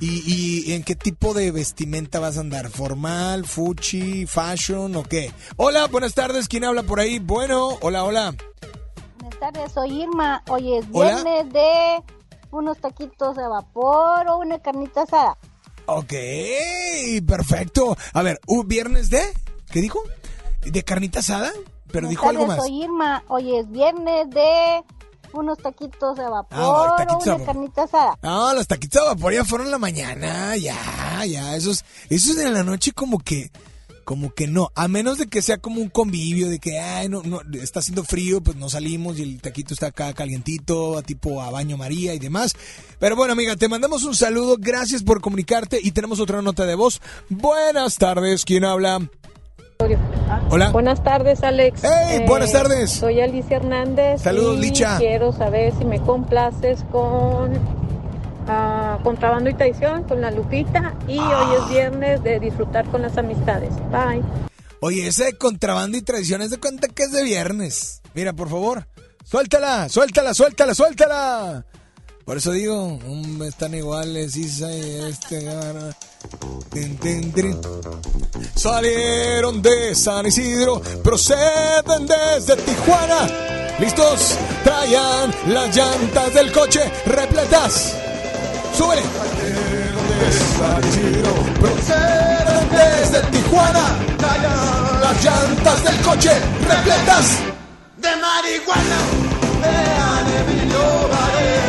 ¿Y, 0.00 0.64
y 0.70 0.74
en 0.74 0.84
qué 0.84 0.94
tipo 0.94 1.34
de 1.34 1.50
vestimenta 1.50 2.20
vas 2.20 2.36
a 2.36 2.40
andar? 2.40 2.70
¿Formal, 2.70 3.44
fuchi, 3.44 4.26
fashion 4.26 4.94
o 4.94 5.02
qué? 5.02 5.32
Hola, 5.56 5.86
buenas 5.88 6.14
tardes. 6.14 6.46
¿Quién 6.46 6.64
habla 6.64 6.84
por 6.84 7.00
ahí? 7.00 7.18
Bueno, 7.18 7.76
hola, 7.80 8.04
hola. 8.04 8.34
Buenas 9.18 9.40
tardes, 9.40 9.72
soy 9.72 10.02
Irma. 10.02 10.42
Hoy 10.48 10.74
es 10.76 10.86
Hola. 10.92 11.22
viernes 11.22 11.52
de 11.52 12.02
unos 12.52 12.78
taquitos 12.78 13.36
de 13.36 13.46
vapor 13.48 14.28
o 14.28 14.38
una 14.38 14.60
carnita 14.60 15.02
asada. 15.02 15.36
Ok, 15.86 16.12
perfecto. 17.26 17.96
A 18.12 18.22
ver, 18.22 18.40
¿un 18.46 18.68
viernes 18.68 19.10
de? 19.10 19.22
¿Qué 19.70 19.80
dijo? 19.80 20.00
¿De 20.62 20.82
carnita 20.84 21.20
asada? 21.20 21.50
Pero 21.90 22.06
Buenas 22.06 22.10
dijo 22.10 22.28
algo 22.28 22.46
más. 22.46 22.58
Soy 22.58 22.84
Irma. 22.84 23.24
Hoy 23.28 23.56
es 23.56 23.70
viernes 23.70 24.30
de 24.30 24.84
unos 25.32 25.58
taquitos 25.58 26.16
de 26.16 26.24
vapor 26.24 26.58
Ah, 26.58 26.94
taquitos 26.96 27.24
de 27.24 27.30
o 27.30 27.36
una 27.36 27.44
carnita 27.44 27.82
asada. 27.84 28.18
No, 28.22 28.54
los 28.54 28.66
taquitos 28.66 29.02
de 29.02 29.08
vapor 29.08 29.32
ya 29.34 29.44
fueron 29.44 29.70
la 29.70 29.78
mañana, 29.78 30.56
ya, 30.56 31.24
ya, 31.26 31.56
esos, 31.56 31.84
esos 32.08 32.36
en 32.38 32.54
la 32.54 32.62
noche 32.62 32.92
como 32.92 33.18
que, 33.18 33.50
como 34.04 34.32
que 34.32 34.46
no, 34.46 34.70
a 34.74 34.88
menos 34.88 35.18
de 35.18 35.26
que 35.26 35.42
sea 35.42 35.58
como 35.58 35.80
un 35.80 35.90
convivio, 35.90 36.48
de 36.48 36.58
que, 36.58 36.78
ay, 36.78 37.08
no, 37.08 37.22
no, 37.22 37.40
está 37.60 37.80
haciendo 37.80 38.04
frío, 38.04 38.40
pues 38.40 38.56
no 38.56 38.70
salimos 38.70 39.18
y 39.18 39.22
el 39.22 39.40
taquito 39.42 39.74
está 39.74 39.88
acá 39.88 40.12
calientito, 40.14 40.96
a 40.96 41.02
tipo 41.02 41.42
a 41.42 41.50
baño 41.50 41.76
María 41.76 42.14
y 42.14 42.18
demás. 42.18 42.54
Pero 42.98 43.16
bueno, 43.16 43.34
amiga, 43.34 43.56
te 43.56 43.68
mandamos 43.68 44.04
un 44.04 44.16
saludo, 44.16 44.56
gracias 44.58 45.02
por 45.02 45.20
comunicarte 45.20 45.78
y 45.82 45.92
tenemos 45.92 46.20
otra 46.20 46.40
nota 46.40 46.64
de 46.64 46.74
voz. 46.74 47.02
Buenas 47.28 47.96
tardes, 47.96 48.44
¿quién 48.44 48.64
habla? 48.64 49.00
Hola. 50.50 50.70
Buenas 50.70 51.04
tardes, 51.04 51.44
Alex. 51.44 51.82
Hey, 51.84 52.24
buenas 52.26 52.50
tardes. 52.50 52.90
Soy 52.90 53.20
Alicia 53.20 53.58
Hernández. 53.58 54.20
Saludos, 54.22 54.58
y 54.58 54.60
Licha. 54.62 54.98
Quiero 54.98 55.30
saber 55.32 55.72
si 55.78 55.84
me 55.84 56.00
complaces 56.00 56.84
con 56.90 57.52
ah, 58.48 58.98
Contrabando 59.04 59.48
y 59.50 59.54
Traición, 59.54 60.02
con 60.02 60.20
la 60.20 60.32
Lupita. 60.32 60.94
Y 61.06 61.18
Ah. 61.20 61.46
hoy 61.48 61.56
es 61.62 61.70
viernes 61.70 62.22
de 62.24 62.40
disfrutar 62.40 62.86
con 62.86 63.02
las 63.02 63.16
amistades. 63.18 63.70
Bye. 63.92 64.24
Oye, 64.80 65.06
ese 65.06 65.26
de 65.26 65.38
contrabando 65.38 65.96
y 65.96 66.02
tradiciones 66.02 66.50
de 66.50 66.58
cuenta 66.58 66.88
que 66.88 67.04
es 67.04 67.12
de 67.12 67.22
viernes. 67.22 68.02
Mira, 68.14 68.32
por 68.32 68.48
favor, 68.48 68.88
suéltala, 69.24 69.88
suéltala, 69.88 70.34
suéltala, 70.34 70.74
suéltala. 70.74 71.64
Por 72.28 72.36
eso 72.36 72.52
digo, 72.52 72.84
um, 72.84 73.42
están 73.42 73.72
iguales, 73.72 74.36
Isa 74.36 74.70
y 74.70 75.08
este. 75.08 75.48
tin. 77.00 77.58
Salieron 78.54 79.62
de 79.62 79.94
San 79.94 80.26
Isidro, 80.26 80.78
proceden 81.02 82.06
desde 82.06 82.54
Tijuana. 82.56 83.74
¿Listos? 83.78 84.36
Traían 84.62 85.34
las 85.46 85.74
llantas 85.74 86.34
del 86.34 86.52
coche 86.52 86.80
repletas. 87.06 87.94
¡Súbele! 88.76 89.00
de 89.00 90.32
San 90.58 90.86
Isidro, 90.86 91.32
proceden 91.58 92.68
desde 92.68 93.22
Tijuana. 93.30 93.98
Traían 94.18 95.00
las 95.00 95.24
llantas 95.24 95.82
del 95.82 95.96
coche 96.02 96.32
repletas. 96.60 97.38
de 97.96 98.08
marihuana. 98.16 98.98
Vean 99.62 100.26
Emilio 100.42 101.08
Varela. 101.08 101.67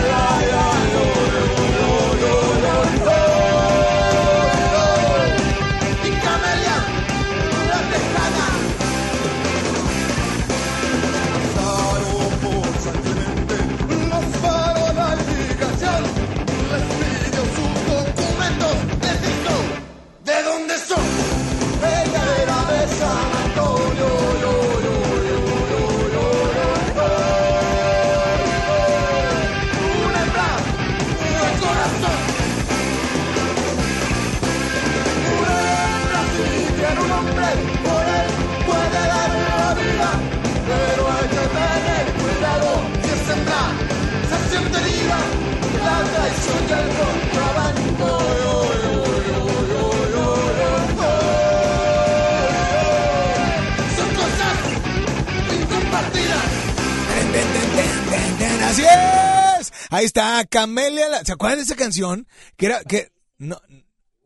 Ahí 59.90 60.06
está, 60.06 60.46
Camelia. 60.46 61.10
la- 61.10 61.24
¿Se 61.26 61.32
acuerdan 61.32 61.60
de 61.60 61.66
esa 61.66 61.76
canción? 61.76 62.28
Que 62.58 62.68
era, 62.68 62.84
que, 62.84 63.12
no, 63.38 63.60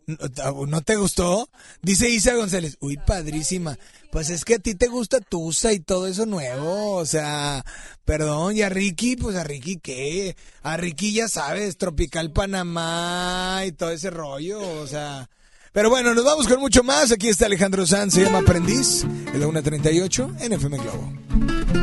no, 0.06 0.66
¿no 0.66 0.82
te 0.82 0.96
gustó? 0.98 1.50
Dice 1.82 2.10
Isa 2.10 2.36
González. 2.36 2.78
Uy, 2.82 2.98
padrísima. 2.98 3.78
Pues 4.12 4.30
es 4.30 4.44
que 4.46 4.56
a 4.56 4.60
ti 4.60 4.76
te 4.76 4.88
gusta 4.88 5.20
Tusa 5.22 5.72
y 5.74 5.80
todo 5.80 6.08
eso 6.08 6.26
nuevo. 6.26 6.96
O 6.96 7.06
sea, 7.06 7.64
perdón. 8.06 8.58
Y 8.58 8.62
a 8.62 8.70
Ricky, 8.70 9.16
pues 9.16 9.36
a 9.38 9.44
Ricky, 9.44 9.78
¿qué? 9.78 10.36
A 10.62 10.78
Ricky 10.78 11.14
ya 11.14 11.28
sabes, 11.28 11.78
Tropical 11.78 12.32
Panamá 12.32 13.62
y 13.66 13.72
todo 13.72 13.92
ese 13.92 14.10
rollo. 14.10 14.60
O 14.82 14.88
sea. 14.88 15.30
Pero 15.72 15.90
bueno, 15.90 16.14
nos 16.14 16.24
vamos 16.26 16.48
con 16.48 16.60
mucho 16.60 16.84
más. 16.84 17.12
Aquí 17.12 17.30
está 17.30 17.48
Alejandro 17.48 17.88
Sanz, 17.88 18.14
se 18.14 18.24
llama 18.24 18.40
Aprendiz. 18.40 19.06
Es 19.34 19.40
la 19.40 19.48
1.38 19.48 20.36
en 20.42 20.54
FM 20.54 20.78
Globo. 20.78 21.83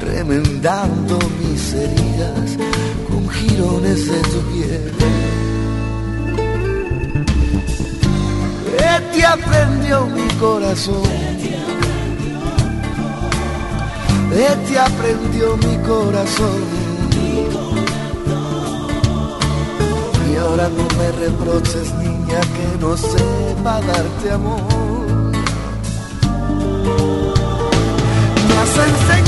remendando 0.00 1.18
mis 1.40 1.74
heridas 1.74 2.56
con 3.08 3.28
jirones 3.28 4.06
de 4.06 4.20
tu 4.22 4.40
piel. 4.52 4.92
¿Qué 8.76 9.18
te 9.18 9.26
aprendió 9.26 10.06
mi 10.06 10.28
corazón? 10.34 11.02
¿Qué 14.30 14.56
te 14.68 14.78
aprendió 14.78 15.56
mi 15.56 15.76
corazón? 15.86 16.62
Y 20.30 20.36
ahora 20.36 20.68
no 20.68 20.86
me 20.98 21.12
reproches, 21.26 21.92
niña, 21.94 22.40
que 22.40 22.78
no 22.80 22.96
sepa 22.96 23.80
darte 23.80 24.30
amor. 24.30 24.62
Me 28.46 28.54
has 28.58 28.76
enseñado 28.88 29.27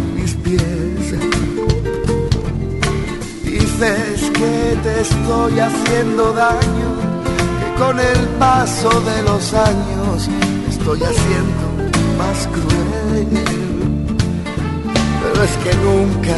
Dices 3.81 4.29
que 4.35 4.77
te 4.83 5.01
estoy 5.01 5.59
haciendo 5.59 6.33
daño, 6.33 6.89
que 7.59 7.81
con 7.81 7.99
el 7.99 8.27
paso 8.37 8.91
de 9.01 9.23
los 9.23 9.53
años 9.55 10.29
estoy 10.69 11.01
haciendo 11.01 11.89
más 12.15 12.47
cruel. 12.53 13.27
Pero 15.23 15.43
es 15.43 15.57
que 15.63 15.73
nunca 15.77 16.37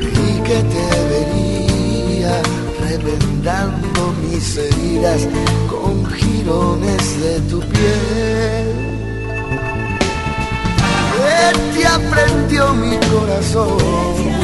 creí 0.00 0.40
que 0.42 0.62
te 0.74 0.86
vería 1.12 2.42
remendando 2.80 4.12
mis 4.28 4.56
heridas 4.56 5.28
con 5.70 6.04
jirones 6.06 7.20
de 7.22 7.40
tu 7.42 7.60
piel. 7.60 8.66
¿Qué 11.14 11.78
te 11.78 11.86
aprendió 11.86 12.74
mi 12.74 12.96
corazón? 12.96 14.43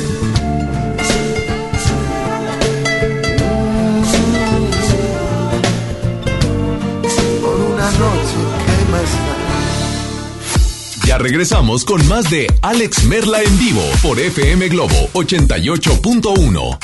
Ya 11.11 11.17
regresamos 11.17 11.83
con 11.83 12.07
más 12.07 12.29
de 12.29 12.47
Alex 12.61 13.03
Merla 13.03 13.43
en 13.43 13.59
vivo 13.59 13.81
por 14.01 14.17
FM 14.17 14.69
Globo 14.69 15.09
88.1. 15.11 16.79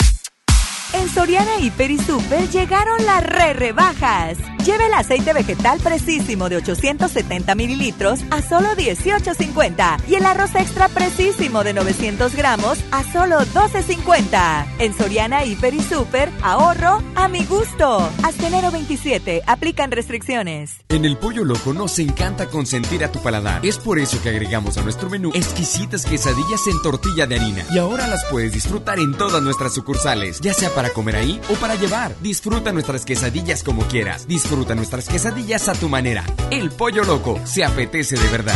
En 0.91 1.09
Soriana 1.09 1.57
Hiper 1.61 1.91
y 1.91 1.97
Super 1.97 2.49
llegaron 2.49 3.05
las 3.05 3.23
re 3.23 3.53
rebajas. 3.53 4.37
Lleve 4.67 4.87
el 4.87 4.93
aceite 4.95 5.31
vegetal 5.31 5.79
precisísimo 5.79 6.49
de 6.49 6.57
870 6.57 7.55
mililitros 7.55 8.19
a 8.31 8.41
solo 8.41 8.67
18.50 8.75 10.01
y 10.09 10.15
el 10.15 10.25
arroz 10.25 10.55
extra 10.55 10.89
precisísimo 10.89 11.63
de 11.63 11.73
900 11.73 12.35
gramos 12.35 12.77
a 12.91 13.09
solo 13.13 13.37
12.50. 13.37 14.65
En 14.79 14.93
Soriana 14.93 15.45
Hiper 15.45 15.73
y 15.73 15.79
Super, 15.79 16.29
ahorro 16.41 17.01
a 17.15 17.29
mi 17.29 17.45
gusto. 17.45 18.09
Hasta 18.23 18.47
enero 18.47 18.69
27, 18.69 19.43
aplican 19.47 19.89
restricciones. 19.89 20.81
En 20.89 21.05
el 21.05 21.15
Pollo 21.15 21.45
Loco 21.45 21.71
nos 21.71 21.97
encanta 21.99 22.47
consentir 22.47 23.05
a 23.05 23.11
tu 23.13 23.23
paladar. 23.23 23.65
Es 23.65 23.77
por 23.77 23.99
eso 23.99 24.21
que 24.21 24.27
agregamos 24.27 24.77
a 24.77 24.81
nuestro 24.81 25.09
menú 25.09 25.31
exquisitas 25.33 26.05
quesadillas 26.05 26.67
en 26.67 26.81
tortilla 26.81 27.25
de 27.25 27.37
harina. 27.37 27.63
Y 27.71 27.77
ahora 27.77 28.05
las 28.07 28.25
puedes 28.25 28.51
disfrutar 28.51 28.99
en 28.99 29.15
todas 29.15 29.41
nuestras 29.41 29.73
sucursales, 29.73 30.41
ya 30.41 30.53
sea 30.53 30.71
para 30.71 30.89
comer 30.89 31.15
ahí 31.15 31.39
o 31.49 31.53
para 31.53 31.75
llevar. 31.75 32.13
Disfruta 32.19 32.73
nuestras 32.73 33.05
quesadillas 33.05 33.63
como 33.63 33.83
quieras. 33.83 34.27
Disfruta 34.57 34.73
nuestras 34.73 35.07
quesadillas 35.07 35.69
a 35.69 35.73
tu 35.73 35.87
manera. 35.87 36.23
El 36.49 36.71
Pollo 36.71 37.03
Loco 37.03 37.39
se 37.43 37.63
apetece 37.63 38.15
de 38.17 38.27
verdad. 38.29 38.55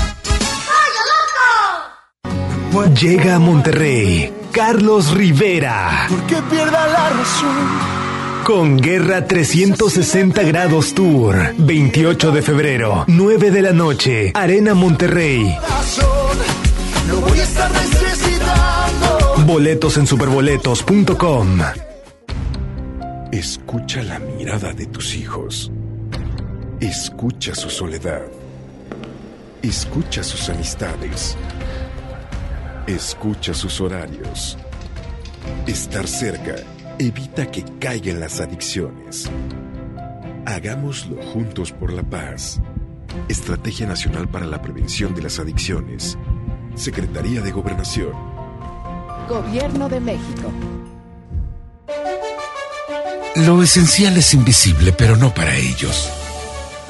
Llega 3.00 3.36
a 3.36 3.40
Monterrey 3.40 4.34
Carlos 4.52 5.12
Rivera. 5.12 6.08
¿Por 6.10 6.26
qué 6.26 6.38
pierda 6.50 6.88
la 6.88 7.10
razón? 7.10 7.56
Con 8.44 8.78
Guerra 8.78 9.28
360 9.28 10.42
Grados 10.42 10.96
Tour. 10.96 11.54
28 11.60 12.32
de 12.32 12.42
febrero, 12.42 13.04
9 13.06 13.52
de 13.52 13.62
la 13.62 13.72
noche. 13.72 14.32
Arena 14.34 14.74
Monterrey. 14.74 15.56
Lo 17.08 17.22
voy 17.22 17.40
a 17.40 17.44
estar 17.44 17.70
necesitando. 17.72 19.36
Boletos 19.46 19.98
en 19.98 20.08
superboletos.com. 20.08 21.60
Escucha 23.32 24.02
la 24.02 24.18
mirada 24.18 24.74
de 24.74 24.88
tus 24.88 25.16
hijos. 25.16 25.72
Escucha 26.82 27.54
su 27.54 27.70
soledad. 27.70 28.24
Escucha 29.62 30.24
sus 30.24 30.50
amistades. 30.50 31.38
Escucha 32.88 33.54
sus 33.54 33.80
horarios. 33.80 34.58
Estar 35.68 36.08
cerca 36.08 36.56
evita 36.98 37.52
que 37.52 37.64
caigan 37.80 38.20
las 38.20 38.42
adicciones. 38.42 39.30
Hagámoslo 40.48 41.22
juntos 41.22 41.72
por 41.72 41.94
la 41.94 42.02
paz. 42.02 42.60
Estrategia 43.30 43.86
Nacional 43.86 44.28
para 44.28 44.48
la 44.48 44.60
Prevención 44.60 45.14
de 45.14 45.22
las 45.22 45.38
Adicciones. 45.38 46.18
Secretaría 46.74 47.42
de 47.42 47.52
Gobernación. 47.52 48.14
Gobierno 49.30 49.88
de 49.88 50.00
México. 50.00 50.52
Lo 53.36 53.62
esencial 53.62 54.18
es 54.18 54.34
invisible, 54.34 54.92
pero 54.92 55.16
no 55.16 55.32
para 55.32 55.56
ellos. 55.56 56.12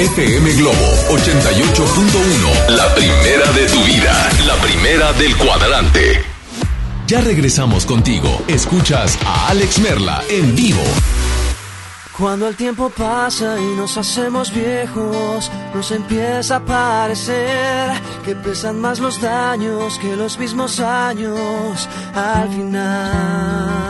FM 0.00 0.52
Globo 0.54 0.74
88.1. 1.10 2.70
La 2.70 2.94
primera 2.94 3.52
de 3.52 3.66
tu 3.66 3.84
vida. 3.84 4.30
La 4.46 4.54
primera 4.54 5.12
del 5.12 5.36
cuadrante. 5.36 6.22
Ya 7.06 7.20
regresamos 7.20 7.84
contigo. 7.84 8.42
Escuchas 8.48 9.18
a 9.26 9.48
Alex 9.48 9.78
Merla 9.80 10.22
en 10.30 10.56
vivo. 10.56 10.82
Cuando 12.16 12.48
el 12.48 12.56
tiempo 12.56 12.88
pasa 12.88 13.60
y 13.60 13.76
nos 13.76 13.98
hacemos 13.98 14.54
viejos, 14.54 15.52
nos 15.74 15.90
empieza 15.90 16.56
a 16.56 16.64
parecer 16.64 17.92
que 18.24 18.34
pesan 18.34 18.80
más 18.80 19.00
los 19.00 19.20
daños 19.20 19.98
que 19.98 20.16
los 20.16 20.38
mismos 20.38 20.80
años 20.80 21.86
al 22.14 22.48
final. 22.48 23.89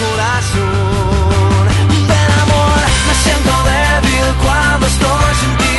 corazón. 0.00 1.64
Ven 2.10 2.30
amor, 2.44 2.80
me 3.06 3.14
siento 3.24 3.52
débil 3.70 4.28
cuando 4.44 4.86
estoy 4.86 5.32
sin 5.40 5.52
ti, 5.60 5.76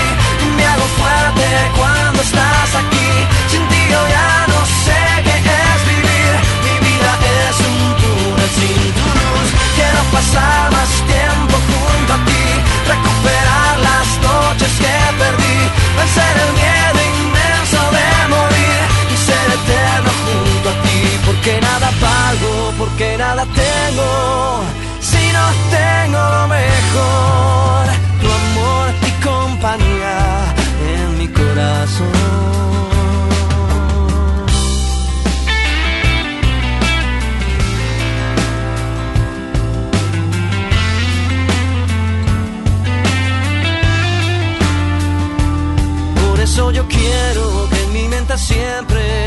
me 0.58 0.64
hago 0.72 0.88
fuerte 1.00 1.48
cuando 1.80 2.20
estás 2.22 2.70
aquí, 2.82 3.10
sin 3.52 3.64
ti 3.70 3.82
yo 3.94 4.02
ya 4.16 4.32
no 4.54 4.60
sé 4.86 5.02
qué 5.26 5.36
es 5.74 5.82
vivir, 5.92 6.34
mi 6.66 6.76
vida 6.88 7.12
es 7.42 7.58
un 7.72 7.82
túnel 8.02 8.52
sin 8.58 8.82
tu 8.98 9.06
luz, 9.20 9.48
quiero 9.78 10.02
pasar 10.16 10.64
más 10.78 10.92
tiempo 11.12 11.56
junto 11.70 12.12
a 12.18 12.20
ti, 12.30 12.46
recuperar 12.94 13.74
las 13.90 14.08
noches 14.28 14.72
que 14.84 14.96
perdí, 15.22 15.58
vencer 15.98 16.34
el 16.46 16.52
miedo 16.62 17.00
inmenso 17.18 17.82
de 17.98 18.08
morir. 18.34 18.82
Y 19.14 19.18
ser 19.28 19.48
eterno 19.60 20.12
junto 20.24 20.70
a 20.70 20.76
ti, 20.84 21.00
porque 21.26 21.60
nada 21.60 21.90
porque 22.00 22.11
nada 23.36 23.46
tengo 23.46 24.64
si 25.00 25.24
no 25.38 25.46
tengo 25.78 26.20
lo 26.36 26.48
mejor, 26.58 27.84
tu 28.22 28.28
amor, 28.42 28.88
y 29.08 29.12
compañía 29.24 30.54
en 30.94 31.18
mi 31.18 31.28
corazón. 31.30 32.12
Por 46.22 46.40
eso 46.40 46.72
yo 46.72 46.86
quiero 46.88 47.70
que 47.70 47.84
en 47.84 47.94
mi 47.94 48.08
mente 48.10 48.38
siempre 48.38 49.26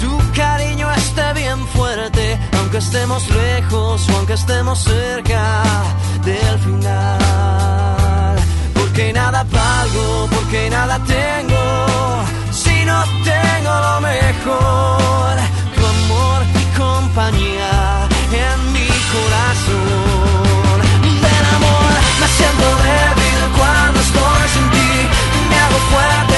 tu 0.00 0.10
cariño 0.32 0.90
esté 0.92 1.32
bien 1.34 1.66
fuerte 1.68 2.38
aunque 2.74 2.86
estemos 2.86 3.30
lejos 3.30 4.08
o 4.08 4.16
aunque 4.16 4.32
estemos 4.32 4.80
cerca 4.80 5.62
del 6.24 6.58
final. 6.58 8.36
Porque 8.74 9.12
nada 9.12 9.44
pago, 9.44 10.28
porque 10.28 10.70
nada 10.70 10.98
tengo, 11.06 12.24
si 12.50 12.84
no 12.84 13.04
tengo 13.22 13.70
lo 13.86 14.00
mejor, 14.00 15.36
tu 15.76 15.86
amor 15.86 16.42
y 16.62 16.64
compañía 16.76 18.08
en 18.32 18.72
mi 18.72 18.88
corazón. 19.14 20.78
Del 21.22 21.46
amor 21.56 21.92
me 22.20 22.26
siento 22.26 22.66
débil 22.88 23.40
cuando 23.56 24.00
estoy 24.00 24.48
sin 24.52 24.66
ti, 24.70 24.92
me 25.48 25.56
hago 25.60 25.78
fuerte 25.92 26.33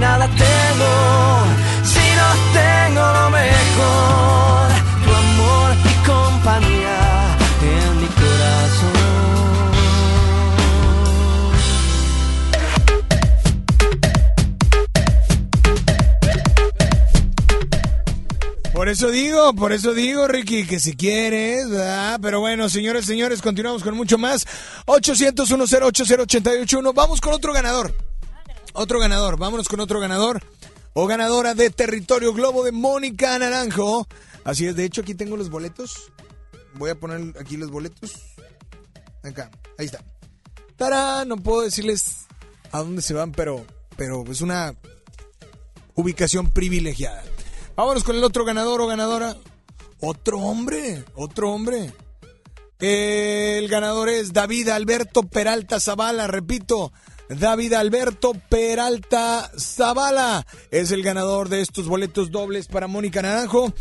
nada 0.00 0.26
tengo, 0.28 1.44
si 1.84 2.04
no 2.18 2.28
tengo 2.52 3.00
lo 3.00 3.30
mejor, 3.30 4.68
tu 5.04 5.10
amor 5.14 5.76
y 5.84 6.06
compañía 6.06 7.36
en 7.62 8.00
mi 8.00 8.06
corazón. 8.06 9.14
Por 18.72 18.88
eso 18.88 19.10
digo, 19.10 19.54
por 19.54 19.72
eso 19.72 19.94
digo, 19.94 20.26
Ricky, 20.26 20.66
que 20.66 20.80
si 20.80 20.96
quieres, 20.96 21.70
¿verdad? 21.70 22.18
Pero 22.20 22.40
bueno, 22.40 22.68
señores, 22.68 23.06
señores, 23.06 23.40
continuamos 23.40 23.82
con 23.82 23.96
mucho 23.96 24.18
más. 24.18 24.46
800 24.86 25.46
108 25.48 26.92
Vamos 26.92 27.20
con 27.20 27.32
otro 27.32 27.52
ganador. 27.52 27.94
Otro 28.74 28.98
ganador, 28.98 29.38
vámonos 29.38 29.68
con 29.68 29.80
otro 29.80 30.00
ganador. 30.00 30.42
O 30.92 31.06
ganadora 31.06 31.54
de 31.54 31.70
Territorio 31.70 32.32
Globo 32.32 32.64
de 32.64 32.72
Mónica 32.72 33.38
Naranjo. 33.38 34.06
Así 34.44 34.66
es, 34.66 34.76
de 34.76 34.84
hecho 34.84 35.00
aquí 35.00 35.14
tengo 35.14 35.36
los 35.36 35.48
boletos. 35.48 36.12
Voy 36.74 36.90
a 36.90 36.96
poner 36.96 37.34
aquí 37.40 37.56
los 37.56 37.70
boletos. 37.70 38.12
Acá, 39.22 39.50
ahí 39.78 39.86
está. 39.86 40.04
No 41.24 41.36
puedo 41.36 41.62
decirles 41.62 42.26
a 42.72 42.80
dónde 42.80 43.00
se 43.00 43.14
van, 43.14 43.32
pero, 43.32 43.64
pero 43.96 44.24
es 44.30 44.40
una 44.40 44.74
ubicación 45.94 46.50
privilegiada. 46.50 47.22
Vámonos 47.76 48.04
con 48.04 48.16
el 48.16 48.24
otro 48.24 48.44
ganador 48.44 48.80
o 48.80 48.86
ganadora. 48.86 49.36
Otro 50.00 50.40
hombre, 50.40 51.04
otro 51.14 51.52
hombre. 51.52 51.92
El 52.80 53.68
ganador 53.68 54.08
es 54.08 54.32
David 54.32 54.68
Alberto 54.68 55.22
Peralta 55.22 55.80
Zavala, 55.80 56.26
repito, 56.26 56.92
David 57.28 57.72
Alberto 57.74 58.32
Peralta 58.48 59.50
Zavala 59.58 60.46
es 60.70 60.90
el 60.90 61.02
ganador 61.02 61.48
de 61.48 61.60
estos 61.62 61.86
boletos 61.86 62.30
dobles 62.30 62.66
para 62.66 62.86
Mónica 62.86 63.22
Naranjo 63.22 63.72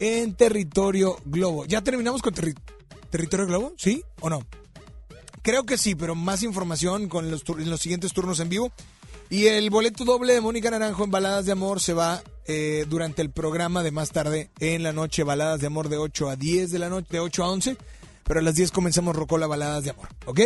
en 0.00 0.34
Territorio 0.34 1.16
Globo. 1.24 1.64
¿Ya 1.66 1.82
terminamos 1.82 2.22
con 2.22 2.34
Terri- 2.34 2.58
Territorio 3.10 3.46
Globo? 3.46 3.72
¿Sí 3.76 4.02
o 4.20 4.28
no? 4.30 4.40
Creo 5.42 5.64
que 5.64 5.78
sí, 5.78 5.94
pero 5.94 6.14
más 6.14 6.42
información 6.42 7.08
con 7.08 7.30
los, 7.30 7.42
en 7.48 7.70
los 7.70 7.80
siguientes 7.80 8.12
turnos 8.12 8.40
en 8.40 8.48
vivo. 8.48 8.72
Y 9.30 9.46
el 9.46 9.70
boleto 9.70 10.04
doble 10.04 10.32
de 10.32 10.40
Mónica 10.40 10.70
Naranjo 10.70 11.04
en 11.04 11.10
Baladas 11.10 11.46
de 11.46 11.52
Amor 11.52 11.80
se 11.80 11.92
va 11.92 12.22
eh, 12.46 12.86
durante 12.88 13.22
el 13.22 13.30
programa 13.30 13.82
de 13.82 13.90
más 13.90 14.10
tarde 14.10 14.50
en 14.58 14.82
la 14.82 14.92
noche. 14.92 15.22
Baladas 15.22 15.60
de 15.60 15.66
Amor 15.66 15.88
de 15.88 15.98
8 15.98 16.30
a 16.30 16.36
10 16.36 16.70
de 16.70 16.78
la 16.78 16.88
noche, 16.88 17.08
de 17.10 17.20
8 17.20 17.44
a 17.44 17.50
11. 17.50 17.76
Pero 18.24 18.40
a 18.40 18.42
las 18.42 18.54
10 18.56 18.72
comenzamos 18.72 19.14
Rocola 19.14 19.46
Baladas 19.46 19.84
de 19.84 19.90
Amor, 19.90 20.08
¿ok? 20.26 20.40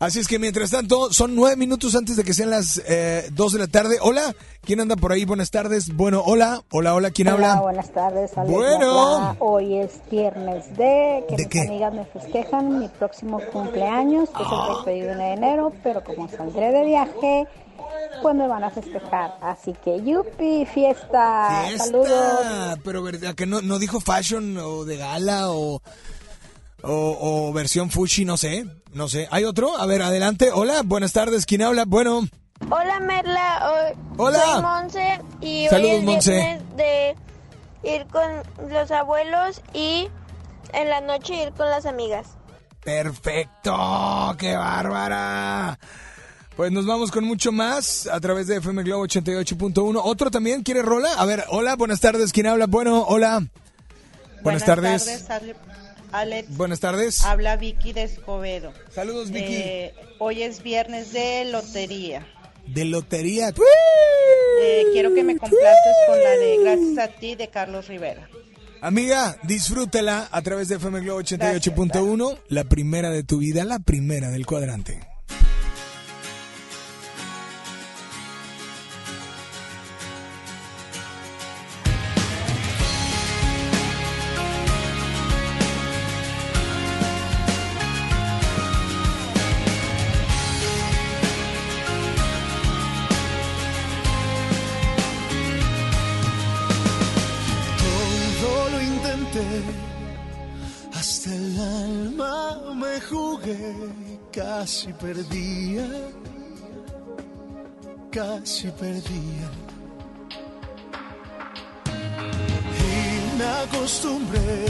Así 0.00 0.20
es 0.20 0.28
que 0.28 0.38
mientras 0.38 0.70
tanto, 0.70 1.12
son 1.12 1.34
nueve 1.34 1.56
minutos 1.56 1.96
antes 1.96 2.14
de 2.16 2.22
que 2.22 2.32
sean 2.32 2.50
las 2.50 2.80
eh, 2.86 3.28
2 3.32 3.52
de 3.54 3.58
la 3.58 3.66
tarde. 3.66 3.98
Hola, 4.00 4.32
¿quién 4.62 4.78
anda 4.80 4.94
por 4.94 5.10
ahí? 5.10 5.24
Buenas 5.24 5.50
tardes. 5.50 5.92
Bueno, 5.92 6.22
hola, 6.24 6.62
hola, 6.70 6.94
hola, 6.94 7.10
¿quién 7.10 7.26
Hola, 7.26 7.50
habla? 7.54 7.62
buenas 7.62 7.90
tardes. 7.92 8.38
Alex 8.38 8.52
Bueno. 8.54 9.36
Hoy 9.40 9.78
es 9.78 10.00
viernes 10.08 10.68
de 10.76 11.24
que 11.28 11.34
¿De 11.36 11.42
mis 11.44 11.48
qué? 11.48 11.60
amigas 11.62 11.92
me 11.94 12.04
festejan 12.04 12.78
mi 12.78 12.86
próximo 12.88 13.40
cumpleaños, 13.52 14.28
que 14.30 14.42
es 14.44 14.48
el 14.48 14.84
31 14.84 15.18
de 15.18 15.32
enero, 15.32 15.72
pero 15.82 16.04
como 16.04 16.28
saldré 16.28 16.70
de 16.70 16.84
viaje, 16.84 17.48
pues 18.22 18.36
me 18.36 18.46
van 18.46 18.62
a 18.62 18.70
festejar. 18.70 19.36
Así 19.42 19.74
que, 19.84 20.00
yupi, 20.04 20.64
fiesta. 20.72 21.64
Fiesta. 21.66 21.84
Saludos. 21.86 22.78
Pero 22.84 23.02
verdad 23.02 23.34
que 23.34 23.46
no, 23.46 23.62
no 23.62 23.80
dijo 23.80 23.98
fashion 24.00 24.58
o 24.58 24.84
de 24.84 24.96
gala 24.96 25.50
o, 25.50 25.82
o, 26.84 27.18
o 27.20 27.52
versión 27.52 27.90
fushi, 27.90 28.24
no 28.24 28.36
sé, 28.36 28.64
no 28.92 29.08
sé. 29.08 29.28
¿Hay 29.30 29.44
otro? 29.44 29.76
A 29.78 29.86
ver, 29.86 30.02
adelante. 30.02 30.50
Hola, 30.52 30.82
buenas 30.84 31.12
tardes. 31.12 31.46
¿Quién 31.46 31.62
habla? 31.62 31.84
Bueno, 31.86 32.28
Hola 32.70 32.98
Merla, 33.00 33.70
hoy 33.70 33.98
Hola. 34.16 34.40
soy 34.40 34.62
Monse 34.62 35.20
y 35.40 35.68
Saludos, 35.68 35.90
hoy 35.92 35.96
es 35.98 36.04
Monse. 36.04 36.32
viernes 36.32 36.76
de 36.76 37.16
ir 37.84 38.06
con 38.08 38.68
los 38.68 38.90
abuelos 38.90 39.62
y 39.72 40.08
en 40.72 40.88
la 40.88 41.00
noche 41.00 41.40
ir 41.44 41.52
con 41.52 41.68
las 41.70 41.86
amigas. 41.86 42.26
perfecto. 42.82 44.34
¡Qué 44.38 44.56
bárbara! 44.56 45.78
Pues 46.56 46.72
nos 46.72 46.84
vamos 46.86 47.12
con 47.12 47.22
mucho 47.24 47.52
más 47.52 48.08
a 48.08 48.18
través 48.18 48.48
de 48.48 48.56
FM 48.56 48.82
Globo 48.82 49.04
88.1. 49.06 50.00
¿Otro 50.02 50.28
también 50.30 50.64
quiere 50.64 50.82
rola? 50.82 51.08
A 51.16 51.24
ver, 51.24 51.44
hola, 51.50 51.76
buenas 51.76 52.00
tardes. 52.00 52.32
¿Quién 52.32 52.48
habla? 52.48 52.66
Bueno, 52.66 53.02
hola. 53.06 53.40
Buenas, 54.42 54.64
tardes. 54.64 55.30
Ale- 55.30 55.54
Alex. 56.12 56.56
Buenas 56.56 56.80
tardes. 56.80 57.24
Habla 57.24 57.56
Vicky 57.56 57.92
de 57.92 58.04
Escobedo. 58.04 58.72
Saludos, 58.90 59.30
Vicky. 59.30 59.54
Eh, 59.54 59.94
hoy 60.18 60.42
es 60.42 60.62
viernes 60.62 61.12
de 61.12 61.44
lotería. 61.46 62.26
De 62.66 62.84
lotería. 62.84 63.48
Eh, 63.48 64.84
quiero 64.92 65.14
que 65.14 65.24
me 65.24 65.36
complaces 65.36 65.96
con 66.06 66.22
la 66.22 66.30
de 66.30 66.58
Gracias 66.62 66.98
a 66.98 67.08
ti 67.18 67.34
de 67.34 67.48
Carlos 67.48 67.88
Rivera. 67.88 68.28
Amiga, 68.80 69.36
disfrútela 69.42 70.28
a 70.30 70.42
través 70.42 70.68
de 70.68 70.76
FM 70.76 71.00
Globo 71.00 71.20
88.1, 71.20 72.38
la 72.48 72.64
primera 72.64 73.10
de 73.10 73.24
tu 73.24 73.38
vida, 73.38 73.64
la 73.64 73.80
primera 73.80 74.30
del 74.30 74.46
cuadrante. 74.46 75.00
Alma 101.58 102.74
me 102.74 103.00
jugué, 103.00 103.74
casi 104.32 104.92
perdía, 104.92 105.86
casi 108.10 108.68
perdía. 108.70 109.48
Y 112.88 113.38
me 113.38 113.44
acostumbré 113.44 114.66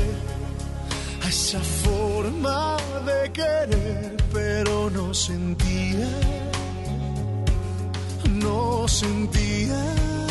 a 1.24 1.28
esa 1.28 1.60
forma 1.60 2.76
de 3.06 3.32
querer, 3.32 4.16
pero 4.32 4.90
no 4.90 5.12
sentía, 5.12 6.08
no 8.30 8.88
sentía. 8.88 10.27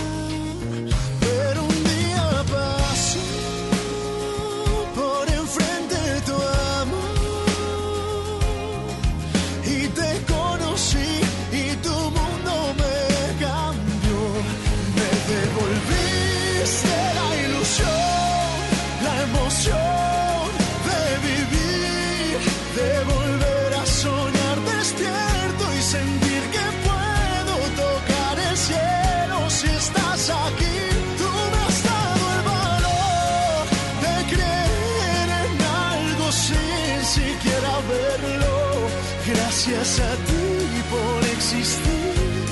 Gracias 39.34 39.99
a 39.99 40.16
ti 40.28 40.84
por 40.90 41.24
existir, 41.36 42.45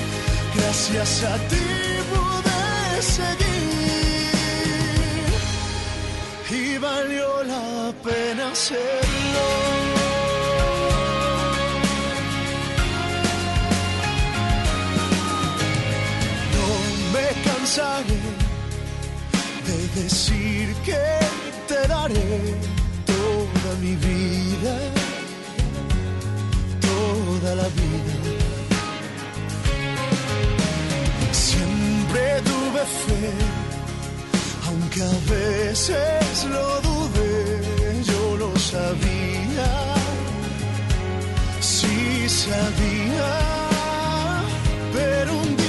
gracias 0.54 1.24
a 1.24 1.36
ti 1.48 1.66
pude 2.10 3.02
seguir. 3.02 3.56
Y 6.50 6.78
valió 6.78 7.44
la 7.44 7.92
pena 8.04 8.50
hacerlo. 8.52 9.46
No 16.56 16.68
me 17.14 17.26
cansaré 17.42 18.20
de 19.66 19.78
decir 20.02 20.74
que 20.84 21.02
te 21.68 21.88
daré 21.88 22.30
toda 23.06 23.70
mi 23.80 23.94
vida, 23.96 24.74
la 27.54 27.68
vida. 27.78 28.14
Siempre 31.32 32.22
tuve 32.50 32.82
fe, 33.04 33.30
aunque 34.68 35.02
a 35.02 35.16
veces 35.34 36.44
lo 36.54 36.80
dudé, 36.80 38.02
yo 38.04 38.36
lo 38.38 38.58
sabía, 38.58 39.72
sí 41.60 42.28
sabía, 42.28 43.32
pero 44.92 45.32
un 45.34 45.56
día 45.56 45.65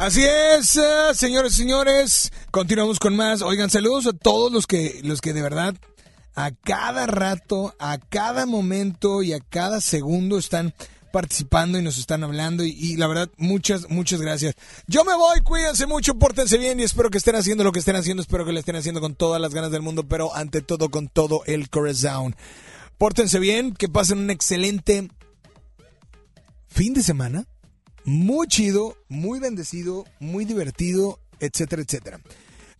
Así 0.00 0.24
es, 0.24 0.78
eh, 0.78 1.12
señores 1.12 1.52
señores. 1.52 2.32
Continuamos 2.50 2.98
con 2.98 3.14
más. 3.14 3.42
Oigan, 3.42 3.68
saludos 3.68 4.06
a 4.06 4.14
todos 4.14 4.50
los 4.50 4.66
que, 4.66 5.02
los 5.04 5.20
que 5.20 5.34
de 5.34 5.42
verdad 5.42 5.74
a 6.34 6.52
cada 6.52 7.06
rato, 7.06 7.74
a 7.78 7.98
cada 7.98 8.46
momento 8.46 9.22
y 9.22 9.34
a 9.34 9.40
cada 9.40 9.82
segundo 9.82 10.38
están 10.38 10.72
participando 11.12 11.78
y 11.78 11.82
nos 11.82 11.98
están 11.98 12.24
hablando 12.24 12.64
y, 12.64 12.70
y 12.70 12.96
la 12.96 13.08
verdad 13.08 13.28
muchas 13.36 13.90
muchas 13.90 14.22
gracias. 14.22 14.54
Yo 14.86 15.04
me 15.04 15.14
voy, 15.14 15.42
cuídense 15.42 15.84
mucho, 15.86 16.14
pórtense 16.14 16.56
bien 16.56 16.80
y 16.80 16.84
espero 16.84 17.10
que 17.10 17.18
estén 17.18 17.36
haciendo 17.36 17.62
lo 17.62 17.72
que 17.72 17.80
estén 17.80 17.96
haciendo, 17.96 18.22
espero 18.22 18.46
que 18.46 18.54
lo 18.54 18.58
estén 18.58 18.76
haciendo 18.76 19.02
con 19.02 19.14
todas 19.14 19.38
las 19.38 19.52
ganas 19.52 19.70
del 19.70 19.82
mundo, 19.82 20.08
pero 20.08 20.34
ante 20.34 20.62
todo 20.62 20.88
con 20.88 21.08
todo 21.08 21.42
el 21.44 21.68
corazón. 21.68 22.34
Pórtense 22.96 23.38
bien, 23.38 23.74
que 23.74 23.90
pasen 23.90 24.16
un 24.16 24.30
excelente 24.30 25.10
fin 26.68 26.94
de 26.94 27.02
semana, 27.02 27.44
muy 28.10 28.48
chido, 28.48 28.96
muy 29.08 29.38
bendecido, 29.38 30.04
muy 30.18 30.44
divertido, 30.44 31.20
etcétera, 31.38 31.82
etcétera. 31.82 32.20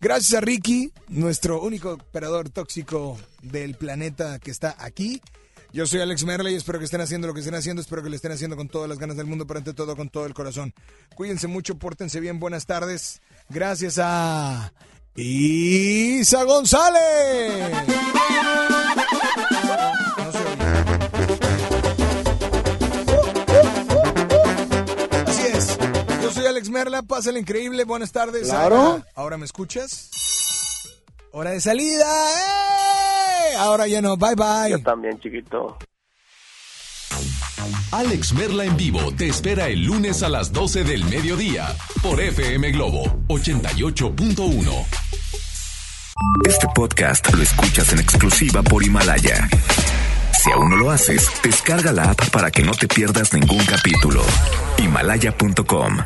Gracias 0.01 0.33
a 0.33 0.41
Ricky, 0.41 0.91
nuestro 1.07 1.61
único 1.61 1.93
operador 1.93 2.49
tóxico 2.49 3.17
del 3.41 3.75
planeta 3.75 4.39
que 4.39 4.51
está 4.51 4.75
aquí. 4.77 5.21
Yo 5.71 5.87
soy 5.87 6.01
Alex 6.01 6.25
Merley, 6.25 6.55
espero 6.55 6.79
que 6.79 6.85
estén 6.85 6.99
haciendo 6.99 7.27
lo 7.27 7.33
que 7.33 7.39
estén 7.39 7.55
haciendo, 7.55 7.81
espero 7.81 8.03
que 8.03 8.09
lo 8.09 8.15
estén 8.15 8.33
haciendo 8.33 8.57
con 8.57 8.67
todas 8.67 8.89
las 8.89 8.99
ganas 8.99 9.15
del 9.15 9.25
mundo, 9.25 9.47
pero 9.47 9.59
ante 9.59 9.73
todo 9.73 9.95
con 9.95 10.09
todo 10.09 10.25
el 10.25 10.33
corazón. 10.33 10.73
Cuídense 11.15 11.47
mucho, 11.47 11.75
pórtense 11.75 12.19
bien, 12.19 12.37
buenas 12.37 12.65
tardes. 12.65 13.21
Gracias 13.47 13.99
a 14.01 14.73
Isa 15.15 16.43
González. 16.43 17.73
Así 20.17 20.83
Yo 26.31 26.39
soy 26.39 26.45
Alex 26.45 26.69
Merla, 26.69 27.01
pásale 27.01 27.41
increíble, 27.41 27.83
buenas 27.83 28.13
tardes. 28.13 28.47
Claro. 28.47 28.77
Ahora, 28.77 29.07
¿ahora 29.15 29.37
me 29.37 29.43
escuchas? 29.43 30.09
Hora 31.33 31.51
de 31.51 31.59
salida. 31.59 32.05
¡eh! 32.05 33.55
Ahora 33.57 33.85
ya 33.85 34.01
no, 34.01 34.15
bye 34.15 34.35
bye. 34.35 34.71
Yo 34.71 34.81
también, 34.81 35.19
chiquito. 35.19 35.77
Alex 37.91 38.31
Merla 38.33 38.63
en 38.63 38.77
vivo 38.77 39.13
te 39.17 39.27
espera 39.27 39.67
el 39.67 39.83
lunes 39.83 40.23
a 40.23 40.29
las 40.29 40.53
12 40.53 40.85
del 40.85 41.03
mediodía 41.03 41.75
por 42.01 42.21
FM 42.21 42.71
Globo 42.71 43.03
88.1. 43.27 44.85
Este 46.47 46.67
podcast 46.73 47.33
lo 47.33 47.43
escuchas 47.43 47.91
en 47.91 47.99
exclusiva 47.99 48.63
por 48.63 48.83
Himalaya. 48.83 49.49
Si 50.41 50.49
aún 50.49 50.69
no 50.69 50.77
lo 50.77 50.91
haces, 50.91 51.29
descarga 51.43 51.91
la 51.91 52.11
app 52.11 52.29
para 52.29 52.51
que 52.51 52.63
no 52.63 52.71
te 52.71 52.87
pierdas 52.87 53.33
ningún 53.33 53.65
capítulo. 53.65 54.23
Himalaya.com 54.77 55.97